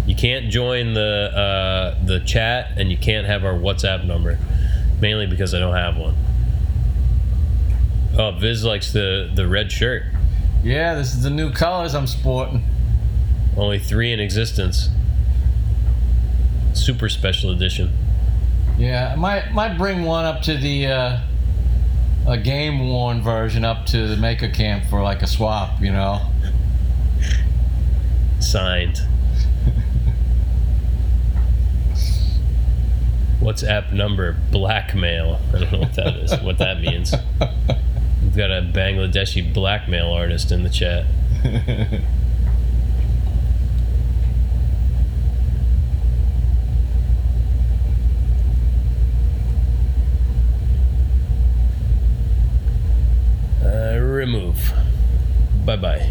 You 0.09 0.15
can't 0.15 0.49
join 0.49 0.95
the 0.95 1.31
uh, 1.37 2.03
the 2.03 2.21
chat, 2.21 2.79
and 2.79 2.91
you 2.91 2.97
can't 2.97 3.27
have 3.27 3.45
our 3.45 3.53
WhatsApp 3.53 4.07
number, 4.07 4.39
mainly 5.03 5.27
because 5.27 5.53
I 5.53 5.59
don't 5.59 5.75
have 5.75 5.99
one. 5.99 6.17
Oh, 8.17 8.31
Viz 8.31 8.65
likes 8.65 8.91
the 8.91 9.31
the 9.33 9.47
red 9.47 9.71
shirt. 9.71 10.05
Yeah, 10.65 10.95
this 10.95 11.15
is 11.15 11.23
the 11.23 11.31
new 11.31 11.53
colors 11.53 11.95
I'm 11.95 12.07
sporting. 12.07 12.65
Only 13.55 13.79
three 13.79 14.11
in 14.11 14.19
existence. 14.19 14.89
Super 16.73 17.11
special 17.11 17.51
edition. 17.51 17.93
Yeah, 18.79 19.13
I 19.13 19.17
might 19.17 19.53
might 19.53 19.77
bring 19.77 20.05
one 20.05 20.25
up 20.25 20.41
to 20.45 20.57
the 20.57 20.87
uh, 20.87 21.19
a 22.27 22.39
game 22.39 22.89
worn 22.89 23.21
version 23.21 23.63
up 23.63 23.85
to 23.87 24.07
the 24.09 24.17
maker 24.17 24.49
camp 24.49 24.87
for 24.87 25.03
like 25.03 25.21
a 25.21 25.27
swap. 25.27 25.83
You 25.83 25.93
know. 25.93 26.23
Signed. 28.41 29.03
WhatsApp 33.41 33.93
number 33.93 34.37
blackmail. 34.51 35.41
I 35.55 35.59
don't 35.61 35.73
know 35.73 35.79
what 35.81 35.95
that 35.95 36.17
is. 36.17 36.33
what 36.43 36.59
that 36.59 36.81
means. 36.81 37.15
We've 38.23 38.37
got 38.37 38.51
a 38.51 38.63
Bangladeshi 38.63 39.53
blackmail 39.55 40.11
artist 40.13 40.51
in 40.51 40.65
the 40.65 40.71
chat. 40.71 41.07
uh, 53.65 53.99
remove. 54.01 54.73
Bye 55.65 55.77
bye. 55.77 56.11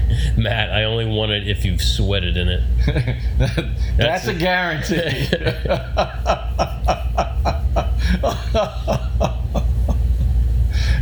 Matt, 0.36 0.70
I 0.70 0.84
only 0.84 1.06
want 1.06 1.32
it 1.32 1.48
if 1.48 1.64
you've 1.64 1.82
sweated 1.82 2.36
in 2.36 2.48
it. 2.48 2.62
That's, 3.96 4.26
a 4.26 4.34
guarantee. 4.34 5.28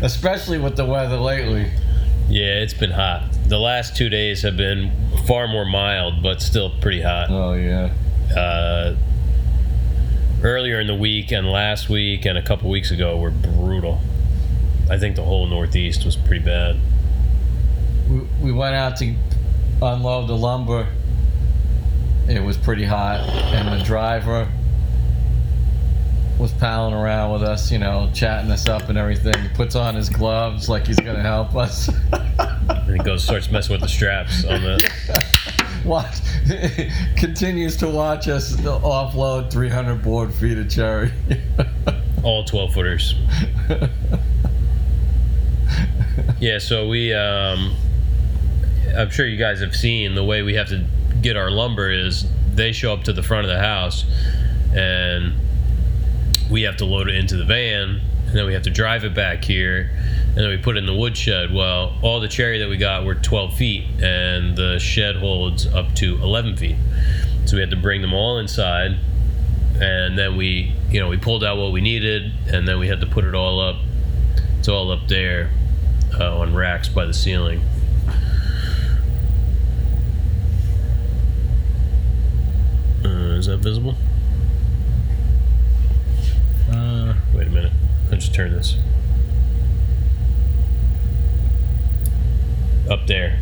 Especially 0.02 0.58
with 0.58 0.76
the 0.76 0.84
weather 0.84 1.16
lately. 1.16 1.70
Yeah, 2.28 2.60
it's 2.60 2.74
been 2.74 2.92
hot. 2.92 3.24
The 3.46 3.58
last 3.58 3.96
two 3.96 4.08
days 4.08 4.42
have 4.42 4.56
been 4.56 4.92
far 5.26 5.48
more 5.48 5.64
mild, 5.64 6.22
but 6.22 6.40
still 6.40 6.70
pretty 6.80 7.02
hot. 7.02 7.28
Oh 7.30 7.54
yeah. 7.54 7.92
Uh, 8.34 8.96
earlier 10.42 10.80
in 10.80 10.86
the 10.86 10.94
week 10.94 11.32
and 11.32 11.50
last 11.50 11.88
week 11.88 12.24
and 12.24 12.38
a 12.38 12.42
couple 12.42 12.70
weeks 12.70 12.90
ago 12.90 13.16
were 13.18 13.30
brutal. 13.30 14.00
I 14.88 14.98
think 14.98 15.16
the 15.16 15.22
whole 15.22 15.46
Northeast 15.46 16.04
was 16.04 16.16
pretty 16.16 16.44
bad. 16.44 16.76
We, 18.10 18.18
we 18.42 18.52
went 18.52 18.74
out 18.74 18.96
to 18.98 19.14
unload 19.82 20.28
the 20.28 20.36
lumber. 20.36 20.86
It 22.28 22.42
was 22.42 22.56
pretty 22.56 22.84
hot, 22.84 23.20
and 23.20 23.80
the 23.80 23.84
driver 23.84 24.48
was 26.40 26.52
palling 26.52 26.94
around 26.94 27.32
with 27.32 27.42
us, 27.42 27.70
you 27.70 27.78
know, 27.78 28.10
chatting 28.14 28.50
us 28.50 28.66
up 28.66 28.88
and 28.88 28.96
everything. 28.96 29.38
He 29.42 29.48
puts 29.50 29.76
on 29.76 29.94
his 29.94 30.08
gloves 30.08 30.68
like 30.68 30.86
he's 30.86 30.98
gonna 30.98 31.22
help 31.22 31.54
us. 31.54 31.90
And 32.12 32.96
he 32.96 32.98
goes, 33.04 33.22
starts 33.22 33.50
messing 33.50 33.72
with 33.74 33.82
the 33.82 33.88
straps 33.88 34.44
on 34.44 34.62
the. 34.62 34.90
Watch, 35.84 36.18
continues 37.16 37.74
to 37.78 37.88
watch 37.88 38.28
us 38.28 38.54
offload 38.56 39.50
300 39.50 40.02
board 40.02 40.32
feet 40.34 40.58
of 40.58 40.68
cherry. 40.68 41.10
all 42.22 42.44
12 42.44 42.74
footers. 42.74 43.14
yeah, 46.38 46.58
so 46.58 46.86
we, 46.86 47.14
um, 47.14 47.74
I'm 48.96 49.10
sure 49.10 49.26
you 49.26 49.36
guys 49.36 49.60
have 49.60 49.74
seen 49.74 50.14
the 50.14 50.24
way 50.24 50.42
we 50.42 50.54
have 50.54 50.68
to 50.68 50.84
get 51.20 51.36
our 51.36 51.50
lumber 51.50 51.90
is 51.90 52.26
they 52.54 52.72
show 52.72 52.92
up 52.92 53.04
to 53.04 53.12
the 53.12 53.22
front 53.22 53.44
of 53.44 53.50
the 53.50 53.60
house 53.60 54.04
and 54.74 55.34
we 56.50 56.62
have 56.62 56.76
to 56.78 56.84
load 56.84 57.08
it 57.08 57.14
into 57.14 57.36
the 57.36 57.44
van 57.44 58.00
and 58.26 58.34
then 58.36 58.46
we 58.46 58.54
have 58.54 58.62
to 58.62 58.70
drive 58.70 59.04
it 59.04 59.14
back 59.14 59.44
here 59.44 59.90
and 60.28 60.36
then 60.36 60.48
we 60.48 60.56
put 60.56 60.76
it 60.76 60.80
in 60.80 60.86
the 60.86 60.94
woodshed. 60.94 61.52
Well, 61.52 61.96
all 62.02 62.20
the 62.20 62.28
cherry 62.28 62.58
that 62.58 62.68
we 62.68 62.76
got 62.76 63.04
were 63.04 63.14
12 63.14 63.54
feet 63.54 63.84
and 64.02 64.56
the 64.56 64.78
shed 64.78 65.16
holds 65.16 65.66
up 65.66 65.94
to 65.96 66.16
11 66.22 66.56
feet. 66.56 66.76
So 67.46 67.56
we 67.56 67.60
had 67.60 67.70
to 67.70 67.76
bring 67.76 68.02
them 68.02 68.14
all 68.14 68.38
inside 68.38 68.98
and 69.80 70.18
then 70.18 70.36
we 70.36 70.74
you 70.90 71.00
know 71.00 71.08
we 71.08 71.16
pulled 71.16 71.42
out 71.42 71.56
what 71.56 71.72
we 71.72 71.80
needed 71.80 72.32
and 72.48 72.68
then 72.68 72.78
we 72.78 72.88
had 72.88 73.00
to 73.00 73.06
put 73.06 73.24
it 73.24 73.34
all 73.34 73.60
up 73.60 73.76
it's 74.58 74.68
all 74.68 74.90
up 74.92 75.08
there 75.08 75.50
uh, 76.18 76.38
on 76.38 76.54
racks 76.54 76.88
by 76.88 77.06
the 77.06 77.14
ceiling 77.14 77.62
uh, 83.04 83.29
is 83.40 83.46
that 83.46 83.56
visible? 83.56 83.96
Uh, 86.70 87.14
wait 87.34 87.48
a 87.48 87.50
minute. 87.50 87.72
I'll 88.12 88.18
just 88.18 88.34
turn 88.34 88.52
this. 88.52 88.76
Up 92.88 93.06
there. 93.06 93.40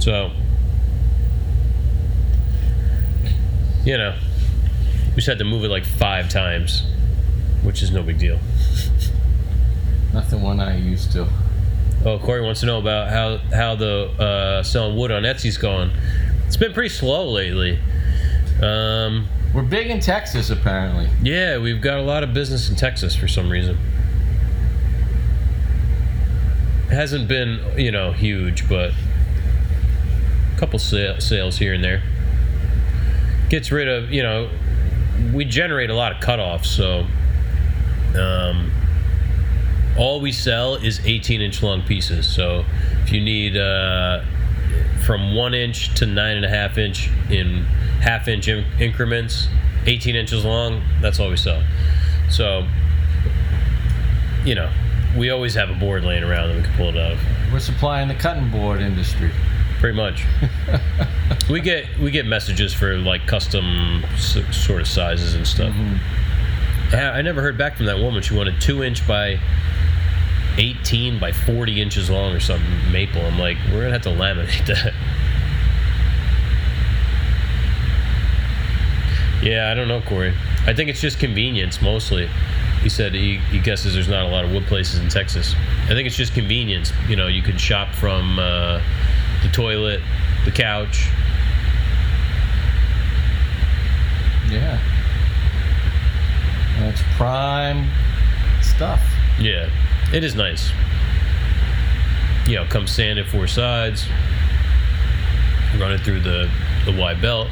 So 0.00 0.32
you 3.84 3.96
know 3.98 4.16
we 5.10 5.16
just 5.16 5.26
had 5.26 5.38
to 5.38 5.44
move 5.44 5.64
it 5.64 5.68
like 5.68 5.84
five 5.84 6.28
times 6.28 6.84
which 7.62 7.82
is 7.82 7.90
no 7.90 8.02
big 8.02 8.18
deal. 8.18 8.38
Nothing 10.12 10.42
one 10.42 10.60
I 10.60 10.76
used 10.76 11.12
to. 11.12 11.28
Oh, 12.04 12.18
Corey 12.18 12.42
wants 12.42 12.60
to 12.60 12.66
know 12.66 12.78
about 12.78 13.10
how 13.10 13.38
how 13.56 13.76
the 13.76 14.10
uh, 14.18 14.62
selling 14.62 14.96
wood 14.96 15.12
on 15.12 15.22
Etsy's 15.22 15.56
going. 15.56 15.90
It's 16.52 16.58
been 16.58 16.74
pretty 16.74 16.90
slow 16.90 17.30
lately. 17.30 17.78
Um, 18.62 19.26
We're 19.54 19.62
big 19.62 19.86
in 19.86 20.00
Texas, 20.00 20.50
apparently. 20.50 21.08
yeah, 21.22 21.56
we've 21.56 21.80
got 21.80 21.96
a 21.98 22.02
lot 22.02 22.22
of 22.22 22.34
business 22.34 22.68
in 22.68 22.76
Texas 22.76 23.16
for 23.16 23.26
some 23.26 23.48
reason. 23.48 23.78
It 26.88 26.94
hasn't 26.94 27.26
been, 27.26 27.58
you 27.78 27.90
know, 27.90 28.12
huge, 28.12 28.68
but 28.68 28.90
a 28.90 30.58
couple 30.58 30.78
sa- 30.78 31.18
sales 31.20 31.56
here 31.56 31.72
and 31.72 31.82
there. 31.82 32.02
Gets 33.48 33.72
rid 33.72 33.88
of, 33.88 34.12
you 34.12 34.22
know, 34.22 34.50
we 35.32 35.46
generate 35.46 35.88
a 35.88 35.94
lot 35.94 36.12
of 36.12 36.18
cutoffs, 36.18 36.66
so 36.66 37.06
um, 38.14 38.70
all 39.96 40.20
we 40.20 40.32
sell 40.32 40.74
is 40.74 41.00
18 41.06 41.40
inch 41.40 41.62
long 41.62 41.80
pieces. 41.80 42.26
So 42.26 42.66
if 43.04 43.10
you 43.10 43.22
need 43.22 43.56
uh, 43.56 44.22
from 45.04 45.34
one 45.34 45.54
inch 45.54 45.94
to 45.96 46.06
nine 46.06 46.36
and 46.36 46.44
a 46.44 46.48
half 46.48 46.78
inch 46.78 47.10
in 47.30 47.64
half 48.00 48.28
inch 48.28 48.48
in- 48.48 48.64
increments, 48.80 49.48
18 49.86 50.14
inches 50.16 50.44
long, 50.44 50.82
that's 51.00 51.18
all 51.20 51.28
we 51.30 51.36
sell. 51.36 51.62
So, 52.30 52.66
you 54.44 54.54
know, 54.54 54.70
we 55.16 55.30
always 55.30 55.54
have 55.54 55.70
a 55.70 55.74
board 55.74 56.04
laying 56.04 56.24
around 56.24 56.48
that 56.48 56.56
we 56.56 56.62
can 56.62 56.72
pull 56.74 56.88
it 56.88 56.96
out 56.96 57.12
of. 57.12 57.20
We're 57.52 57.60
supplying 57.60 58.08
the 58.08 58.14
cutting 58.14 58.50
board 58.50 58.80
industry. 58.80 59.30
Pretty 59.78 59.96
much. 59.96 60.24
we 61.50 61.60
get 61.60 61.98
we 61.98 62.10
get 62.12 62.24
messages 62.24 62.72
for 62.72 62.96
like 62.98 63.26
custom 63.26 64.04
s- 64.14 64.38
sort 64.56 64.80
of 64.80 64.86
sizes 64.86 65.34
and 65.34 65.46
stuff. 65.46 65.72
Mm-hmm. 65.74 66.94
I, 66.94 67.18
I 67.18 67.22
never 67.22 67.42
heard 67.42 67.58
back 67.58 67.76
from 67.76 67.86
that 67.86 67.98
woman. 67.98 68.22
She 68.22 68.34
wanted 68.34 68.60
two 68.60 68.82
inch 68.84 69.06
by 69.06 69.40
18 70.58 71.18
by 71.18 71.32
40 71.32 71.80
inches 71.80 72.10
long 72.10 72.34
or 72.34 72.40
something 72.40 72.92
maple. 72.92 73.22
I'm 73.22 73.38
like, 73.38 73.56
we're 73.72 73.82
gonna 73.82 73.92
have 73.92 74.02
to 74.02 74.10
laminate 74.10 74.66
that. 74.66 74.94
Yeah, 79.42 79.72
I 79.72 79.74
don't 79.74 79.88
know, 79.88 80.00
Corey. 80.00 80.32
I 80.66 80.72
think 80.72 80.88
it's 80.88 81.00
just 81.00 81.18
convenience 81.18 81.82
mostly. 81.82 82.28
He 82.82 82.88
said 82.88 83.12
he, 83.12 83.38
he 83.38 83.58
guesses 83.58 83.94
there's 83.94 84.08
not 84.08 84.24
a 84.24 84.28
lot 84.28 84.44
of 84.44 84.52
wood 84.52 84.64
places 84.66 85.00
in 85.00 85.08
Texas. 85.08 85.54
I 85.84 85.88
think 85.88 86.06
it's 86.06 86.16
just 86.16 86.32
convenience. 86.32 86.92
You 87.08 87.16
know, 87.16 87.26
you 87.26 87.42
can 87.42 87.58
shop 87.58 87.92
from 87.92 88.38
uh, 88.38 88.80
the 89.42 89.48
toilet, 89.48 90.00
the 90.44 90.52
couch. 90.52 91.08
Yeah. 94.48 94.78
That's 96.78 97.02
prime 97.16 97.90
stuff. 98.62 99.02
Yeah, 99.40 99.70
it 100.12 100.24
is 100.24 100.34
nice. 100.34 100.70
You 102.46 102.56
know, 102.56 102.66
come 102.66 102.86
sand 102.86 103.18
it 103.18 103.26
four 103.28 103.46
sides, 103.46 104.06
run 105.78 105.92
it 105.92 106.02
through 106.02 106.20
the, 106.20 106.50
the 106.84 106.92
wide 106.92 107.22
belt. 107.22 107.48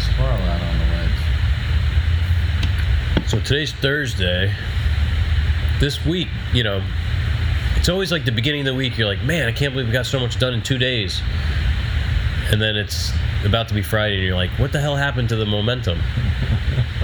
Squirrel 0.00 0.32
out 0.32 0.60
on 0.60 0.78
the 0.78 0.84
ledge. 0.94 1.10
So 3.28 3.40
today's 3.40 3.72
Thursday. 3.72 4.54
This 5.78 6.04
week, 6.06 6.28
you 6.54 6.64
know, 6.64 6.82
it's 7.76 7.90
always 7.90 8.10
like 8.10 8.24
the 8.24 8.32
beginning 8.32 8.62
of 8.62 8.66
the 8.66 8.74
week, 8.74 8.98
you're 8.98 9.06
like, 9.06 9.22
man, 9.22 9.46
I 9.46 9.52
can't 9.52 9.72
believe 9.72 9.86
we 9.86 9.92
got 9.92 10.06
so 10.06 10.18
much 10.18 10.38
done 10.38 10.54
in 10.54 10.62
two 10.62 10.78
days. 10.78 11.20
And 12.50 12.60
then 12.60 12.74
it's 12.76 13.12
about 13.46 13.68
to 13.68 13.74
be 13.74 13.82
Friday, 13.82 14.16
and 14.16 14.24
you're 14.24 14.36
like, 14.36 14.50
what 14.58 14.72
the 14.72 14.80
hell 14.80 14.96
happened 14.96 15.28
to 15.30 15.36
the 15.36 15.46
momentum? 15.46 15.98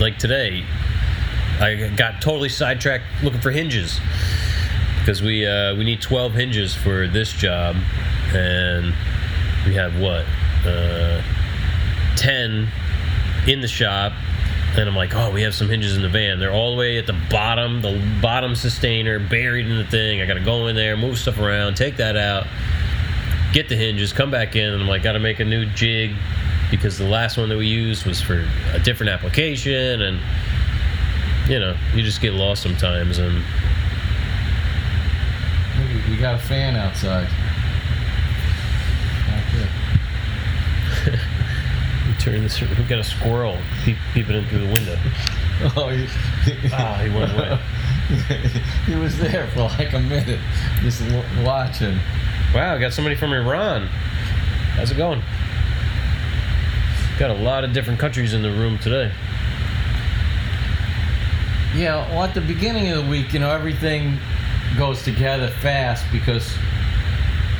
like 0.00 0.18
today, 0.18 0.64
I 1.60 1.92
got 1.96 2.22
totally 2.22 2.48
sidetracked 2.48 3.04
looking 3.22 3.40
for 3.40 3.50
hinges 3.50 4.00
because 5.00 5.22
we 5.22 5.46
uh, 5.46 5.74
we 5.74 5.84
need 5.84 6.00
12 6.00 6.34
hinges 6.34 6.74
for 6.74 7.08
this 7.08 7.32
job, 7.32 7.76
and 8.34 8.94
we 9.66 9.74
have 9.74 9.98
what 9.98 10.24
uh, 10.66 11.22
10 12.16 12.68
in 13.46 13.60
the 13.60 13.68
shop. 13.68 14.12
And 14.76 14.88
I'm 14.88 14.94
like, 14.94 15.14
oh, 15.14 15.30
we 15.30 15.42
have 15.42 15.54
some 15.54 15.68
hinges 15.68 15.96
in 15.96 16.02
the 16.02 16.10
van. 16.10 16.38
They're 16.38 16.52
all 16.52 16.72
the 16.72 16.78
way 16.78 16.98
at 16.98 17.06
the 17.06 17.16
bottom, 17.30 17.80
the 17.80 18.00
bottom 18.20 18.54
sustainer, 18.54 19.18
buried 19.18 19.66
in 19.66 19.78
the 19.78 19.84
thing. 19.84 20.20
I 20.20 20.26
got 20.26 20.34
to 20.34 20.44
go 20.44 20.66
in 20.66 20.76
there, 20.76 20.96
move 20.96 21.18
stuff 21.18 21.38
around, 21.38 21.76
take 21.76 21.96
that 21.96 22.16
out, 22.16 22.46
get 23.52 23.68
the 23.68 23.76
hinges, 23.76 24.12
come 24.12 24.30
back 24.30 24.56
in, 24.56 24.72
and 24.72 24.82
I'm 24.82 24.88
like, 24.88 25.02
got 25.02 25.12
to 25.12 25.18
make 25.18 25.40
a 25.40 25.44
new 25.44 25.66
jig 25.66 26.12
because 26.70 26.98
the 26.98 27.08
last 27.08 27.36
one 27.38 27.48
that 27.48 27.56
we 27.56 27.66
used 27.66 28.04
was 28.06 28.20
for 28.20 28.46
a 28.72 28.78
different 28.78 29.10
application, 29.10 30.02
and 30.02 30.20
you 31.48 31.58
know, 31.58 31.76
you 31.94 32.02
just 32.02 32.20
get 32.20 32.34
lost 32.34 32.62
sometimes. 32.62 33.18
And 33.18 33.42
we 36.08 36.16
got 36.16 36.34
a 36.34 36.38
fan 36.38 36.76
outside. 36.76 37.28
We 42.08 42.14
turn 42.14 42.42
this. 42.42 42.58
We 42.58 42.68
got 42.84 43.00
a 43.00 43.04
squirrel 43.04 43.58
peep, 43.84 43.98
peeping 44.14 44.34
in 44.34 44.46
through 44.46 44.60
the 44.60 44.72
window. 44.72 44.98
Oh, 45.76 45.90
he, 45.90 46.06
Ah, 46.72 46.98
he 47.04 47.10
went 47.10 47.32
away. 47.34 47.58
he 48.86 48.94
was 48.94 49.18
there 49.18 49.46
for 49.48 49.64
like 49.64 49.92
a 49.92 50.00
minute, 50.00 50.40
just 50.80 51.02
watching. 51.44 51.98
Wow, 52.54 52.78
got 52.78 52.92
somebody 52.92 53.14
from 53.14 53.32
Iran. 53.32 53.86
How's 54.76 54.90
it 54.90 54.96
going? 54.96 55.22
Got 57.18 57.30
a 57.30 57.34
lot 57.34 57.64
of 57.64 57.72
different 57.72 57.98
countries 57.98 58.32
in 58.32 58.42
the 58.42 58.50
room 58.50 58.78
today. 58.78 59.12
Yeah, 61.76 62.08
well, 62.10 62.24
at 62.24 62.34
the 62.34 62.40
beginning 62.40 62.88
of 62.90 63.04
the 63.04 63.10
week, 63.10 63.32
you 63.32 63.40
know, 63.40 63.50
everything 63.50 64.18
goes 64.78 65.02
together 65.02 65.48
fast 65.48 66.04
because 66.10 66.54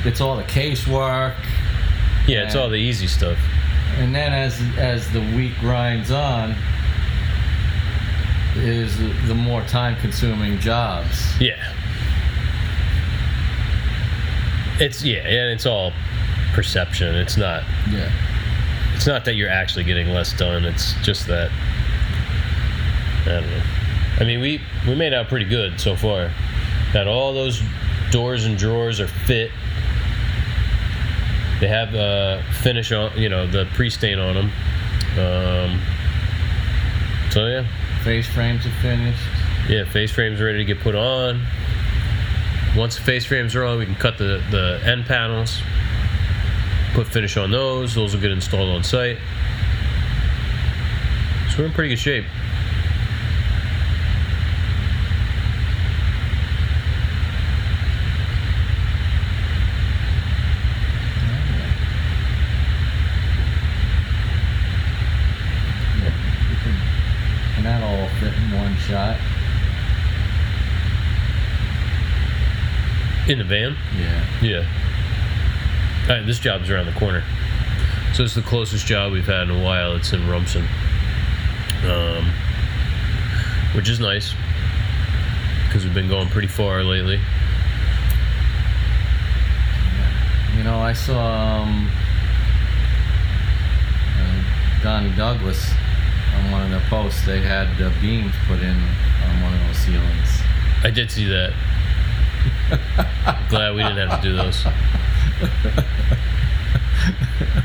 it's 0.05 0.21
all 0.21 0.35
the 0.37 0.43
casework, 0.43 1.35
Yeah, 2.27 2.45
it's 2.45 2.55
all 2.55 2.69
the 2.69 2.77
easy 2.77 3.07
stuff. 3.07 3.37
and 3.97 4.13
then 4.15 4.33
as 4.33 4.59
as 4.77 5.11
the 5.11 5.19
week 5.35 5.57
grinds 5.59 6.09
on, 6.11 6.55
is 8.55 8.97
the, 9.27 9.35
more 9.35 9.61
time-consuming 9.63 10.59
jobs. 10.59 11.39
Yeah. 11.39 11.73
It's 14.79 15.03
yeah, 15.03 15.19
and 15.19 15.51
it's 15.53 15.65
all 15.65 15.91
perception. 16.53 17.15
It's 17.15 17.37
not 17.37 17.63
Yeah. 17.91 18.09
it's 18.95 19.05
not 19.07 19.25
that 19.25 19.35
you're 19.35 19.49
actually 19.49 19.83
getting 19.83 20.09
less 20.09 20.33
done. 20.33 20.65
It's 20.65 20.93
just 21.03 21.27
that 21.27 21.51
I 23.25 23.29
don't 23.29 23.47
know. 23.49 23.61
I 24.19 24.23
mean, 24.23 24.39
we 24.41 24.61
we 24.87 24.95
made 24.95 25.13
out 25.13 25.27
pretty 25.29 25.45
good 25.45 25.79
so 25.79 25.95
far. 25.95 26.31
That 26.93 27.07
all 27.07 27.33
those 27.33 27.61
doors 28.11 28.45
and 28.45 28.57
drawers 28.57 28.99
are 28.99 29.07
fit. 29.07 29.51
They 31.59 31.67
have 31.67 31.93
uh, 31.93 32.41
finish 32.63 32.91
on, 32.93 33.11
you 33.17 33.27
know, 33.29 33.45
the 33.45 33.65
pre-stain 33.75 34.17
on 34.17 34.33
them. 34.35 34.51
Um, 35.19 35.81
so 37.31 37.45
yeah, 37.47 37.65
Face 38.03 38.25
frames 38.27 38.65
are 38.65 38.71
finished. 38.81 39.19
yeah, 39.67 39.83
face 39.83 40.09
frames 40.11 40.39
ready 40.39 40.59
to 40.59 40.65
get 40.65 40.79
put 40.79 40.95
on. 40.95 41.45
Once 42.77 42.95
the 42.95 43.01
face 43.01 43.25
frames 43.25 43.55
are 43.55 43.65
on, 43.65 43.77
we 43.77 43.85
can 43.85 43.95
cut 43.95 44.17
the, 44.17 44.41
the 44.51 44.79
end 44.85 45.05
panels, 45.05 45.61
put 46.93 47.05
finish 47.07 47.35
on 47.35 47.51
those. 47.51 47.95
Those 47.95 48.13
will 48.13 48.21
get 48.21 48.31
installed 48.31 48.69
on 48.69 48.83
site. 48.83 49.17
So 51.49 51.59
we're 51.59 51.65
in 51.65 51.71
pretty 51.73 51.89
good 51.89 51.99
shape. 51.99 52.25
And 67.57 67.65
that'll 67.65 67.89
all 67.89 68.07
fit 68.21 68.33
in 68.33 68.51
one 68.53 68.77
shot. 68.77 69.17
In 73.29 73.37
the 73.37 73.43
van? 73.43 73.77
Yeah. 73.95 74.25
Yeah. 74.41 76.09
All 76.09 76.15
right, 76.15 76.25
this 76.25 76.39
job's 76.39 76.71
around 76.71 76.87
the 76.87 76.93
corner. 76.93 77.23
So 78.15 78.23
it's 78.23 78.33
the 78.33 78.41
closest 78.41 78.87
job 78.87 79.11
we've 79.11 79.27
had 79.27 79.43
in 79.43 79.51
a 79.51 79.63
while. 79.63 79.95
It's 79.95 80.11
in 80.13 80.27
Rumson. 80.27 80.65
Um, 81.85 82.33
which 83.75 83.87
is 83.87 83.99
nice 83.99 84.33
because 85.67 85.85
we've 85.85 85.93
been 85.93 86.09
going 86.09 86.27
pretty 86.29 86.47
far 86.47 86.83
lately. 86.83 87.19
You 90.57 90.63
know, 90.63 90.79
I 90.79 90.93
saw 90.93 91.61
um, 91.61 91.87
uh, 94.17 94.81
Donnie 94.81 95.15
Douglas 95.15 95.69
on 96.35 96.51
one 96.51 96.63
of 96.63 96.71
their 96.71 96.83
posts. 96.89 97.23
They 97.27 97.41
had 97.41 97.79
uh, 97.79 97.91
beams 98.01 98.33
put 98.47 98.59
in 98.59 98.75
on 98.75 99.41
one 99.43 99.53
of 99.53 99.67
those 99.67 99.77
ceilings. 99.77 100.41
I 100.83 100.89
did 100.89 101.11
see 101.11 101.25
that. 101.25 101.53
Glad 103.49 103.75
we 103.75 103.83
didn't 103.83 104.09
have 104.09 104.21
to 104.21 104.27
do 104.27 104.35
those. 104.35 104.63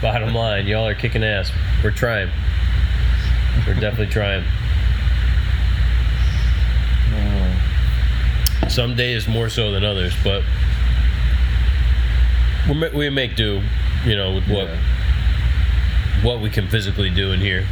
Bottom 0.01 0.35
line, 0.35 0.67
y'all 0.67 0.87
are 0.87 0.95
kicking 0.95 1.25
ass. 1.25 1.51
We're 1.83 1.91
trying. 1.91 2.31
We're 3.67 3.75
definitely 3.75 4.07
trying. 4.07 4.45
Some 8.69 8.97
days 8.97 9.29
more 9.29 9.49
so 9.49 9.71
than 9.71 9.85
others, 9.85 10.15
but 10.25 10.43
we 12.69 12.89
we 12.89 13.11
make 13.11 13.37
do, 13.37 13.63
you 14.05 14.17
know, 14.17 14.35
with 14.35 14.49
what 14.49 14.67
yeah. 14.67 14.81
what 16.23 16.41
we 16.41 16.51
can 16.51 16.67
physically 16.69 17.11
do 17.11 17.33
in 17.33 17.41
here. 17.41 17.67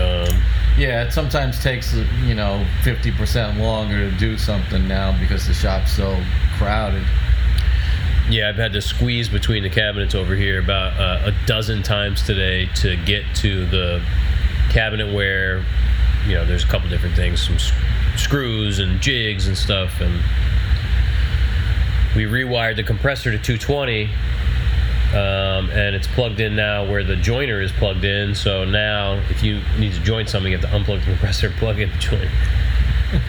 Um, 0.00 0.42
Yeah, 0.80 1.04
it 1.04 1.12
sometimes 1.12 1.62
takes 1.62 1.92
you 2.24 2.34
know 2.34 2.66
fifty 2.82 3.12
percent 3.12 3.58
longer 3.58 4.10
to 4.10 4.16
do 4.16 4.38
something 4.38 4.88
now 4.88 5.14
because 5.20 5.46
the 5.46 5.52
shop's 5.52 5.92
so 5.92 6.18
crowded. 6.56 7.04
yeah, 8.30 8.48
I've 8.48 8.56
had 8.56 8.72
to 8.72 8.80
squeeze 8.80 9.28
between 9.28 9.62
the 9.62 9.68
cabinets 9.68 10.14
over 10.14 10.34
here 10.34 10.58
about 10.58 10.98
uh, 10.98 11.32
a 11.32 11.46
dozen 11.46 11.82
times 11.82 12.22
today 12.22 12.64
to 12.76 12.96
get 13.04 13.24
to 13.36 13.66
the 13.66 14.02
cabinet 14.70 15.12
where, 15.12 15.66
you 16.26 16.34
know, 16.34 16.46
there's 16.46 16.64
a 16.64 16.66
couple 16.66 16.88
different 16.88 17.14
things, 17.14 17.46
some 17.46 17.58
screws 18.16 18.78
and 18.78 19.02
jigs 19.02 19.48
and 19.48 19.58
stuff, 19.58 20.00
and 20.00 20.14
we 22.16 22.24
rewired 22.24 22.76
the 22.76 22.84
compressor 22.84 23.30
to 23.30 23.36
220. 23.36 24.08
Um, 25.10 25.70
and 25.70 25.96
it's 25.96 26.06
plugged 26.06 26.38
in 26.38 26.54
now 26.54 26.88
where 26.88 27.02
the 27.02 27.16
joiner 27.16 27.60
is 27.60 27.72
plugged 27.72 28.04
in. 28.04 28.34
So 28.34 28.64
now, 28.64 29.20
if 29.28 29.42
you 29.42 29.60
need 29.76 29.92
to 29.94 30.00
join 30.00 30.28
something, 30.28 30.52
you 30.52 30.58
have 30.58 30.70
to 30.70 30.76
unplug 30.76 31.00
the 31.00 31.06
compressor, 31.06 31.50
plug 31.58 31.80
in 31.80 31.90
the 31.90 31.98
joiner. 31.98 32.30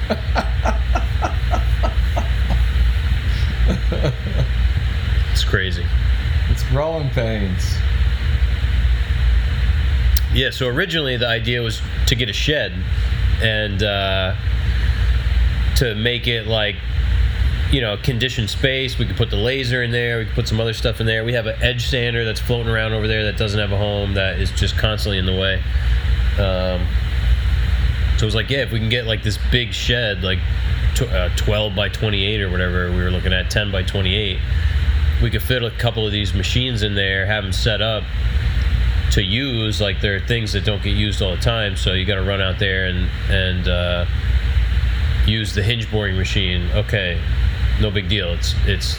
it's 5.31 5.43
crazy. 5.43 5.85
It's 6.49 6.63
growing 6.63 7.09
pains. 7.09 7.75
Yeah, 10.33 10.51
so 10.51 10.67
originally 10.67 11.17
the 11.17 11.27
idea 11.27 11.61
was 11.61 11.81
to 12.07 12.15
get 12.15 12.29
a 12.29 12.33
shed 12.33 12.73
and 13.41 13.81
uh, 13.81 14.35
to 15.77 15.95
make 15.95 16.27
it 16.27 16.47
like, 16.47 16.75
you 17.71 17.79
know, 17.79 17.95
conditioned 17.97 18.49
space. 18.49 18.97
We 18.97 19.05
could 19.05 19.15
put 19.15 19.29
the 19.29 19.37
laser 19.37 19.81
in 19.81 19.91
there. 19.91 20.19
We 20.19 20.25
could 20.25 20.35
put 20.35 20.47
some 20.47 20.59
other 20.59 20.73
stuff 20.73 20.99
in 20.99 21.05
there. 21.05 21.23
We 21.23 21.33
have 21.33 21.47
an 21.47 21.61
edge 21.61 21.87
sander 21.87 22.25
that's 22.25 22.39
floating 22.39 22.71
around 22.71 22.93
over 22.93 23.07
there 23.07 23.23
that 23.25 23.37
doesn't 23.37 23.59
have 23.59 23.71
a 23.71 23.77
home 23.77 24.13
that 24.15 24.39
is 24.39 24.51
just 24.51 24.77
constantly 24.77 25.17
in 25.17 25.25
the 25.25 25.35
way. 25.35 25.63
Um, 26.37 26.85
so 28.17 28.23
it 28.23 28.25
was 28.25 28.35
like, 28.35 28.49
yeah, 28.49 28.59
if 28.59 28.71
we 28.71 28.79
can 28.79 28.89
get 28.89 29.05
like 29.05 29.23
this 29.23 29.39
big 29.51 29.73
shed, 29.73 30.21
like 30.21 30.39
uh, 30.99 31.29
12 31.37 31.73
by 31.75 31.89
28 31.89 32.41
or 32.41 32.51
whatever 32.51 32.91
we 32.91 32.97
were 32.97 33.09
looking 33.09 33.33
at, 33.33 33.49
10 33.49 33.71
by 33.71 33.83
28, 33.83 34.37
we 35.23 35.29
could 35.29 35.41
fit 35.41 35.63
a 35.63 35.71
couple 35.71 36.05
of 36.05 36.11
these 36.11 36.33
machines 36.33 36.83
in 36.83 36.93
there, 36.93 37.25
have 37.25 37.43
them 37.43 37.53
set 37.53 37.81
up 37.81 38.03
to 39.11 39.23
use 39.23 39.81
like 39.81 39.99
there 39.99 40.15
are 40.15 40.19
things 40.21 40.53
that 40.53 40.63
don't 40.63 40.81
get 40.81 40.95
used 40.95 41.21
all 41.21 41.35
the 41.35 41.41
time 41.41 41.75
so 41.75 41.91
you 41.91 42.05
got 42.05 42.15
to 42.15 42.23
run 42.23 42.41
out 42.41 42.57
there 42.59 42.85
and 42.85 43.09
and 43.29 43.67
uh, 43.67 44.05
use 45.25 45.53
the 45.53 45.61
hinge 45.61 45.89
boring 45.91 46.15
machine 46.15 46.69
okay 46.71 47.21
no 47.79 47.91
big 47.91 48.09
deal. 48.09 48.33
It's 48.33 48.53
it's 48.65 48.97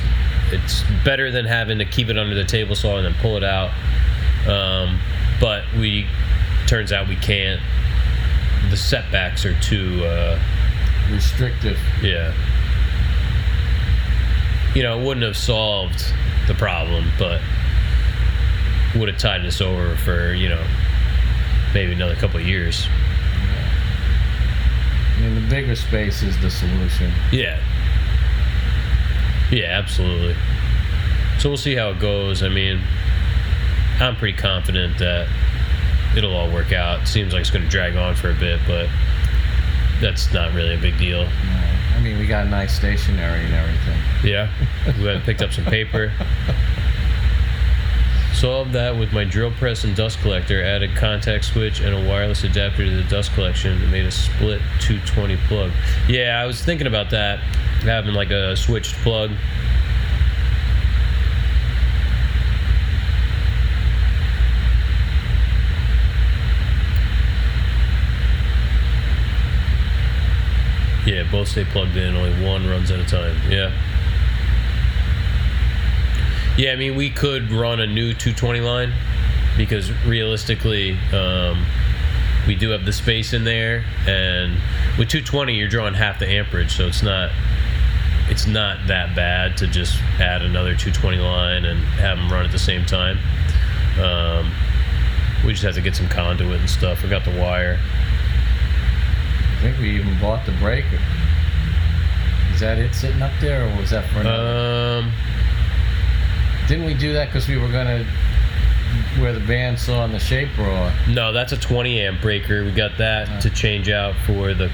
it's 0.51 0.83
better 1.05 1.31
than 1.31 1.45
having 1.45 1.79
to 1.79 1.85
keep 1.85 2.09
it 2.09 2.19
under 2.19 2.35
the 2.35 2.45
table 2.45 2.75
saw 2.75 2.97
and 2.97 3.07
then 3.07 3.15
pull 3.21 3.37
it 3.37 3.45
out. 3.45 3.71
Um, 4.47 5.01
but 5.41 5.65
we 5.79 6.07
turns 6.67 6.93
out 6.93 7.09
we 7.09 7.17
can't 7.17 7.61
the 8.71 8.77
setbacks 8.77 9.45
are 9.45 9.59
too 9.61 10.05
uh, 10.05 10.39
Restrictive. 11.11 11.79
yeah. 12.03 12.33
You 14.75 14.83
know 14.83 14.99
it 15.01 15.05
wouldn't 15.05 15.25
have 15.25 15.37
solved 15.37 16.05
the 16.47 16.55
problem 16.55 17.11
but 17.19 17.41
would 18.97 19.09
have 19.09 19.19
tied 19.19 19.45
us 19.45 19.61
over 19.61 19.97
for 19.97 20.33
you 20.35 20.49
know 20.49 20.65
maybe 21.75 21.93
another 21.93 22.15
couple 22.17 22.41
of 22.41 22.47
years. 22.47 22.87
I 25.17 25.21
mean, 25.21 25.35
the 25.35 25.49
bigger 25.49 25.77
space 25.77 26.23
is 26.23 26.39
the 26.41 26.51
solution. 26.51 27.13
yeah 27.31 27.61
yeah 29.53 29.67
absolutely 29.67 30.35
so 31.39 31.49
we'll 31.49 31.57
see 31.57 31.75
how 31.75 31.91
it 31.91 32.01
goes 32.01 32.43
i 32.43 32.49
mean 32.49 32.81
i'm 34.01 34.17
pretty 34.17 34.37
confident 34.37 34.99
that 34.99 35.29
it'll 36.17 36.35
all 36.35 36.51
work 36.51 36.73
out 36.73 37.07
seems 37.07 37.33
like 37.33 37.43
it's 37.43 37.51
going 37.51 37.63
to 37.63 37.71
drag 37.71 37.95
on 37.95 38.15
for 38.15 38.31
a 38.31 38.35
bit 38.35 38.61
but 38.67 38.89
that's 40.01 40.33
not 40.33 40.53
really 40.53 40.75
a 40.75 40.79
big 40.79 40.99
deal 40.99 41.25
know, 41.25 41.73
I 42.03 42.05
mean, 42.05 42.19
we 42.19 42.27
got 42.27 42.49
nice 42.49 42.75
stationery 42.75 43.45
and 43.45 43.55
everything. 43.55 44.01
Yeah, 44.25 44.51
we 44.99 45.05
went 45.05 45.17
and 45.17 45.25
picked 45.25 45.41
up 45.41 45.53
some 45.53 45.65
paper. 45.65 46.13
Solved 48.43 48.73
that 48.73 48.99
with 48.99 49.13
my 49.13 49.23
drill 49.23 49.53
press 49.53 49.85
and 49.85 49.95
dust 49.95 50.19
collector. 50.19 50.65
Added 50.65 50.97
contact 50.97 51.45
switch 51.45 51.79
and 51.79 51.95
a 51.95 52.09
wireless 52.09 52.43
adapter 52.43 52.85
to 52.85 52.91
the 52.91 53.05
dust 53.05 53.33
collection 53.35 53.81
and 53.81 53.93
made 53.93 54.05
a 54.05 54.11
split 54.11 54.61
220 54.81 55.37
plug. 55.47 55.71
Yeah, 56.09 56.43
I 56.43 56.45
was 56.45 56.61
thinking 56.61 56.89
about 56.89 57.09
that, 57.11 57.39
having 57.85 58.15
like 58.15 58.31
a 58.33 58.57
switched 58.57 58.95
plug. 58.95 59.31
Yeah, 71.07 71.31
both 71.31 71.47
stay 71.47 71.65
plugged 71.65 71.97
in. 71.97 72.17
Only 72.17 72.45
one 72.45 72.69
runs 72.69 72.91
at 72.91 72.99
a 72.99 73.07
time. 73.07 73.37
Yeah. 73.49 73.73
Yeah, 76.57 76.73
I 76.73 76.77
mean, 76.77 76.97
we 76.97 77.11
could 77.11 77.51
run 77.51 77.81
a 77.81 77.87
new 77.87 78.13
220 78.13 78.61
line 78.61 78.93
because 79.57 79.91
realistically, 80.05 80.99
um, 81.13 81.65
we 82.47 82.55
do 82.55 82.71
have 82.71 82.85
the 82.85 82.93
space 82.93 83.33
in 83.33 83.45
there, 83.45 83.85
and 84.07 84.55
with 84.99 85.09
220, 85.09 85.55
you're 85.55 85.69
drawing 85.69 85.95
half 85.95 86.19
the 86.19 86.27
amperage, 86.29 86.77
so 86.77 86.87
it's 86.87 87.03
not 87.03 87.31
it's 88.29 88.47
not 88.47 88.87
that 88.87 89.15
bad 89.17 89.57
to 89.59 89.67
just 89.67 90.01
add 90.19 90.43
another 90.43 90.75
220 90.75 91.19
line 91.19 91.65
and 91.65 91.81
have 91.81 92.17
them 92.17 92.33
run 92.33 92.45
at 92.45 92.53
the 92.53 92.59
same 92.59 92.85
time. 92.87 93.19
Um, 94.01 94.53
we 95.45 95.53
just 95.53 95.65
have 95.65 95.75
to 95.75 95.81
get 95.81 95.97
some 95.97 96.09
conduit 96.09 96.61
and 96.61 96.71
stuff. 96.71 97.03
We 97.03 97.09
got 97.09 97.25
the 97.25 97.39
wire. 97.39 97.79
I 99.59 99.63
think 99.63 99.79
we 99.79 99.91
even 99.91 100.19
bought 100.21 100.47
the 100.47 100.53
breaker. 100.53 100.99
Is 102.55 102.61
that 102.61 102.79
it 102.79 102.95
sitting 102.95 103.23
up 103.23 103.33
there, 103.41 103.67
or 103.67 103.77
was 103.77 103.91
that 103.91 104.05
for 104.11 104.21
another? 104.21 105.03
Um, 105.03 105.13
Didn't 106.73 106.87
we 106.87 106.95
do 106.95 107.13
that 107.13 107.27
because 107.27 107.47
we 107.49 107.59
were 107.59 107.69
gonna 107.69 108.03
where 109.19 109.35
the 109.35 109.41
band 109.41 109.79
saw 109.79 110.07
in 110.07 110.13
the 110.13 110.19
shape 110.19 110.49
raw? 110.57 110.91
no, 111.07 111.31
that's 111.31 111.53
a 111.53 111.57
20 111.59 112.01
amp 112.01 112.23
breaker. 112.23 112.65
We 112.65 112.71
got 112.73 112.97
that 112.97 113.43
to 113.43 113.51
change 113.51 113.91
out 113.91 114.15
for 114.25 114.55
the 114.55 114.71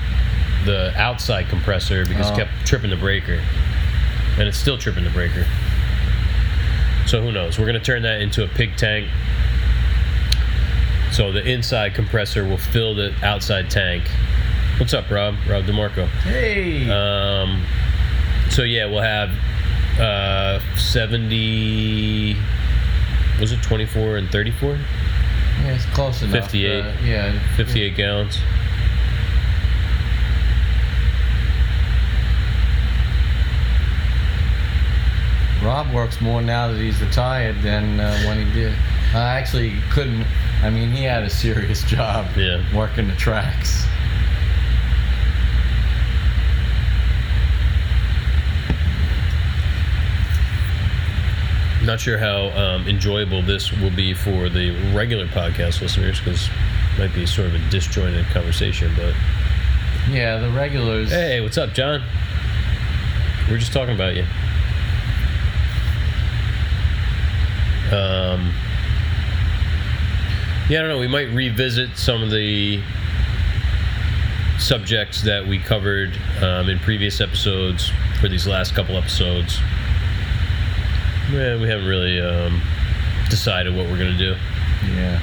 the 0.64 0.92
outside 0.96 1.49
compressor 1.49 2.07
because 2.07 2.30
it 2.30 2.34
Oh. 2.34 2.36
kept 2.36 2.51
tripping 2.64 2.90
the 2.90 2.96
breaker, 2.96 3.40
and 4.38 4.46
it's 4.46 4.57
still 4.57 4.78
tripping 4.78 5.03
the 5.03 5.11
breaker. 5.11 5.44
So 7.07 7.20
who 7.20 7.32
knows? 7.32 7.59
We're 7.59 7.66
gonna 7.66 7.80
turn 7.80 8.03
that 8.03 8.20
into 8.20 8.44
a 8.44 8.46
pig 8.49 8.76
tank. 8.76 9.09
So 11.11 11.32
the 11.32 11.42
inside 11.44 11.94
compressor 11.94 12.44
will 12.44 12.59
fill 12.59 12.94
the 12.94 13.12
outside 13.24 13.70
tank. 13.70 14.05
What's 14.76 14.94
up, 14.94 15.11
Rob? 15.11 15.34
Rob 15.49 15.64
DeMarco. 15.64 16.07
Hey, 16.22 16.88
Um, 16.88 17.66
so 18.51 18.62
yeah, 18.62 18.86
we'll 18.86 19.01
have 19.03 19.32
uh, 19.99 20.61
70. 20.76 22.36
Was 23.40 23.53
it 23.53 23.62
24 23.62 24.16
and 24.16 24.30
34? 24.30 24.70
yeah, 24.70 25.74
it's 25.74 25.84
close 25.86 26.22
enough. 26.22 26.44
58. 26.44 26.80
uh, 26.80 26.92
yeah, 27.05 27.57
58 27.57 27.96
gallons. 27.96 28.38
Rob 35.62 35.92
works 35.92 36.20
more 36.20 36.40
now 36.40 36.68
that 36.68 36.78
he's 36.80 37.01
retired 37.01 37.61
than 37.62 37.99
uh, 37.99 38.16
when 38.26 38.46
he 38.46 38.53
did. 38.53 38.72
I 39.12 39.38
actually 39.40 39.74
couldn't. 39.90 40.24
I 40.62 40.70
mean, 40.70 40.90
he 40.90 41.03
had 41.03 41.24
a 41.24 41.30
serious 41.30 41.82
job 41.86 42.26
Yeah. 42.36 42.62
working 42.74 43.09
the 43.09 43.16
tracks. 43.16 43.84
Not 51.89 52.01
sure 52.01 52.18
how 52.18 52.51
um, 52.51 52.86
enjoyable 52.86 53.41
this 53.41 53.72
will 53.72 53.91
be 53.91 54.12
for 54.12 54.51
the 54.51 54.72
regular 54.95 55.26
podcast 55.26 55.80
listeners 55.80 56.18
because 56.18 56.47
it 56.47 56.99
might 56.99 57.14
be 57.14 57.24
sort 57.24 57.47
of 57.47 57.55
a 57.55 57.70
disjointed 57.70 58.26
conversation. 58.26 58.93
But 58.95 59.14
Yeah, 60.11 60.36
the 60.36 60.51
regulars. 60.51 61.09
hey, 61.11 61.41
what's 61.41 61.57
up, 61.57 61.72
John? 61.72 62.03
We 63.49 63.55
are 63.55 63.59
just 63.59 63.72
talking 63.72 63.95
about 63.95 64.16
you. 64.16 64.24
Um, 67.91 68.53
yeah, 70.68 70.80
I 70.80 70.82
don't 70.82 70.89
know. 70.89 70.99
We 70.99 71.09
might 71.09 71.30
revisit 71.30 71.97
some 71.97 72.22
of 72.22 72.30
the 72.30 72.82
subjects 74.59 75.22
that 75.22 75.47
we 75.47 75.59
covered 75.59 76.11
um, 76.43 76.68
in 76.68 76.78
previous 76.80 77.22
episodes 77.22 77.91
for 78.20 78.28
these 78.28 78.47
last 78.47 78.74
couple 78.74 78.95
episodes. 78.95 79.59
Yeah, 81.30 81.60
we 81.60 81.68
haven't 81.68 81.86
really 81.86 82.20
um, 82.20 82.60
decided 83.28 83.74
what 83.76 83.86
we're 83.86 83.98
gonna 83.98 84.16
do. 84.16 84.34
Yeah. 84.94 85.20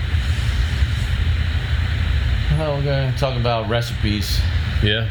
Well, 2.57 2.77
we're 2.77 2.83
going 2.83 3.11
to 3.11 3.19
talk 3.19 3.37
about 3.37 3.67
recipes. 3.67 4.39
Yeah. 4.81 5.09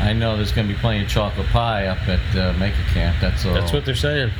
I 0.00 0.12
know 0.14 0.36
there's 0.36 0.52
going 0.52 0.66
to 0.66 0.74
be 0.74 0.78
plenty 0.80 1.04
of 1.04 1.08
chocolate 1.08 1.46
pie 1.48 1.86
up 1.86 2.08
at 2.08 2.36
uh, 2.36 2.52
Maker 2.58 2.82
Camp. 2.88 3.16
That's 3.20 3.46
all. 3.46 3.54
That's 3.54 3.72
what 3.72 3.84
they're 3.84 3.94
saying. 3.94 4.30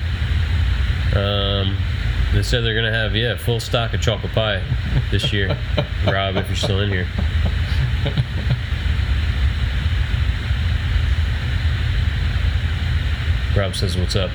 Um, 1.14 1.76
they 2.32 2.42
said 2.42 2.64
they're 2.64 2.74
gonna 2.74 2.92
have 2.92 3.14
yeah 3.14 3.36
full 3.36 3.60
stock 3.60 3.92
of 3.92 4.00
chocolate 4.00 4.32
pie 4.32 4.62
this 5.10 5.32
year. 5.32 5.56
Rob, 6.06 6.36
if 6.36 6.46
you're 6.48 6.56
still 6.56 6.80
in 6.80 6.88
here. 6.88 7.06
Rob 13.56 13.74
says, 13.74 13.96
"What's 13.96 14.16
up?" 14.16 14.30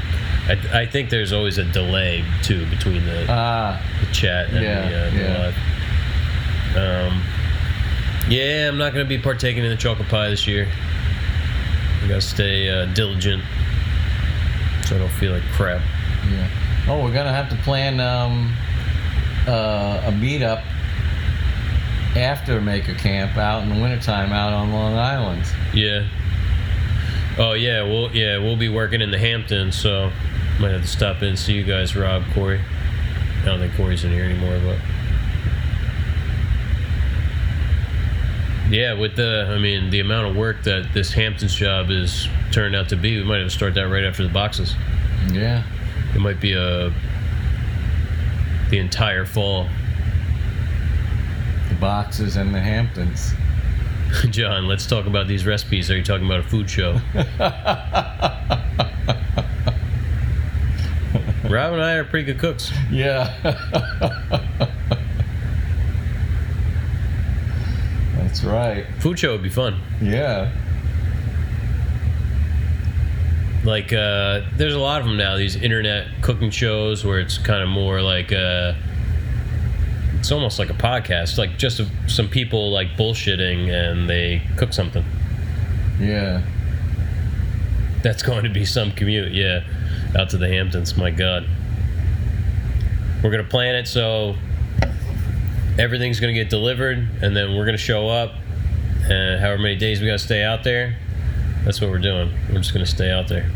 I, 0.47 0.81
I 0.81 0.85
think 0.85 1.09
there's 1.09 1.33
always 1.33 1.57
a 1.57 1.63
delay 1.65 2.23
too 2.43 2.65
between 2.69 3.05
the, 3.05 3.25
Ah, 3.29 3.81
the 4.05 4.11
chat 4.13 4.47
and 4.49 4.61
Yeah, 4.63 4.89
the, 4.89 4.95
uh, 4.97 5.09
the 5.11 5.17
yeah. 5.17 5.37
live. 6.75 7.11
Um, 7.11 7.23
yeah, 8.29 8.67
I'm 8.67 8.77
not 8.77 8.93
gonna 8.93 9.05
be 9.05 9.17
partaking 9.17 9.63
in 9.63 9.69
the 9.69 9.75
chocolate 9.77 10.07
pie 10.09 10.29
this 10.29 10.45
year. 10.47 10.67
I 12.03 12.07
gotta 12.07 12.21
stay 12.21 12.69
uh, 12.69 12.85
diligent, 12.93 13.43
so 14.85 14.95
I 14.95 14.99
don't 14.99 15.11
feel 15.13 15.31
like 15.33 15.43
crap. 15.53 15.81
yeah. 16.31 16.49
Oh, 16.89 17.03
we're 17.03 17.11
going 17.11 17.25
to 17.25 17.33
have 17.33 17.49
to 17.49 17.55
plan 17.63 17.99
um, 17.99 18.53
uh, 19.45 20.01
a 20.05 20.11
meetup 20.13 20.63
after 22.15 22.61
Maker 22.61 22.93
Camp 22.93 23.35
out 23.35 23.63
in 23.63 23.67
the 23.69 23.75
wintertime 23.81 24.31
out 24.31 24.53
on 24.53 24.71
Long 24.71 24.93
Island. 24.93 25.43
Yeah. 25.73 26.07
Oh 27.39 27.53
yeah, 27.53 27.83
we'll 27.83 28.11
yeah 28.15 28.37
we'll 28.37 28.55
be 28.55 28.69
working 28.69 29.01
in 29.01 29.11
the 29.11 29.17
Hamptons, 29.17 29.77
so 29.77 30.11
might 30.59 30.71
have 30.71 30.81
to 30.81 30.87
stop 30.87 31.21
in 31.21 31.29
and 31.29 31.39
see 31.39 31.53
you 31.53 31.63
guys, 31.63 31.95
Rob, 31.95 32.23
Corey. 32.33 32.59
I 33.41 33.45
don't 33.45 33.59
think 33.59 33.75
Corey's 33.75 34.03
in 34.03 34.11
here 34.11 34.23
anymore, 34.23 34.59
but 34.63 34.79
yeah, 38.71 38.93
with 38.93 39.15
the 39.15 39.47
I 39.49 39.59
mean 39.59 39.89
the 39.89 39.99
amount 39.99 40.27
of 40.27 40.35
work 40.35 40.63
that 40.63 40.93
this 40.93 41.13
Hamptons 41.13 41.55
job 41.55 41.91
is 41.91 42.27
turned 42.51 42.75
out 42.75 42.89
to 42.89 42.95
be, 42.95 43.17
we 43.17 43.23
might 43.23 43.37
have 43.37 43.47
to 43.47 43.53
start 43.53 43.75
that 43.75 43.87
right 43.87 44.03
after 44.03 44.23
the 44.23 44.33
boxes. 44.33 44.75
Yeah. 45.31 45.63
It 46.15 46.19
might 46.19 46.39
be 46.39 46.53
a 46.53 46.91
the 48.69 48.79
entire 48.79 49.25
fall. 49.25 49.67
The 51.69 51.75
boxes 51.75 52.35
and 52.35 52.53
the 52.53 52.59
Hamptons. 52.59 53.33
John, 54.29 54.67
let's 54.67 54.85
talk 54.85 55.05
about 55.05 55.27
these 55.27 55.45
recipes. 55.45 55.91
Are 55.91 55.97
you 55.97 56.03
talking 56.03 56.25
about 56.25 56.39
a 56.39 56.43
food 56.43 56.69
show? 56.69 56.93
Rob 61.49 61.73
and 61.73 61.81
I 61.81 61.93
are 61.93 62.03
pretty 62.03 62.25
good 62.25 62.39
cooks. 62.39 62.71
Yeah. 62.91 63.33
That's 68.17 68.43
right. 68.43 68.85
Food 68.99 69.19
show 69.19 69.31
would 69.31 69.43
be 69.43 69.49
fun. 69.49 69.79
Yeah. 70.01 70.51
Like, 73.63 73.93
uh, 73.93 74.41
there's 74.55 74.75
a 74.75 74.79
lot 74.79 75.01
of 75.01 75.07
them 75.07 75.17
now. 75.17 75.37
These 75.37 75.55
internet 75.55 76.07
cooking 76.21 76.49
shows 76.51 77.03
where 77.05 77.19
it's 77.19 77.37
kind 77.37 77.63
of 77.63 77.69
more 77.69 78.01
like 78.01 78.31
uh 78.31 78.73
it's 80.19 80.31
almost 80.31 80.59
like 80.59 80.69
a 80.69 80.73
podcast, 80.73 81.37
like 81.37 81.57
just 81.57 81.79
a, 81.79 81.87
some 82.07 82.27
people 82.27 82.71
like 82.71 82.89
bullshitting 82.97 83.69
and 83.69 84.09
they 84.09 84.41
cook 84.57 84.73
something. 84.73 85.05
Yeah. 85.99 86.41
That's 88.03 88.23
going 88.23 88.43
to 88.43 88.49
be 88.49 88.65
some 88.65 88.91
commute, 88.91 89.31
yeah, 89.33 89.63
out 90.17 90.29
to 90.31 90.37
the 90.37 90.47
Hamptons. 90.47 90.95
My 90.95 91.11
God, 91.11 91.45
we're 93.23 93.31
gonna 93.31 93.43
plan 93.43 93.75
it 93.75 93.87
so 93.87 94.35
everything's 95.79 96.19
gonna 96.19 96.33
get 96.33 96.49
delivered, 96.49 96.97
and 97.21 97.35
then 97.35 97.55
we're 97.55 97.65
gonna 97.65 97.77
show 97.77 98.07
up, 98.07 98.33
and 99.09 99.41
however 99.41 99.61
many 99.61 99.75
days 99.75 99.99
we 99.99 100.05
gotta 100.05 100.19
stay 100.19 100.43
out 100.43 100.63
there, 100.63 100.95
that's 101.65 101.81
what 101.81 101.89
we're 101.89 101.97
doing. 101.97 102.31
We're 102.49 102.59
just 102.59 102.73
gonna 102.73 102.85
stay 102.85 103.11
out 103.11 103.27
there, 103.27 103.49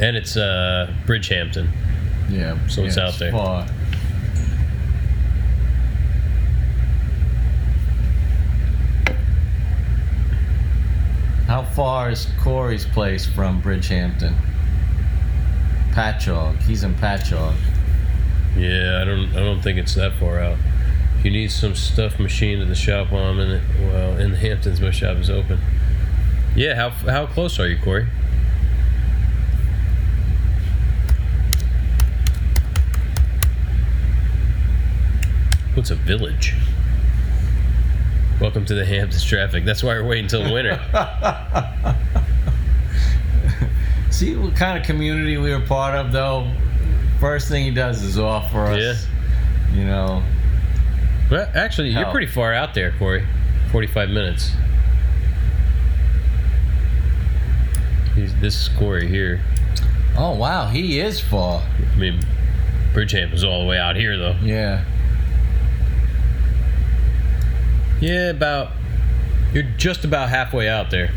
and 0.00 0.16
it's 0.16 0.36
uh, 0.36 0.92
Bridgehampton. 1.06 1.68
Yeah. 2.30 2.58
So 2.68 2.82
it's 2.84 2.96
yeah, 2.96 3.06
out 3.06 3.18
there. 3.18 3.32
Far. 3.32 3.66
How 11.46 11.62
far 11.62 12.10
is 12.10 12.26
Corey's 12.40 12.86
place 12.86 13.26
from 13.26 13.62
Bridgehampton? 13.62 14.34
Patchogue. 15.92 16.60
He's 16.62 16.82
in 16.82 16.94
Patchogue. 16.94 17.54
Yeah, 18.56 19.00
I 19.00 19.04
don't, 19.04 19.30
I 19.36 19.40
don't 19.40 19.60
think 19.60 19.78
it's 19.78 19.94
that 19.94 20.14
far 20.14 20.40
out. 20.40 20.58
If 21.18 21.24
you 21.24 21.30
need 21.30 21.50
some 21.50 21.74
stuff 21.74 22.18
machined 22.18 22.62
at 22.62 22.68
the 22.68 22.74
shop 22.74 23.12
while 23.12 23.24
I'm 23.24 23.38
in 23.38 23.50
it, 23.50 23.62
well, 23.80 24.16
in 24.16 24.32
the 24.32 24.36
Hamptons, 24.36 24.80
my 24.80 24.90
shop 24.90 25.18
is 25.18 25.30
open. 25.30 25.58
Yeah, 26.56 26.74
how 26.74 26.90
how 26.90 27.26
close 27.26 27.58
are 27.58 27.68
you, 27.68 27.78
Corey? 27.78 28.06
What's 35.74 35.90
a 35.90 35.96
village? 35.96 36.54
Welcome 38.40 38.64
to 38.66 38.74
the 38.76 38.84
Hamptons 38.84 39.24
traffic. 39.24 39.64
That's 39.64 39.82
why 39.82 39.94
we're 39.94 40.06
waiting 40.06 40.26
until 40.26 40.52
winter. 40.54 40.80
See 44.10 44.36
what 44.36 44.54
kind 44.54 44.78
of 44.78 44.84
community 44.86 45.36
we 45.36 45.50
were 45.50 45.58
part 45.66 45.96
of, 45.96 46.12
though. 46.12 46.48
First 47.18 47.48
thing 47.48 47.64
he 47.64 47.72
does 47.72 48.04
is 48.04 48.20
offer 48.20 48.66
us, 48.66 49.04
you 49.72 49.84
know. 49.84 50.22
well, 51.28 51.50
actually, 51.56 51.88
you're 51.88 52.08
pretty 52.12 52.28
far 52.28 52.54
out 52.54 52.74
there, 52.74 52.94
Corey. 52.96 53.26
45 53.72 54.10
minutes. 54.10 54.52
He's, 58.14 58.32
this 58.36 58.62
is 58.62 58.68
Corey 58.78 59.08
here. 59.08 59.42
Oh 60.16 60.36
wow, 60.36 60.68
he 60.68 61.00
is 61.00 61.20
far. 61.20 61.66
I 61.92 61.96
mean, 61.96 62.20
Bridgehampton's 62.92 63.42
all 63.42 63.62
the 63.62 63.66
way 63.66 63.78
out 63.78 63.96
here, 63.96 64.16
though. 64.16 64.36
Yeah. 64.40 64.84
Yeah, 68.04 68.28
about. 68.28 68.72
You're 69.54 69.62
just 69.78 70.04
about 70.04 70.28
halfway 70.28 70.68
out 70.68 70.90
there. 70.90 71.10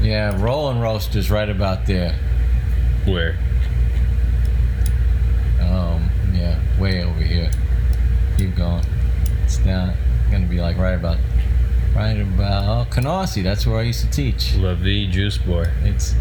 Yeah, 0.00 0.40
Roll-N-Roaster's 0.40 1.28
right 1.28 1.48
about 1.48 1.84
there. 1.86 2.14
Where? 3.04 3.36
Um, 5.60 6.08
yeah, 6.32 6.56
way 6.78 7.02
over 7.02 7.18
here. 7.18 7.50
Keep 8.38 8.54
going. 8.54 8.84
It's 9.42 9.56
down. 9.56 9.92
Gonna 10.30 10.46
be 10.46 10.60
like 10.60 10.76
right 10.76 10.94
about, 10.94 11.18
right 11.96 12.20
about 12.20 12.86
oh, 12.86 12.90
Canarsie. 12.94 13.42
That's 13.42 13.66
where 13.66 13.80
I 13.80 13.82
used 13.82 14.02
to 14.04 14.10
teach. 14.12 14.54
La 14.54 14.74
Vie 14.74 15.10
Juice 15.10 15.38
Bar. 15.38 15.72
It's, 15.82 16.14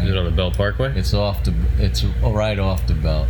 right. 0.00 0.08
Is 0.08 0.14
it 0.14 0.18
on 0.18 0.24
the 0.24 0.30
Belt 0.30 0.56
Parkway? 0.56 0.92
It's 0.96 1.14
off 1.14 1.44
the. 1.44 1.54
It's 1.78 2.04
right 2.04 2.58
off 2.58 2.86
the 2.86 2.94
belt. 2.94 3.28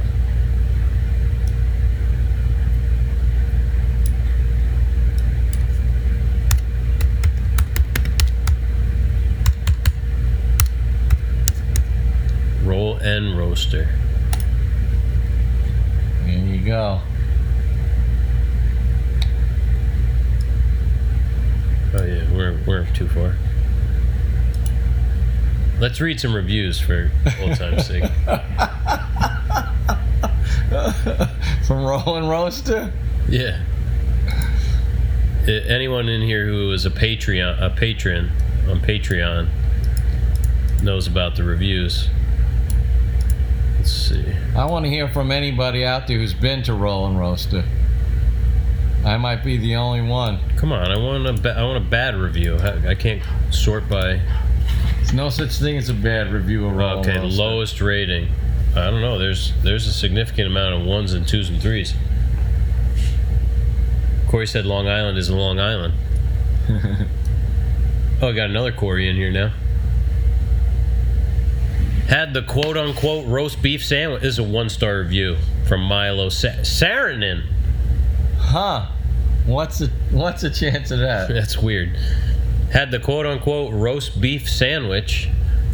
Roll-N-Roaster. 12.65 13.89
There 16.25 16.39
you 16.39 16.65
go. 16.65 17.01
Oh 21.93 22.05
yeah, 22.05 22.33
we're 22.33 22.61
we're 22.67 22.87
too 22.95 23.09
far. 23.09 23.35
Let's 25.81 25.99
read 25.99 26.21
some 26.21 26.37
reviews 26.37 26.79
for 26.79 27.11
old 27.41 27.57
time's 27.57 27.87
sake. 27.87 28.05
From 31.67 31.85
Roll-N-Roaster. 31.85 32.93
Yeah. 33.29 33.63
Anyone 35.49 36.11
in 36.11 36.21
here 36.21 36.45
who 36.45 36.71
is 36.73 36.85
a 36.85 36.91
Patreon 36.91 37.63
a 37.63 37.71
patron 37.71 38.31
on 38.69 38.81
Patreon 38.81 39.49
knows 40.83 41.07
about 41.07 41.37
the 41.37 41.45
reviews. 41.45 42.09
Let's 43.79 43.91
see. 43.91 44.35
I 44.55 44.67
want 44.67 44.85
to 44.85 44.91
hear 44.91 45.09
from 45.09 45.33
anybody 45.33 45.83
out 45.85 46.07
there 46.07 46.19
who's 46.19 46.35
been 46.35 46.63
to 46.65 46.75
Roll-N-Roaster. 46.75 47.65
I 49.03 49.17
might 49.17 49.43
be 49.43 49.57
the 49.57 49.77
only 49.77 50.03
one. 50.03 50.41
Come 50.57 50.73
on, 50.73 50.91
I 50.91 50.99
want 50.99 51.27
a 51.27 51.33
ba- 51.33 51.57
I 51.57 51.63
want 51.63 51.79
a 51.79 51.89
bad 51.89 52.15
review. 52.17 52.59
I, 52.59 52.91
I 52.91 52.95
can't 52.95 53.23
sort 53.51 53.89
by 53.89 54.21
There's 55.11 55.17
no 55.17 55.29
such 55.29 55.57
thing 55.57 55.77
as 55.77 55.89
a 55.89 55.95
bad 55.95 56.31
review 56.33 56.67
of 56.67 56.79
okay 56.79 57.19
lowest 57.19 57.81
rating. 57.81 58.29
I 58.77 58.91
don't 58.91 59.01
know. 59.01 59.19
There's 59.19 59.53
there's 59.65 59.89
a 59.89 59.93
significant 59.93 60.47
amount 60.47 60.77
of 60.77 60.87
ones 60.87 61.15
and 61.15 61.27
twos 61.27 61.49
and 61.49 61.61
threes. 61.61 61.95
Corey 64.29 64.47
said 64.47 64.67
Long 64.67 64.87
Island 64.87 65.19
is 65.19 65.29
a 65.29 65.35
Long 65.35 65.59
Island. 65.59 65.95
oh, 68.23 68.29
I 68.29 68.33
got 68.33 68.51
another 68.51 68.71
Corey 68.71 69.09
in 69.09 69.17
here 69.17 69.33
now. 69.33 69.53
Had 72.07 72.33
the 72.33 72.43
quote 72.43 72.77
unquote 72.77 73.27
roast 73.27 73.61
beef 73.61 73.85
sandwich. 73.85 74.23
This 74.23 74.35
is 74.35 74.39
a 74.39 74.45
one 74.45 74.69
star 74.69 75.01
review 75.01 75.39
from 75.67 75.81
Milo 75.81 76.29
Sa- 76.29 76.61
Saarinen. 76.63 77.43
Huh? 78.39 78.87
What's 79.45 79.81
the 79.81 79.91
What's 80.13 80.43
the 80.43 80.51
chance 80.51 80.93
of 80.93 81.01
that? 81.01 81.29
That's 81.35 81.59
weird. 81.59 81.99
Had 82.73 82.91
the 82.91 82.99
quote 82.99 83.27
unquote 83.27 83.73
roast 83.73 84.21
beef 84.21 84.49
sandwich, 84.49 85.29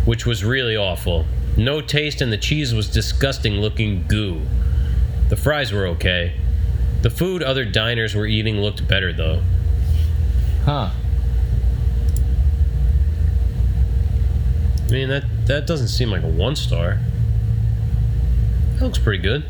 which 0.04 0.24
was 0.24 0.44
really 0.44 0.76
awful. 0.76 1.26
No 1.56 1.80
taste, 1.80 2.20
and 2.20 2.32
the 2.32 2.38
cheese 2.38 2.74
was 2.74 2.88
disgusting 2.88 3.54
looking 3.54 4.04
goo. 4.08 4.42
The 5.28 5.36
fries 5.36 5.72
were 5.72 5.86
okay. 5.88 6.34
The 7.02 7.10
food 7.10 7.42
other 7.42 7.64
diners 7.64 8.14
were 8.14 8.26
eating 8.26 8.56
looked 8.56 8.86
better, 8.88 9.12
though. 9.12 9.42
Huh? 10.64 10.90
I 14.86 14.90
mean, 14.90 15.08
that, 15.08 15.24
that 15.46 15.66
doesn't 15.66 15.88
seem 15.88 16.10
like 16.10 16.22
a 16.22 16.28
one 16.28 16.56
star. 16.56 16.98
That 18.74 18.84
looks 18.84 18.98
pretty 18.98 19.22
good. 19.22 19.44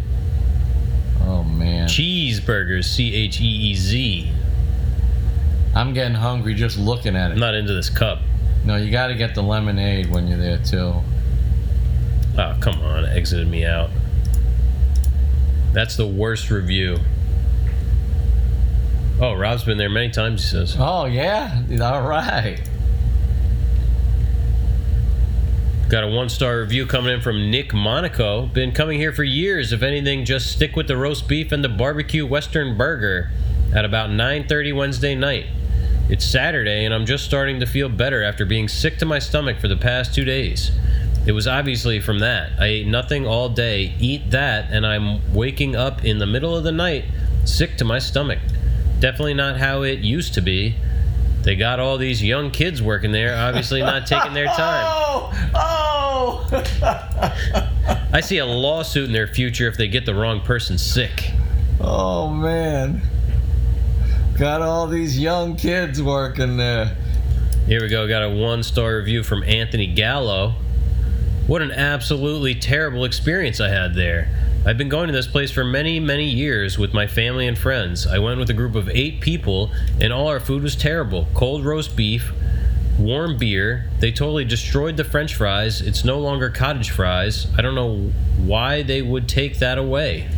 Oh 1.22 1.42
man, 1.42 1.88
Cheeseburgers, 1.88 2.84
C 2.84 3.14
H 3.14 3.40
E 3.40 3.44
E 3.44 3.74
Z. 3.74 4.32
I'm 5.76 5.92
getting 5.92 6.14
hungry 6.14 6.54
just 6.54 6.78
looking 6.78 7.14
at 7.14 7.30
I'm 7.30 7.36
it. 7.36 7.40
not 7.40 7.54
into 7.54 7.74
this 7.74 7.90
cup. 7.90 8.20
No, 8.64 8.76
you 8.76 8.90
got 8.90 9.08
to 9.08 9.14
get 9.14 9.34
the 9.34 9.42
lemonade 9.42 10.10
when 10.10 10.26
you're 10.26 10.38
there 10.38 10.58
too. 10.58 10.94
Oh, 12.38 12.56
come 12.60 12.80
on. 12.80 13.04
It 13.04 13.14
exited 13.14 13.46
me 13.46 13.66
out. 13.66 13.90
That's 15.74 15.94
the 15.94 16.06
worst 16.06 16.50
review. 16.50 16.96
Oh, 19.20 19.34
Rob's 19.34 19.64
been 19.64 19.76
there 19.76 19.90
many 19.90 20.10
times, 20.10 20.42
he 20.42 20.48
says. 20.48 20.76
Oh 20.78 21.04
yeah, 21.04 21.62
all 21.82 22.08
right. 22.08 22.58
Got 25.90 26.04
a 26.04 26.08
one 26.08 26.30
star 26.30 26.60
review 26.60 26.86
coming 26.86 27.12
in 27.12 27.20
from 27.20 27.50
Nick 27.50 27.74
Monaco. 27.74 28.46
Been 28.46 28.72
coming 28.72 28.98
here 28.98 29.12
for 29.12 29.24
years. 29.24 29.72
If 29.72 29.82
anything, 29.82 30.24
just 30.24 30.50
stick 30.50 30.74
with 30.74 30.88
the 30.88 30.96
roast 30.96 31.28
beef 31.28 31.52
and 31.52 31.62
the 31.62 31.68
barbecue 31.68 32.26
western 32.26 32.78
burger 32.78 33.30
at 33.74 33.84
about 33.84 34.08
9:30 34.08 34.74
Wednesday 34.74 35.14
night. 35.14 35.46
It's 36.08 36.24
Saturday 36.24 36.84
and 36.84 36.94
I'm 36.94 37.04
just 37.04 37.24
starting 37.24 37.58
to 37.60 37.66
feel 37.66 37.88
better 37.88 38.22
after 38.22 38.44
being 38.44 38.68
sick 38.68 38.98
to 38.98 39.04
my 39.04 39.18
stomach 39.18 39.58
for 39.58 39.66
the 39.66 39.76
past 39.76 40.14
2 40.14 40.24
days. 40.24 40.70
It 41.26 41.32
was 41.32 41.48
obviously 41.48 41.98
from 41.98 42.20
that. 42.20 42.52
I 42.60 42.66
ate 42.66 42.86
nothing 42.86 43.26
all 43.26 43.48
day, 43.48 43.92
eat 43.98 44.30
that, 44.30 44.70
and 44.70 44.86
I'm 44.86 45.34
waking 45.34 45.74
up 45.74 46.04
in 46.04 46.18
the 46.18 46.26
middle 46.26 46.56
of 46.56 46.62
the 46.62 46.70
night 46.70 47.06
sick 47.44 47.76
to 47.78 47.84
my 47.84 47.98
stomach. 47.98 48.38
Definitely 49.00 49.34
not 49.34 49.56
how 49.56 49.82
it 49.82 49.98
used 49.98 50.34
to 50.34 50.40
be. 50.40 50.76
They 51.42 51.56
got 51.56 51.80
all 51.80 51.98
these 51.98 52.22
young 52.22 52.52
kids 52.52 52.80
working 52.80 53.10
there, 53.10 53.36
obviously 53.36 53.80
not 53.80 54.06
taking 54.06 54.32
their 54.32 54.46
time. 54.46 55.02
Oh, 55.58 56.48
oh. 56.50 57.70
I 58.12 58.20
see 58.20 58.38
a 58.38 58.46
lawsuit 58.46 59.06
in 59.06 59.12
their 59.12 59.26
future 59.28 59.68
if 59.68 59.76
they 59.76 59.86
get 59.86 60.06
the 60.06 60.14
wrong 60.14 60.40
person 60.40 60.76
sick. 60.78 61.30
oh 61.80 62.30
man. 62.30 63.02
Got 64.38 64.60
all 64.60 64.86
these 64.86 65.18
young 65.18 65.56
kids 65.56 66.02
working 66.02 66.58
there. 66.58 66.94
Here 67.66 67.80
we 67.80 67.88
go. 67.88 68.06
Got 68.06 68.22
a 68.22 68.28
one 68.28 68.62
star 68.62 68.96
review 68.96 69.22
from 69.22 69.42
Anthony 69.42 69.86
Gallo. 69.86 70.56
What 71.46 71.62
an 71.62 71.72
absolutely 71.72 72.54
terrible 72.54 73.06
experience 73.06 73.62
I 73.62 73.70
had 73.70 73.94
there. 73.94 74.28
I've 74.66 74.76
been 74.76 74.90
going 74.90 75.06
to 75.06 75.12
this 75.14 75.26
place 75.26 75.50
for 75.50 75.64
many, 75.64 76.00
many 76.00 76.26
years 76.26 76.76
with 76.76 76.92
my 76.92 77.06
family 77.06 77.46
and 77.46 77.56
friends. 77.56 78.06
I 78.06 78.18
went 78.18 78.38
with 78.38 78.50
a 78.50 78.52
group 78.52 78.74
of 78.74 78.90
eight 78.90 79.22
people, 79.22 79.70
and 80.02 80.12
all 80.12 80.28
our 80.28 80.40
food 80.40 80.62
was 80.62 80.76
terrible 80.76 81.28
cold 81.32 81.64
roast 81.64 81.96
beef, 81.96 82.30
warm 82.98 83.38
beer. 83.38 83.88
They 84.00 84.12
totally 84.12 84.44
destroyed 84.44 84.98
the 84.98 85.04
french 85.04 85.34
fries. 85.34 85.80
It's 85.80 86.04
no 86.04 86.18
longer 86.18 86.50
cottage 86.50 86.90
fries. 86.90 87.46
I 87.56 87.62
don't 87.62 87.74
know 87.74 88.12
why 88.36 88.82
they 88.82 89.00
would 89.00 89.30
take 89.30 89.60
that 89.60 89.78
away. 89.78 90.28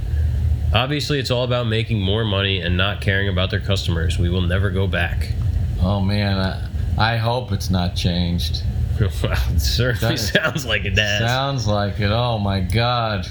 Obviously, 0.75 1.19
it's 1.19 1.31
all 1.31 1.45
about 1.45 1.67
making 1.67 2.01
more 2.01 2.25
money 2.25 2.61
and 2.61 2.77
not 2.77 3.01
caring 3.01 3.29
about 3.29 3.51
their 3.51 3.61
customers. 3.61 4.19
We 4.19 4.29
will 4.29 4.43
never 4.43 4.71
go 4.71 4.87
back. 4.87 5.33
Oh 5.81 6.01
man, 6.01 6.37
I, 6.39 7.15
I 7.15 7.17
hope 7.17 7.53
it's 7.53 7.71
not 7.71 7.95
changed. 7.97 8.63
Wow, 9.01 9.33
it 9.55 9.61
certainly 9.61 10.17
That- 10.17 10.21
sounds 10.21 10.67
like 10.67 10.85
it 10.85 10.97
does. 10.97 11.21
Sounds 11.21 11.67
like 11.69 12.01
it. 12.01 12.11
Oh 12.11 12.39
my 12.39 12.59
god. 12.61 13.29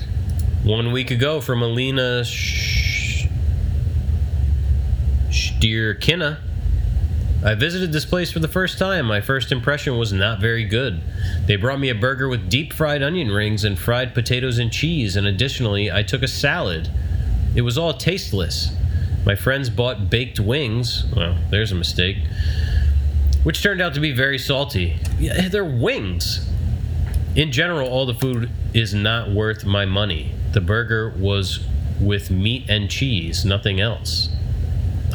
One 0.64 0.94
week 0.94 1.12
ago 1.12 1.42
from 1.42 1.62
Alina 1.62 2.24
Sh- 2.24 3.26
Stierkina. 5.30 6.40
I 7.44 7.54
visited 7.56 7.92
this 7.92 8.06
place 8.06 8.32
for 8.32 8.40
the 8.40 8.48
first 8.48 8.80
time. 8.80 9.06
My 9.06 9.20
first 9.22 9.52
impression 9.52 9.98
was 9.98 10.12
not 10.14 10.40
very 10.40 10.64
good. 10.64 11.02
They 11.46 11.56
brought 11.58 11.80
me 11.80 11.90
a 11.90 11.96
burger 11.96 12.28
with 12.30 12.50
deep 12.50 12.74
fried 12.74 13.04
onion 13.04 13.30
rings 13.30 13.64
and 13.64 13.78
fried 13.78 14.14
potatoes 14.14 14.58
and 14.58 14.72
cheese, 14.72 15.16
and 15.16 15.28
additionally, 15.28 15.92
I 15.92 16.02
took 16.02 16.24
a 16.24 16.28
salad. 16.28 16.90
It 17.58 17.64
was 17.64 17.76
all 17.76 17.91
tasteless. 17.91 18.72
My 19.26 19.34
friends 19.34 19.72
bought 19.72 20.12
baked 20.12 20.39
wings. 20.39 21.05
Well, 21.16 21.36
there's 21.49 21.72
a 21.72 21.76
mistake. 21.76 22.18
Which 23.41 23.64
turned 23.64 23.82
out 23.82 23.95
to 23.95 23.99
be 23.99 24.12
very 24.12 24.38
salty. 24.38 24.97
Yeah, 25.18 25.49
they're 25.49 25.66
wings. 25.66 26.47
In 27.36 27.51
general, 27.51 27.89
all 27.89 28.05
the 28.05 28.14
food 28.14 28.51
is 28.76 28.93
not 28.93 29.32
worth 29.32 29.66
my 29.66 29.86
money. 29.86 30.34
The 30.51 30.62
burger 30.62 31.10
was 31.18 31.66
with 31.99 32.30
meat 32.30 32.66
and 32.70 32.91
cheese, 32.91 33.43
nothing 33.43 33.82
else. 33.82 34.30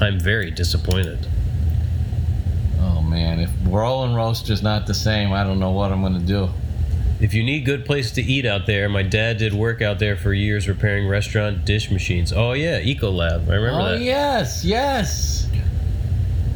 I'm 0.00 0.18
very 0.18 0.50
disappointed. 0.50 1.28
Oh 2.80 3.02
man, 3.02 3.38
if 3.38 3.50
rolling 3.64 4.14
roast 4.14 4.50
is 4.50 4.64
not 4.64 4.88
the 4.88 4.94
same, 4.94 5.32
I 5.32 5.44
don't 5.44 5.60
know 5.60 5.70
what 5.70 5.92
I'm 5.92 6.02
gonna 6.02 6.18
do. 6.18 6.50
If 7.22 7.34
you 7.34 7.44
need 7.44 7.64
good 7.64 7.86
place 7.86 8.10
to 8.12 8.20
eat 8.20 8.44
out 8.44 8.66
there, 8.66 8.88
my 8.88 9.04
dad 9.04 9.36
did 9.36 9.54
work 9.54 9.80
out 9.80 10.00
there 10.00 10.16
for 10.16 10.34
years 10.34 10.68
repairing 10.68 11.06
restaurant 11.06 11.64
dish 11.64 11.88
machines. 11.88 12.32
Oh 12.32 12.52
yeah, 12.52 12.80
Ecolab. 12.80 13.48
I 13.48 13.54
remember 13.54 13.78
that? 13.84 13.90
oh 13.90 13.92
that. 13.92 14.00
yes, 14.00 14.64
yes. 14.64 15.46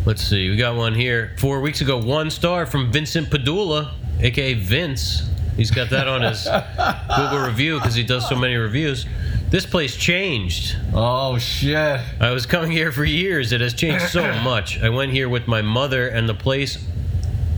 Let's 0.04 0.22
see. 0.22 0.50
We 0.50 0.56
got 0.56 0.74
one 0.74 0.92
here. 0.92 1.36
Four 1.38 1.60
weeks 1.60 1.82
ago, 1.82 1.98
one 1.98 2.30
star 2.30 2.66
from 2.66 2.90
Vincent 2.90 3.30
Padula, 3.30 3.92
aka 4.18 4.54
Vince. 4.54 5.30
He's 5.56 5.70
got 5.70 5.90
that 5.90 6.08
on 6.08 6.22
his 6.22 6.42
Google 7.16 7.46
review 7.46 7.78
because 7.78 7.94
he 7.94 8.02
does 8.02 8.28
so 8.28 8.34
many 8.34 8.56
reviews. 8.56 9.06
This 9.50 9.64
place 9.64 9.94
changed. 9.94 10.76
Oh 10.92 11.38
shit. 11.38 12.00
I 12.18 12.32
was 12.32 12.44
coming 12.44 12.72
here 12.72 12.90
for 12.90 13.04
years. 13.04 13.52
It 13.52 13.60
has 13.60 13.72
changed 13.72 14.08
so 14.08 14.20
much. 14.42 14.82
I 14.82 14.88
went 14.88 15.12
here 15.12 15.28
with 15.28 15.46
my 15.46 15.62
mother 15.62 16.08
and 16.08 16.28
the 16.28 16.34
place 16.34 16.84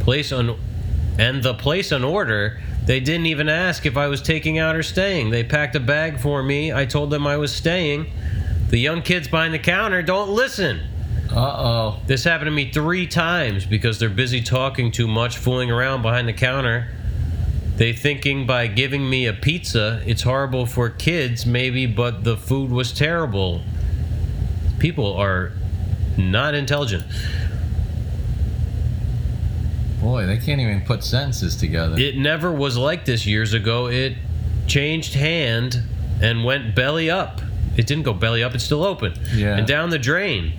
place 0.00 0.30
on 0.30 0.58
and 1.18 1.42
the 1.42 1.54
place 1.54 1.90
on 1.90 2.04
order. 2.04 2.60
They 2.88 3.00
didn't 3.00 3.26
even 3.26 3.50
ask 3.50 3.84
if 3.84 3.98
I 3.98 4.06
was 4.06 4.22
taking 4.22 4.58
out 4.58 4.74
or 4.74 4.82
staying. 4.82 5.28
They 5.28 5.44
packed 5.44 5.76
a 5.76 5.80
bag 5.80 6.18
for 6.20 6.42
me. 6.42 6.72
I 6.72 6.86
told 6.86 7.10
them 7.10 7.26
I 7.26 7.36
was 7.36 7.54
staying. 7.54 8.10
The 8.70 8.78
young 8.78 9.02
kids 9.02 9.28
behind 9.28 9.52
the 9.52 9.58
counter 9.58 10.00
don't 10.00 10.30
listen. 10.30 10.80
Uh 11.30 11.36
oh. 11.38 12.00
This 12.06 12.24
happened 12.24 12.46
to 12.46 12.50
me 12.50 12.72
three 12.72 13.06
times 13.06 13.66
because 13.66 13.98
they're 13.98 14.08
busy 14.08 14.40
talking 14.40 14.90
too 14.90 15.06
much, 15.06 15.36
fooling 15.36 15.70
around 15.70 16.00
behind 16.00 16.28
the 16.28 16.32
counter. 16.32 16.88
They 17.76 17.92
thinking 17.92 18.46
by 18.46 18.68
giving 18.68 19.10
me 19.10 19.26
a 19.26 19.34
pizza, 19.34 20.02
it's 20.06 20.22
horrible 20.22 20.64
for 20.64 20.88
kids, 20.88 21.44
maybe, 21.44 21.84
but 21.84 22.24
the 22.24 22.38
food 22.38 22.70
was 22.70 22.90
terrible. 22.90 23.60
People 24.78 25.12
are 25.12 25.52
not 26.16 26.54
intelligent. 26.54 27.04
Boy, 30.00 30.26
they 30.26 30.38
can't 30.38 30.60
even 30.60 30.82
put 30.82 31.02
sentences 31.02 31.56
together. 31.56 31.98
It 31.98 32.16
never 32.16 32.52
was 32.52 32.76
like 32.76 33.04
this 33.04 33.26
years 33.26 33.52
ago. 33.52 33.86
It 33.86 34.14
changed 34.66 35.14
hand 35.14 35.82
and 36.22 36.44
went 36.44 36.74
belly 36.74 37.10
up. 37.10 37.40
It 37.76 37.86
didn't 37.86 38.04
go 38.04 38.12
belly 38.12 38.42
up, 38.42 38.54
it's 38.54 38.64
still 38.64 38.84
open. 38.84 39.14
Yeah. 39.34 39.56
And 39.56 39.66
down 39.66 39.90
the 39.90 39.98
drain. 39.98 40.52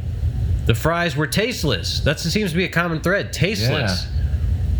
The 0.65 0.75
fries 0.75 1.15
were 1.15 1.27
tasteless. 1.27 2.01
That 2.01 2.19
seems 2.19 2.51
to 2.51 2.57
be 2.57 2.65
a 2.65 2.69
common 2.69 3.01
thread. 3.01 3.33
Tasteless. 3.33 4.07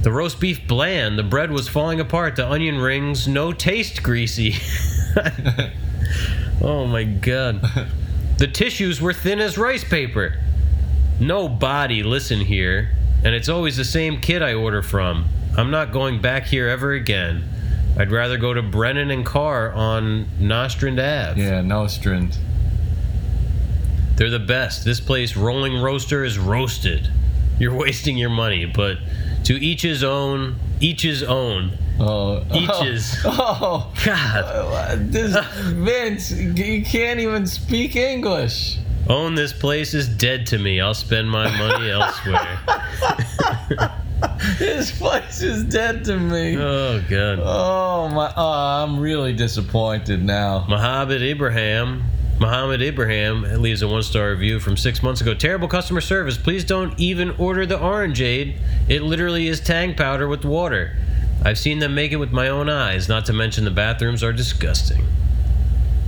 The 0.04 0.12
roast 0.12 0.40
beef 0.40 0.68
bland. 0.68 1.18
The 1.18 1.24
bread 1.24 1.52
was 1.52 1.68
falling 1.68 2.00
apart. 2.00 2.36
The 2.36 2.48
onion 2.50 2.78
rings, 2.78 3.28
no 3.28 3.52
taste 3.52 4.04
greasy. 4.04 4.56
oh 6.62 6.86
my 6.86 7.04
god. 7.04 7.62
The 8.40 8.48
tissues 8.48 9.02
were 9.02 9.12
thin 9.12 9.42
as 9.42 9.58
rice 9.58 9.84
paper. 9.84 10.40
No 11.20 11.50
body, 11.50 12.04
listen 12.04 12.40
here. 12.40 12.90
And 13.24 13.36
it's 13.36 13.50
always 13.50 13.76
the 13.78 13.86
same 13.86 14.22
kid 14.22 14.42
I 14.42 14.54
order 14.54 14.82
from. 14.82 15.26
I'm 15.58 15.72
not 15.72 15.92
going 15.92 16.22
back 16.22 16.46
here 16.46 16.68
ever 16.68 16.94
again. 16.94 17.44
I'd 17.98 18.12
rather 18.12 18.38
go 18.38 18.54
to 18.54 18.62
Brennan 18.62 19.12
and 19.12 19.26
Carr 19.26 19.74
on 19.74 20.28
Nostrand 20.40 21.00
Ave. 21.00 21.42
yeah, 21.42 21.62
Nostrand. 21.62 22.38
They're 24.16 24.30
the 24.30 24.40
best. 24.40 24.86
This 24.86 25.00
place, 25.00 25.36
Roll-N-Roaster, 25.36 26.24
is 26.24 26.38
roasted. 26.38 27.10
You're 27.58 27.74
wasting 27.76 28.18
your 28.18 28.30
money, 28.30 28.66
but 28.66 28.98
to 29.46 29.54
each 29.62 29.82
his 29.82 30.04
own. 30.04 30.56
Each 30.80 31.02
his 31.02 31.24
own. 31.24 31.78
Oh. 32.00 32.46
Eaches. 32.54 33.18
Oh. 33.26 33.92
God. 34.06 34.44
oh. 34.46 34.96
This 34.98 35.36
Vince, 35.74 36.32
you 36.32 36.84
can't 36.86 37.20
even 37.20 37.46
speak 37.48 37.96
English. 37.98 38.78
Own 39.10 39.34
this 39.34 39.52
place 39.52 39.94
is 39.94 40.08
dead 40.08 40.46
to 40.48 40.60
me. 40.60 40.80
I'll 40.80 40.94
spend 40.94 41.30
my 41.30 41.50
money 41.58 41.90
elsewhere. 41.92 42.60
This 44.58 44.98
place 44.98 45.42
is 45.42 45.64
dead 45.64 46.04
to 46.06 46.18
me. 46.18 46.58
Oh, 46.58 47.02
God. 47.10 47.40
Oh 47.42 48.10
my! 48.10 48.34
Oh, 48.36 48.84
I'm 48.84 49.00
really 49.00 49.34
disappointed 49.34 50.24
now. 50.24 50.66
Mohammed 50.68 51.22
Ibrahim. 51.22 52.04
Mohammed 52.40 52.82
Ibrahim 52.82 53.44
leaves 53.62 53.82
a 53.82 53.88
one 53.88 54.04
star 54.04 54.32
review 54.32 54.60
from 54.60 54.76
six 54.76 55.02
months 55.02 55.22
ago. 55.22 55.34
Terrible 55.34 55.68
customer 55.70 56.02
service. 56.02 56.38
Please 56.38 56.66
don't 56.66 56.98
even 57.00 57.32
order 57.32 57.66
the 57.66 57.78
orangeade. 57.78 58.58
It 58.90 59.02
literally 59.02 59.48
is 59.48 59.60
tang 59.62 59.96
powder 59.96 60.28
with 60.28 60.44
water. 60.44 60.98
I've 61.44 61.58
seen 61.58 61.80
them 61.80 61.96
make 61.96 62.12
it 62.12 62.18
with 62.18 62.32
my 62.32 62.50
own 62.50 62.70
eyes, 62.70 63.08
not 63.08 63.26
to 63.28 63.34
mention 63.34 63.64
the 63.64 63.72
bathrooms 63.72 64.24
are 64.24 64.34
disgusting. 64.34 65.06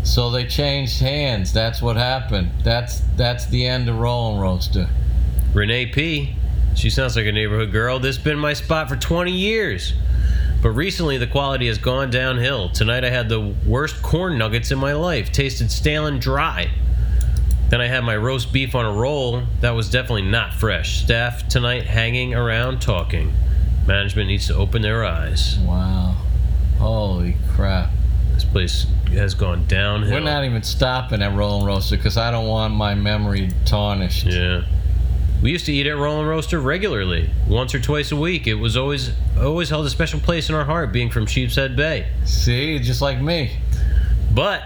So 0.03 0.29
they 0.31 0.45
changed 0.45 0.99
hands. 0.99 1.53
That's 1.53 1.81
what 1.81 1.95
happened. 1.95 2.51
That's 2.63 3.01
that's 3.15 3.45
the 3.47 3.65
end 3.65 3.87
of 3.87 3.99
Rolling 3.99 4.39
Roaster. 4.39 4.89
Renee 5.53 5.87
P. 5.87 6.35
She 6.75 6.89
sounds 6.89 7.15
like 7.15 7.25
a 7.25 7.31
neighborhood 7.31 7.71
girl. 7.71 7.99
This 7.99 8.15
has 8.15 8.23
been 8.23 8.39
my 8.39 8.53
spot 8.53 8.89
for 8.89 8.95
20 8.95 9.31
years. 9.31 9.93
But 10.61 10.69
recently 10.69 11.17
the 11.17 11.27
quality 11.27 11.67
has 11.67 11.77
gone 11.77 12.09
downhill. 12.09 12.69
Tonight 12.69 13.03
I 13.03 13.09
had 13.09 13.29
the 13.29 13.53
worst 13.65 14.01
corn 14.01 14.37
nuggets 14.37 14.71
in 14.71 14.79
my 14.79 14.93
life. 14.93 15.31
Tasted 15.31 15.71
stale 15.71 16.05
and 16.05 16.21
dry. 16.21 16.69
Then 17.69 17.81
I 17.81 17.87
had 17.87 18.03
my 18.03 18.17
roast 18.17 18.51
beef 18.51 18.75
on 18.75 18.85
a 18.85 18.91
roll. 18.91 19.43
That 19.61 19.71
was 19.71 19.89
definitely 19.89 20.23
not 20.23 20.53
fresh. 20.53 21.03
Staff 21.03 21.47
tonight 21.47 21.85
hanging 21.85 22.33
around 22.33 22.81
talking. 22.81 23.33
Management 23.87 24.27
needs 24.27 24.47
to 24.47 24.55
open 24.55 24.81
their 24.81 25.03
eyes. 25.03 25.57
Wow. 25.59 26.15
Holy 26.77 27.35
crap. 27.55 27.89
This 28.41 28.49
place 28.49 28.87
has 29.09 29.35
gone 29.35 29.67
downhill. 29.67 30.13
We're 30.13 30.19
not 30.19 30.43
even 30.45 30.63
stopping 30.63 31.21
at 31.21 31.35
Roll-N-Roaster 31.35 31.95
because 31.95 32.17
I 32.17 32.31
don't 32.31 32.47
want 32.47 32.73
my 32.73 32.95
memory 32.95 33.51
tarnished. 33.65 34.25
Yeah. 34.25 34.63
We 35.43 35.51
used 35.51 35.67
to 35.67 35.71
eat 35.71 35.85
at 35.85 35.95
Roll-N-Roaster 35.95 36.59
regularly, 36.59 37.29
once 37.47 37.75
or 37.75 37.79
twice 37.79 38.11
a 38.11 38.15
week. 38.15 38.47
It 38.47 38.55
was 38.55 38.75
always 38.75 39.11
always 39.39 39.69
held 39.69 39.85
a 39.85 39.91
special 39.91 40.19
place 40.19 40.49
in 40.49 40.55
our 40.55 40.65
heart, 40.65 40.91
being 40.91 41.11
from 41.11 41.27
Sheepshead 41.27 41.75
Bay. 41.75 42.07
See, 42.25 42.79
just 42.79 42.99
like 42.99 43.21
me. 43.21 43.57
But 44.33 44.63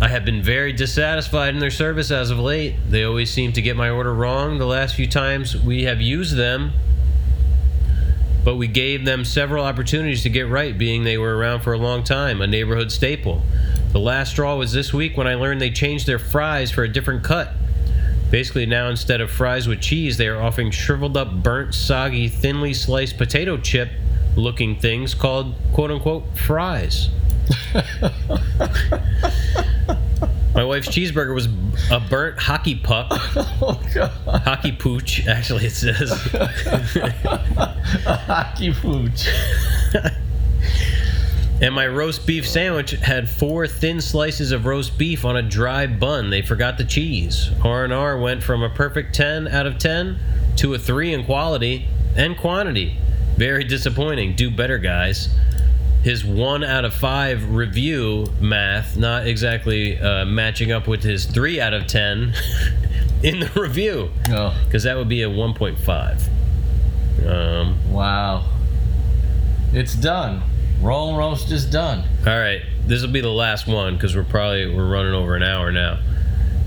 I 0.00 0.08
have 0.08 0.24
been 0.24 0.42
very 0.42 0.72
dissatisfied 0.72 1.52
in 1.52 1.60
their 1.60 1.70
service 1.70 2.10
as 2.10 2.30
of 2.30 2.38
late. 2.38 2.76
They 2.88 3.04
always 3.04 3.30
seem 3.30 3.52
to 3.52 3.60
get 3.60 3.76
my 3.76 3.90
order 3.90 4.14
wrong. 4.14 4.56
The 4.56 4.66
last 4.66 4.94
few 4.94 5.06
times 5.06 5.54
we 5.54 5.82
have 5.82 6.00
used 6.00 6.34
them, 6.34 6.72
but 8.44 8.56
we 8.56 8.66
gave 8.66 9.04
them 9.04 9.24
several 9.24 9.64
opportunities 9.64 10.22
to 10.22 10.30
get 10.30 10.48
right, 10.48 10.76
being 10.76 11.04
they 11.04 11.18
were 11.18 11.36
around 11.36 11.60
for 11.60 11.72
a 11.72 11.78
long 11.78 12.02
time, 12.02 12.40
a 12.40 12.46
neighborhood 12.46 12.90
staple. 12.90 13.42
The 13.92 14.00
last 14.00 14.30
straw 14.30 14.56
was 14.56 14.72
this 14.72 14.92
week 14.92 15.16
when 15.16 15.26
I 15.26 15.34
learned 15.34 15.60
they 15.60 15.70
changed 15.70 16.06
their 16.06 16.18
fries 16.18 16.70
for 16.70 16.82
a 16.82 16.88
different 16.88 17.24
cut. 17.24 17.52
Basically, 18.30 18.66
now 18.66 18.88
instead 18.88 19.20
of 19.20 19.30
fries 19.30 19.66
with 19.66 19.80
cheese, 19.80 20.18
they 20.18 20.28
are 20.28 20.40
offering 20.40 20.70
shriveled 20.70 21.16
up, 21.16 21.42
burnt, 21.42 21.74
soggy, 21.74 22.28
thinly 22.28 22.74
sliced 22.74 23.16
potato 23.16 23.56
chip 23.56 23.90
looking 24.36 24.78
things 24.78 25.14
called 25.14 25.54
quote 25.72 25.90
unquote 25.90 26.24
fries. 26.36 27.08
My 30.58 30.64
wife's 30.64 30.88
cheeseburger 30.88 31.32
was 31.32 31.46
a 31.88 32.00
burnt 32.00 32.36
hockey 32.40 32.74
puck, 32.74 33.06
Oh 33.62 33.80
god. 33.94 34.10
hockey 34.42 34.72
pooch, 34.72 35.24
actually, 35.28 35.66
it 35.66 35.70
says. 35.70 36.10
Hockey 38.26 38.72
pooch. 38.72 39.28
And 41.62 41.72
my 41.72 41.86
roast 41.86 42.26
beef 42.26 42.44
sandwich 42.44 42.90
had 42.90 43.28
four 43.28 43.68
thin 43.68 44.00
slices 44.00 44.50
of 44.50 44.66
roast 44.66 44.98
beef 44.98 45.24
on 45.24 45.36
a 45.36 45.42
dry 45.42 45.86
bun. 45.86 46.30
They 46.30 46.42
forgot 46.42 46.76
the 46.76 46.84
cheese. 46.84 47.50
R&R 47.62 48.18
went 48.18 48.42
from 48.42 48.64
a 48.64 48.68
perfect 48.68 49.14
10 49.14 49.46
out 49.46 49.68
of 49.68 49.78
10 49.78 50.18
to 50.56 50.74
a 50.74 50.78
3 50.80 51.14
in 51.14 51.24
quality 51.24 51.86
and 52.16 52.36
quantity. 52.36 52.98
Very 53.36 53.62
disappointing. 53.62 54.34
Do 54.34 54.50
better, 54.50 54.78
guys. 54.78 55.28
His 56.02 56.24
1 56.24 56.64
out 56.64 56.84
of 56.84 56.94
5 56.94 57.50
review 57.54 58.26
math 58.40 58.96
not 58.96 59.26
exactly 59.26 59.98
uh, 59.98 60.24
matching 60.24 60.70
up 60.72 60.86
with 60.86 61.02
his 61.02 61.24
3 61.26 61.60
out 61.60 61.74
of 61.74 61.86
10 61.86 62.34
in 63.22 63.40
the 63.40 63.50
review 63.60 64.10
Oh, 64.30 64.56
because 64.64 64.84
that 64.84 64.96
would 64.96 65.08
be 65.08 65.22
a 65.22 65.28
1.5. 65.28 67.26
Um, 67.26 67.92
wow. 67.92 68.44
It's 69.72 69.94
done. 69.94 70.42
Roll 70.80 71.16
Roast 71.16 71.50
is 71.50 71.66
done. 71.66 72.04
All 72.26 72.38
right, 72.38 72.62
this 72.86 73.02
will 73.02 73.10
be 73.10 73.20
the 73.20 73.28
last 73.28 73.66
one 73.66 73.94
because 73.94 74.14
we're 74.14 74.22
probably 74.22 74.72
we're 74.72 74.88
running 74.88 75.12
over 75.12 75.34
an 75.34 75.42
hour 75.42 75.72
now. 75.72 75.98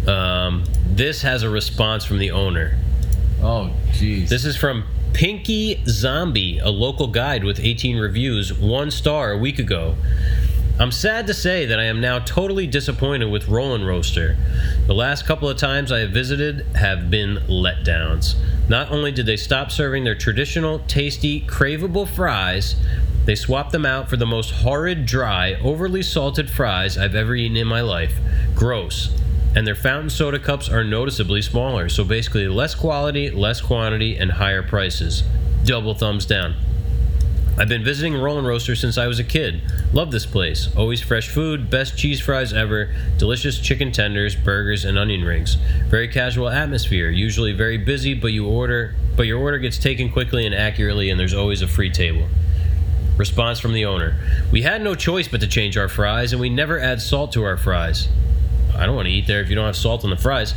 Um, 0.08 0.66
this 0.86 1.22
has 1.22 1.44
a 1.44 1.50
response 1.50 2.04
from 2.04 2.20
the 2.20 2.32
owner. 2.32 2.78
Oh, 3.42 3.72
jeez. 3.92 4.28
This 4.28 4.44
is 4.44 4.58
from 4.58 4.84
Pinky 5.14 5.84
Zombie, 5.86 6.60
a 6.60 6.70
local 6.70 7.08
guide 7.08 7.44
with 7.44 7.60
18 7.60 7.98
reviews, 7.98 8.54
one 8.54 8.90
star 8.90 9.32
a 9.32 9.38
week 9.38 9.60
ago. 9.60 9.96
I'm 10.80 10.92
sad 10.92 11.28
to 11.28 11.34
say 11.34 11.66
that 11.66 11.80
I 11.80 11.84
am 11.84 12.02
now 12.02 12.20
totally 12.20 12.66
disappointed 12.66 13.30
with 13.30 13.48
Roll-N-Roaster. 13.48 14.36
The 14.88 14.96
last 14.96 15.26
couple 15.26 15.48
of 15.48 15.58
times 15.58 15.92
I 15.92 16.00
have 16.00 16.10
visited 16.12 16.66
have 16.76 17.12
been 17.12 17.38
letdowns. 17.48 18.36
Not 18.68 18.90
only 18.90 19.12
did 19.12 19.28
they 19.28 19.38
stop 19.38 19.70
serving 19.70 20.06
their 20.06 20.16
traditional, 20.16 20.80
tasty, 20.88 21.42
craveable 21.42 22.08
fries, 22.08 22.76
They 23.26 23.36
swapped 23.36 23.72
them 23.72 23.86
out 23.86 24.10
for 24.10 24.18
the 24.18 24.26
most 24.26 24.50
horrid, 24.50 25.06
dry, 25.06 25.54
overly 25.64 26.02
salted 26.02 26.50
fries 26.50 26.98
I've 26.98 27.14
ever 27.14 27.36
eaten 27.36 27.56
in 27.56 27.68
my 27.68 27.82
life. 27.82 28.16
Gross. 28.56 29.10
And 29.56 29.68
their 29.68 29.76
fountain 29.76 30.10
soda 30.10 30.40
cups 30.40 30.70
are 30.70 30.84
noticeably 30.84 31.42
smaller, 31.42 31.90
so 31.90 32.04
basically 32.04 32.48
less 32.48 32.74
quality, 32.74 33.30
less 33.30 33.60
quantity, 33.60 34.16
and 34.16 34.32
higher 34.32 34.64
prices. 34.64 35.24
Double 35.66 35.94
thumbs 35.94 36.26
down. 36.26 36.56
I've 37.58 37.68
been 37.68 37.84
visiting 37.84 38.16
Roll-N-Roaster 38.16 38.76
since 38.78 38.98
I 38.98 39.08
was 39.08 39.20
a 39.20 39.26
kid. 39.26 39.62
Love 39.92 40.10
this 40.10 40.26
place. 40.26 40.70
Always 40.76 41.02
fresh 41.02 41.28
food, 41.28 41.70
best 41.70 41.98
cheese 41.98 42.22
fries 42.22 42.54
ever, 42.54 42.90
delicious 43.18 43.60
chicken 43.60 43.92
tenders, 43.92 44.38
burgers, 44.38 44.86
and 44.86 44.98
onion 44.98 45.26
rings. 45.26 45.56
Very 45.88 46.08
casual 46.08 46.48
atmosphere. 46.48 47.10
Usually 47.10 47.52
very 47.52 47.78
busy, 47.78 48.14
but 48.14 48.32
you 48.32 48.48
order, 48.48 48.96
but 49.18 49.28
your 49.28 49.40
order 49.40 49.58
gets 49.58 49.78
taken 49.78 50.10
quickly 50.10 50.46
and 50.46 50.56
accurately, 50.56 51.10
and 51.10 51.20
there's 51.20 51.34
always 51.34 51.62
a 51.62 51.68
free 51.68 51.92
table. 51.92 52.30
Response 53.18 53.60
from 53.60 53.74
the 53.74 53.86
owner: 53.86 54.16
We 54.50 54.62
had 54.62 54.82
no 54.82 54.96
choice 54.96 55.28
but 55.28 55.42
to 55.42 55.48
change 55.48 55.78
our 55.78 55.90
fries, 55.90 56.32
and 56.32 56.42
we 56.42 56.50
never 56.50 56.80
add 56.80 57.02
salt 57.02 57.34
to 57.34 57.44
our 57.44 57.58
fries. 57.58 58.08
I 58.82 58.88
don't 58.88 58.96
want 58.96 59.08
to 59.08 59.14
eat 59.14 59.28
there 59.28 59.42
if 59.42 59.50
you 59.50 59.56
don't 59.56 59.68
have 59.68 59.76
salt 59.76 60.04
on 60.04 60.10
the 60.10 60.18
fries. 60.18 60.56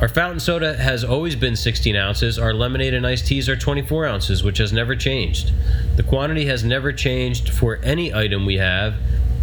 Our 0.00 0.08
fountain 0.08 0.40
soda 0.40 0.76
has 0.76 1.04
always 1.04 1.36
been 1.36 1.54
16 1.54 1.94
ounces. 1.94 2.36
Our 2.36 2.52
lemonade 2.52 2.94
and 2.94 3.06
iced 3.06 3.28
teas 3.28 3.48
are 3.48 3.54
24 3.54 4.06
ounces, 4.06 4.42
which 4.42 4.58
has 4.58 4.72
never 4.72 4.96
changed. 4.96 5.52
The 5.94 6.02
quantity 6.02 6.46
has 6.46 6.64
never 6.64 6.92
changed 6.92 7.50
for 7.50 7.78
any 7.84 8.12
item 8.12 8.44
we 8.44 8.56
have. 8.56 8.94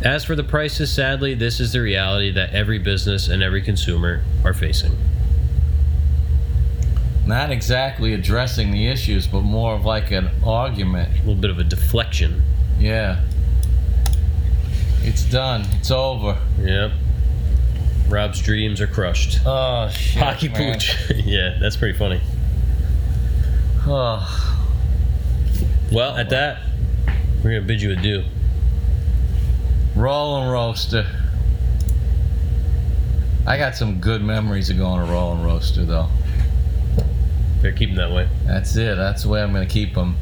As 0.04 0.26
for 0.26 0.36
the 0.36 0.44
prices, 0.44 0.92
sadly, 0.92 1.36
this 1.36 1.62
is 1.62 1.72
the 1.72 1.80
reality 1.80 2.30
that 2.32 2.54
every 2.54 2.80
business 2.80 3.30
and 3.30 3.42
every 3.42 3.62
consumer 3.62 4.24
are 4.44 4.54
facing. 4.54 4.98
Not 7.26 7.50
exactly 7.50 8.14
addressing 8.14 8.72
the 8.72 8.88
issues, 8.88 9.26
but 9.26 9.42
more 9.42 9.74
of 9.74 9.86
like 9.86 10.12
an 10.12 10.32
argument. 10.46 11.14
A 11.14 11.20
little 11.20 11.36
bit 11.36 11.50
of 11.50 11.60
a 11.60 11.64
deflection. 11.64 12.44
Yeah. 12.78 13.22
It's 15.02 15.24
done. 15.24 15.66
It's 15.80 15.92
over. 15.92 16.38
Yep. 16.60 16.92
Rob's 18.10 18.42
dreams 18.42 18.80
are 18.80 18.88
crushed. 18.88 19.40
Oh 19.46 19.90
shit. 19.90 20.24
Hockey 20.24 20.50
man. 20.50 20.74
pooch. 20.74 20.96
yeah, 21.26 21.58
that's 21.60 21.76
pretty 21.76 21.98
funny. 21.98 22.22
Oh. 23.86 24.44
Well, 25.92 26.16
at 26.16 26.30
that, 26.30 26.62
we're 27.44 27.52
gonna 27.52 27.62
bid 27.62 27.82
you 27.82 27.92
adieu. 27.92 28.24
Roll-N-Roaster. 29.96 31.06
I 33.46 33.58
got 33.58 33.76
some 33.76 34.00
good 34.00 34.22
memories 34.22 34.70
of 34.70 34.78
going 34.78 35.06
to 35.06 35.12
Roll-N-Roaster 35.12 35.86
though. 35.86 36.08
Better 37.62 37.72
keep 37.76 37.90
them 37.90 37.98
that 37.98 38.12
way. 38.12 38.30
That's 38.46 38.76
it. 38.76 38.96
That's 38.96 39.24
the 39.24 39.30
way 39.30 39.42
I'm 39.42 39.52
gonna 39.52 39.66
keep 39.66 39.96
them. 39.96 40.18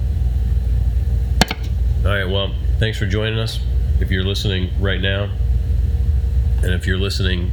All 2.05 2.11
right. 2.11 2.25
Well, 2.25 2.53
thanks 2.79 2.97
for 2.97 3.05
joining 3.05 3.39
us. 3.39 3.59
If 3.99 4.11
you're 4.11 4.23
listening 4.23 4.69
right 4.79 5.01
now, 5.01 5.29
and 6.63 6.73
if 6.73 6.88
you're 6.88 6.97
listening 6.97 7.51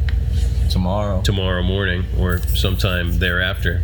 tomorrow. 0.70 1.22
tomorrow 1.22 1.62
morning 1.62 2.04
or 2.18 2.38
sometime 2.38 3.18
thereafter, 3.18 3.82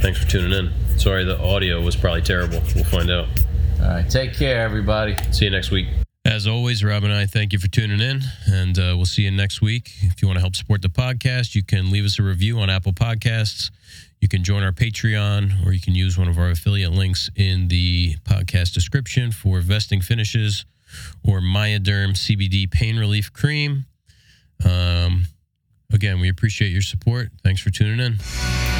thanks 0.00 0.22
for 0.22 0.28
tuning 0.28 0.52
in. 0.52 0.98
Sorry, 0.98 1.24
the 1.24 1.40
audio 1.40 1.80
was 1.80 1.96
probably 1.96 2.22
terrible. 2.22 2.60
We'll 2.74 2.84
find 2.84 3.10
out. 3.10 3.26
All 3.80 3.88
right. 3.88 4.08
Take 4.08 4.34
care, 4.34 4.60
everybody. 4.62 5.16
See 5.32 5.46
you 5.46 5.50
next 5.50 5.70
week. 5.70 5.88
As 6.26 6.46
always, 6.46 6.84
Rob 6.84 7.04
and 7.04 7.12
I 7.12 7.24
thank 7.24 7.54
you 7.54 7.58
for 7.58 7.68
tuning 7.68 8.00
in, 8.00 8.20
and 8.46 8.78
uh, 8.78 8.92
we'll 8.94 9.06
see 9.06 9.22
you 9.22 9.30
next 9.30 9.62
week. 9.62 9.90
If 10.02 10.20
you 10.20 10.28
want 10.28 10.36
to 10.36 10.40
help 10.40 10.54
support 10.54 10.82
the 10.82 10.88
podcast, 10.88 11.54
you 11.54 11.62
can 11.64 11.90
leave 11.90 12.04
us 12.04 12.18
a 12.18 12.22
review 12.22 12.58
on 12.58 12.68
Apple 12.68 12.92
Podcasts. 12.92 13.70
You 14.20 14.28
can 14.28 14.44
join 14.44 14.62
our 14.62 14.72
Patreon, 14.72 15.66
or 15.66 15.72
you 15.72 15.80
can 15.80 15.94
use 15.94 16.18
one 16.18 16.28
of 16.28 16.38
our 16.38 16.50
affiliate 16.50 16.92
links 16.92 17.30
in 17.36 17.68
the 17.68 18.16
podcast 18.24 18.74
description 18.74 19.32
for 19.32 19.60
vesting 19.60 20.02
finishes 20.02 20.66
or 21.26 21.40
Myaderm 21.40 22.10
CBD 22.10 22.70
pain 22.70 22.98
relief 22.98 23.32
cream. 23.32 23.86
Um, 24.62 25.24
again, 25.92 26.20
we 26.20 26.28
appreciate 26.28 26.70
your 26.70 26.82
support. 26.82 27.30
Thanks 27.42 27.60
for 27.60 27.70
tuning 27.70 28.00
in. 28.00 28.79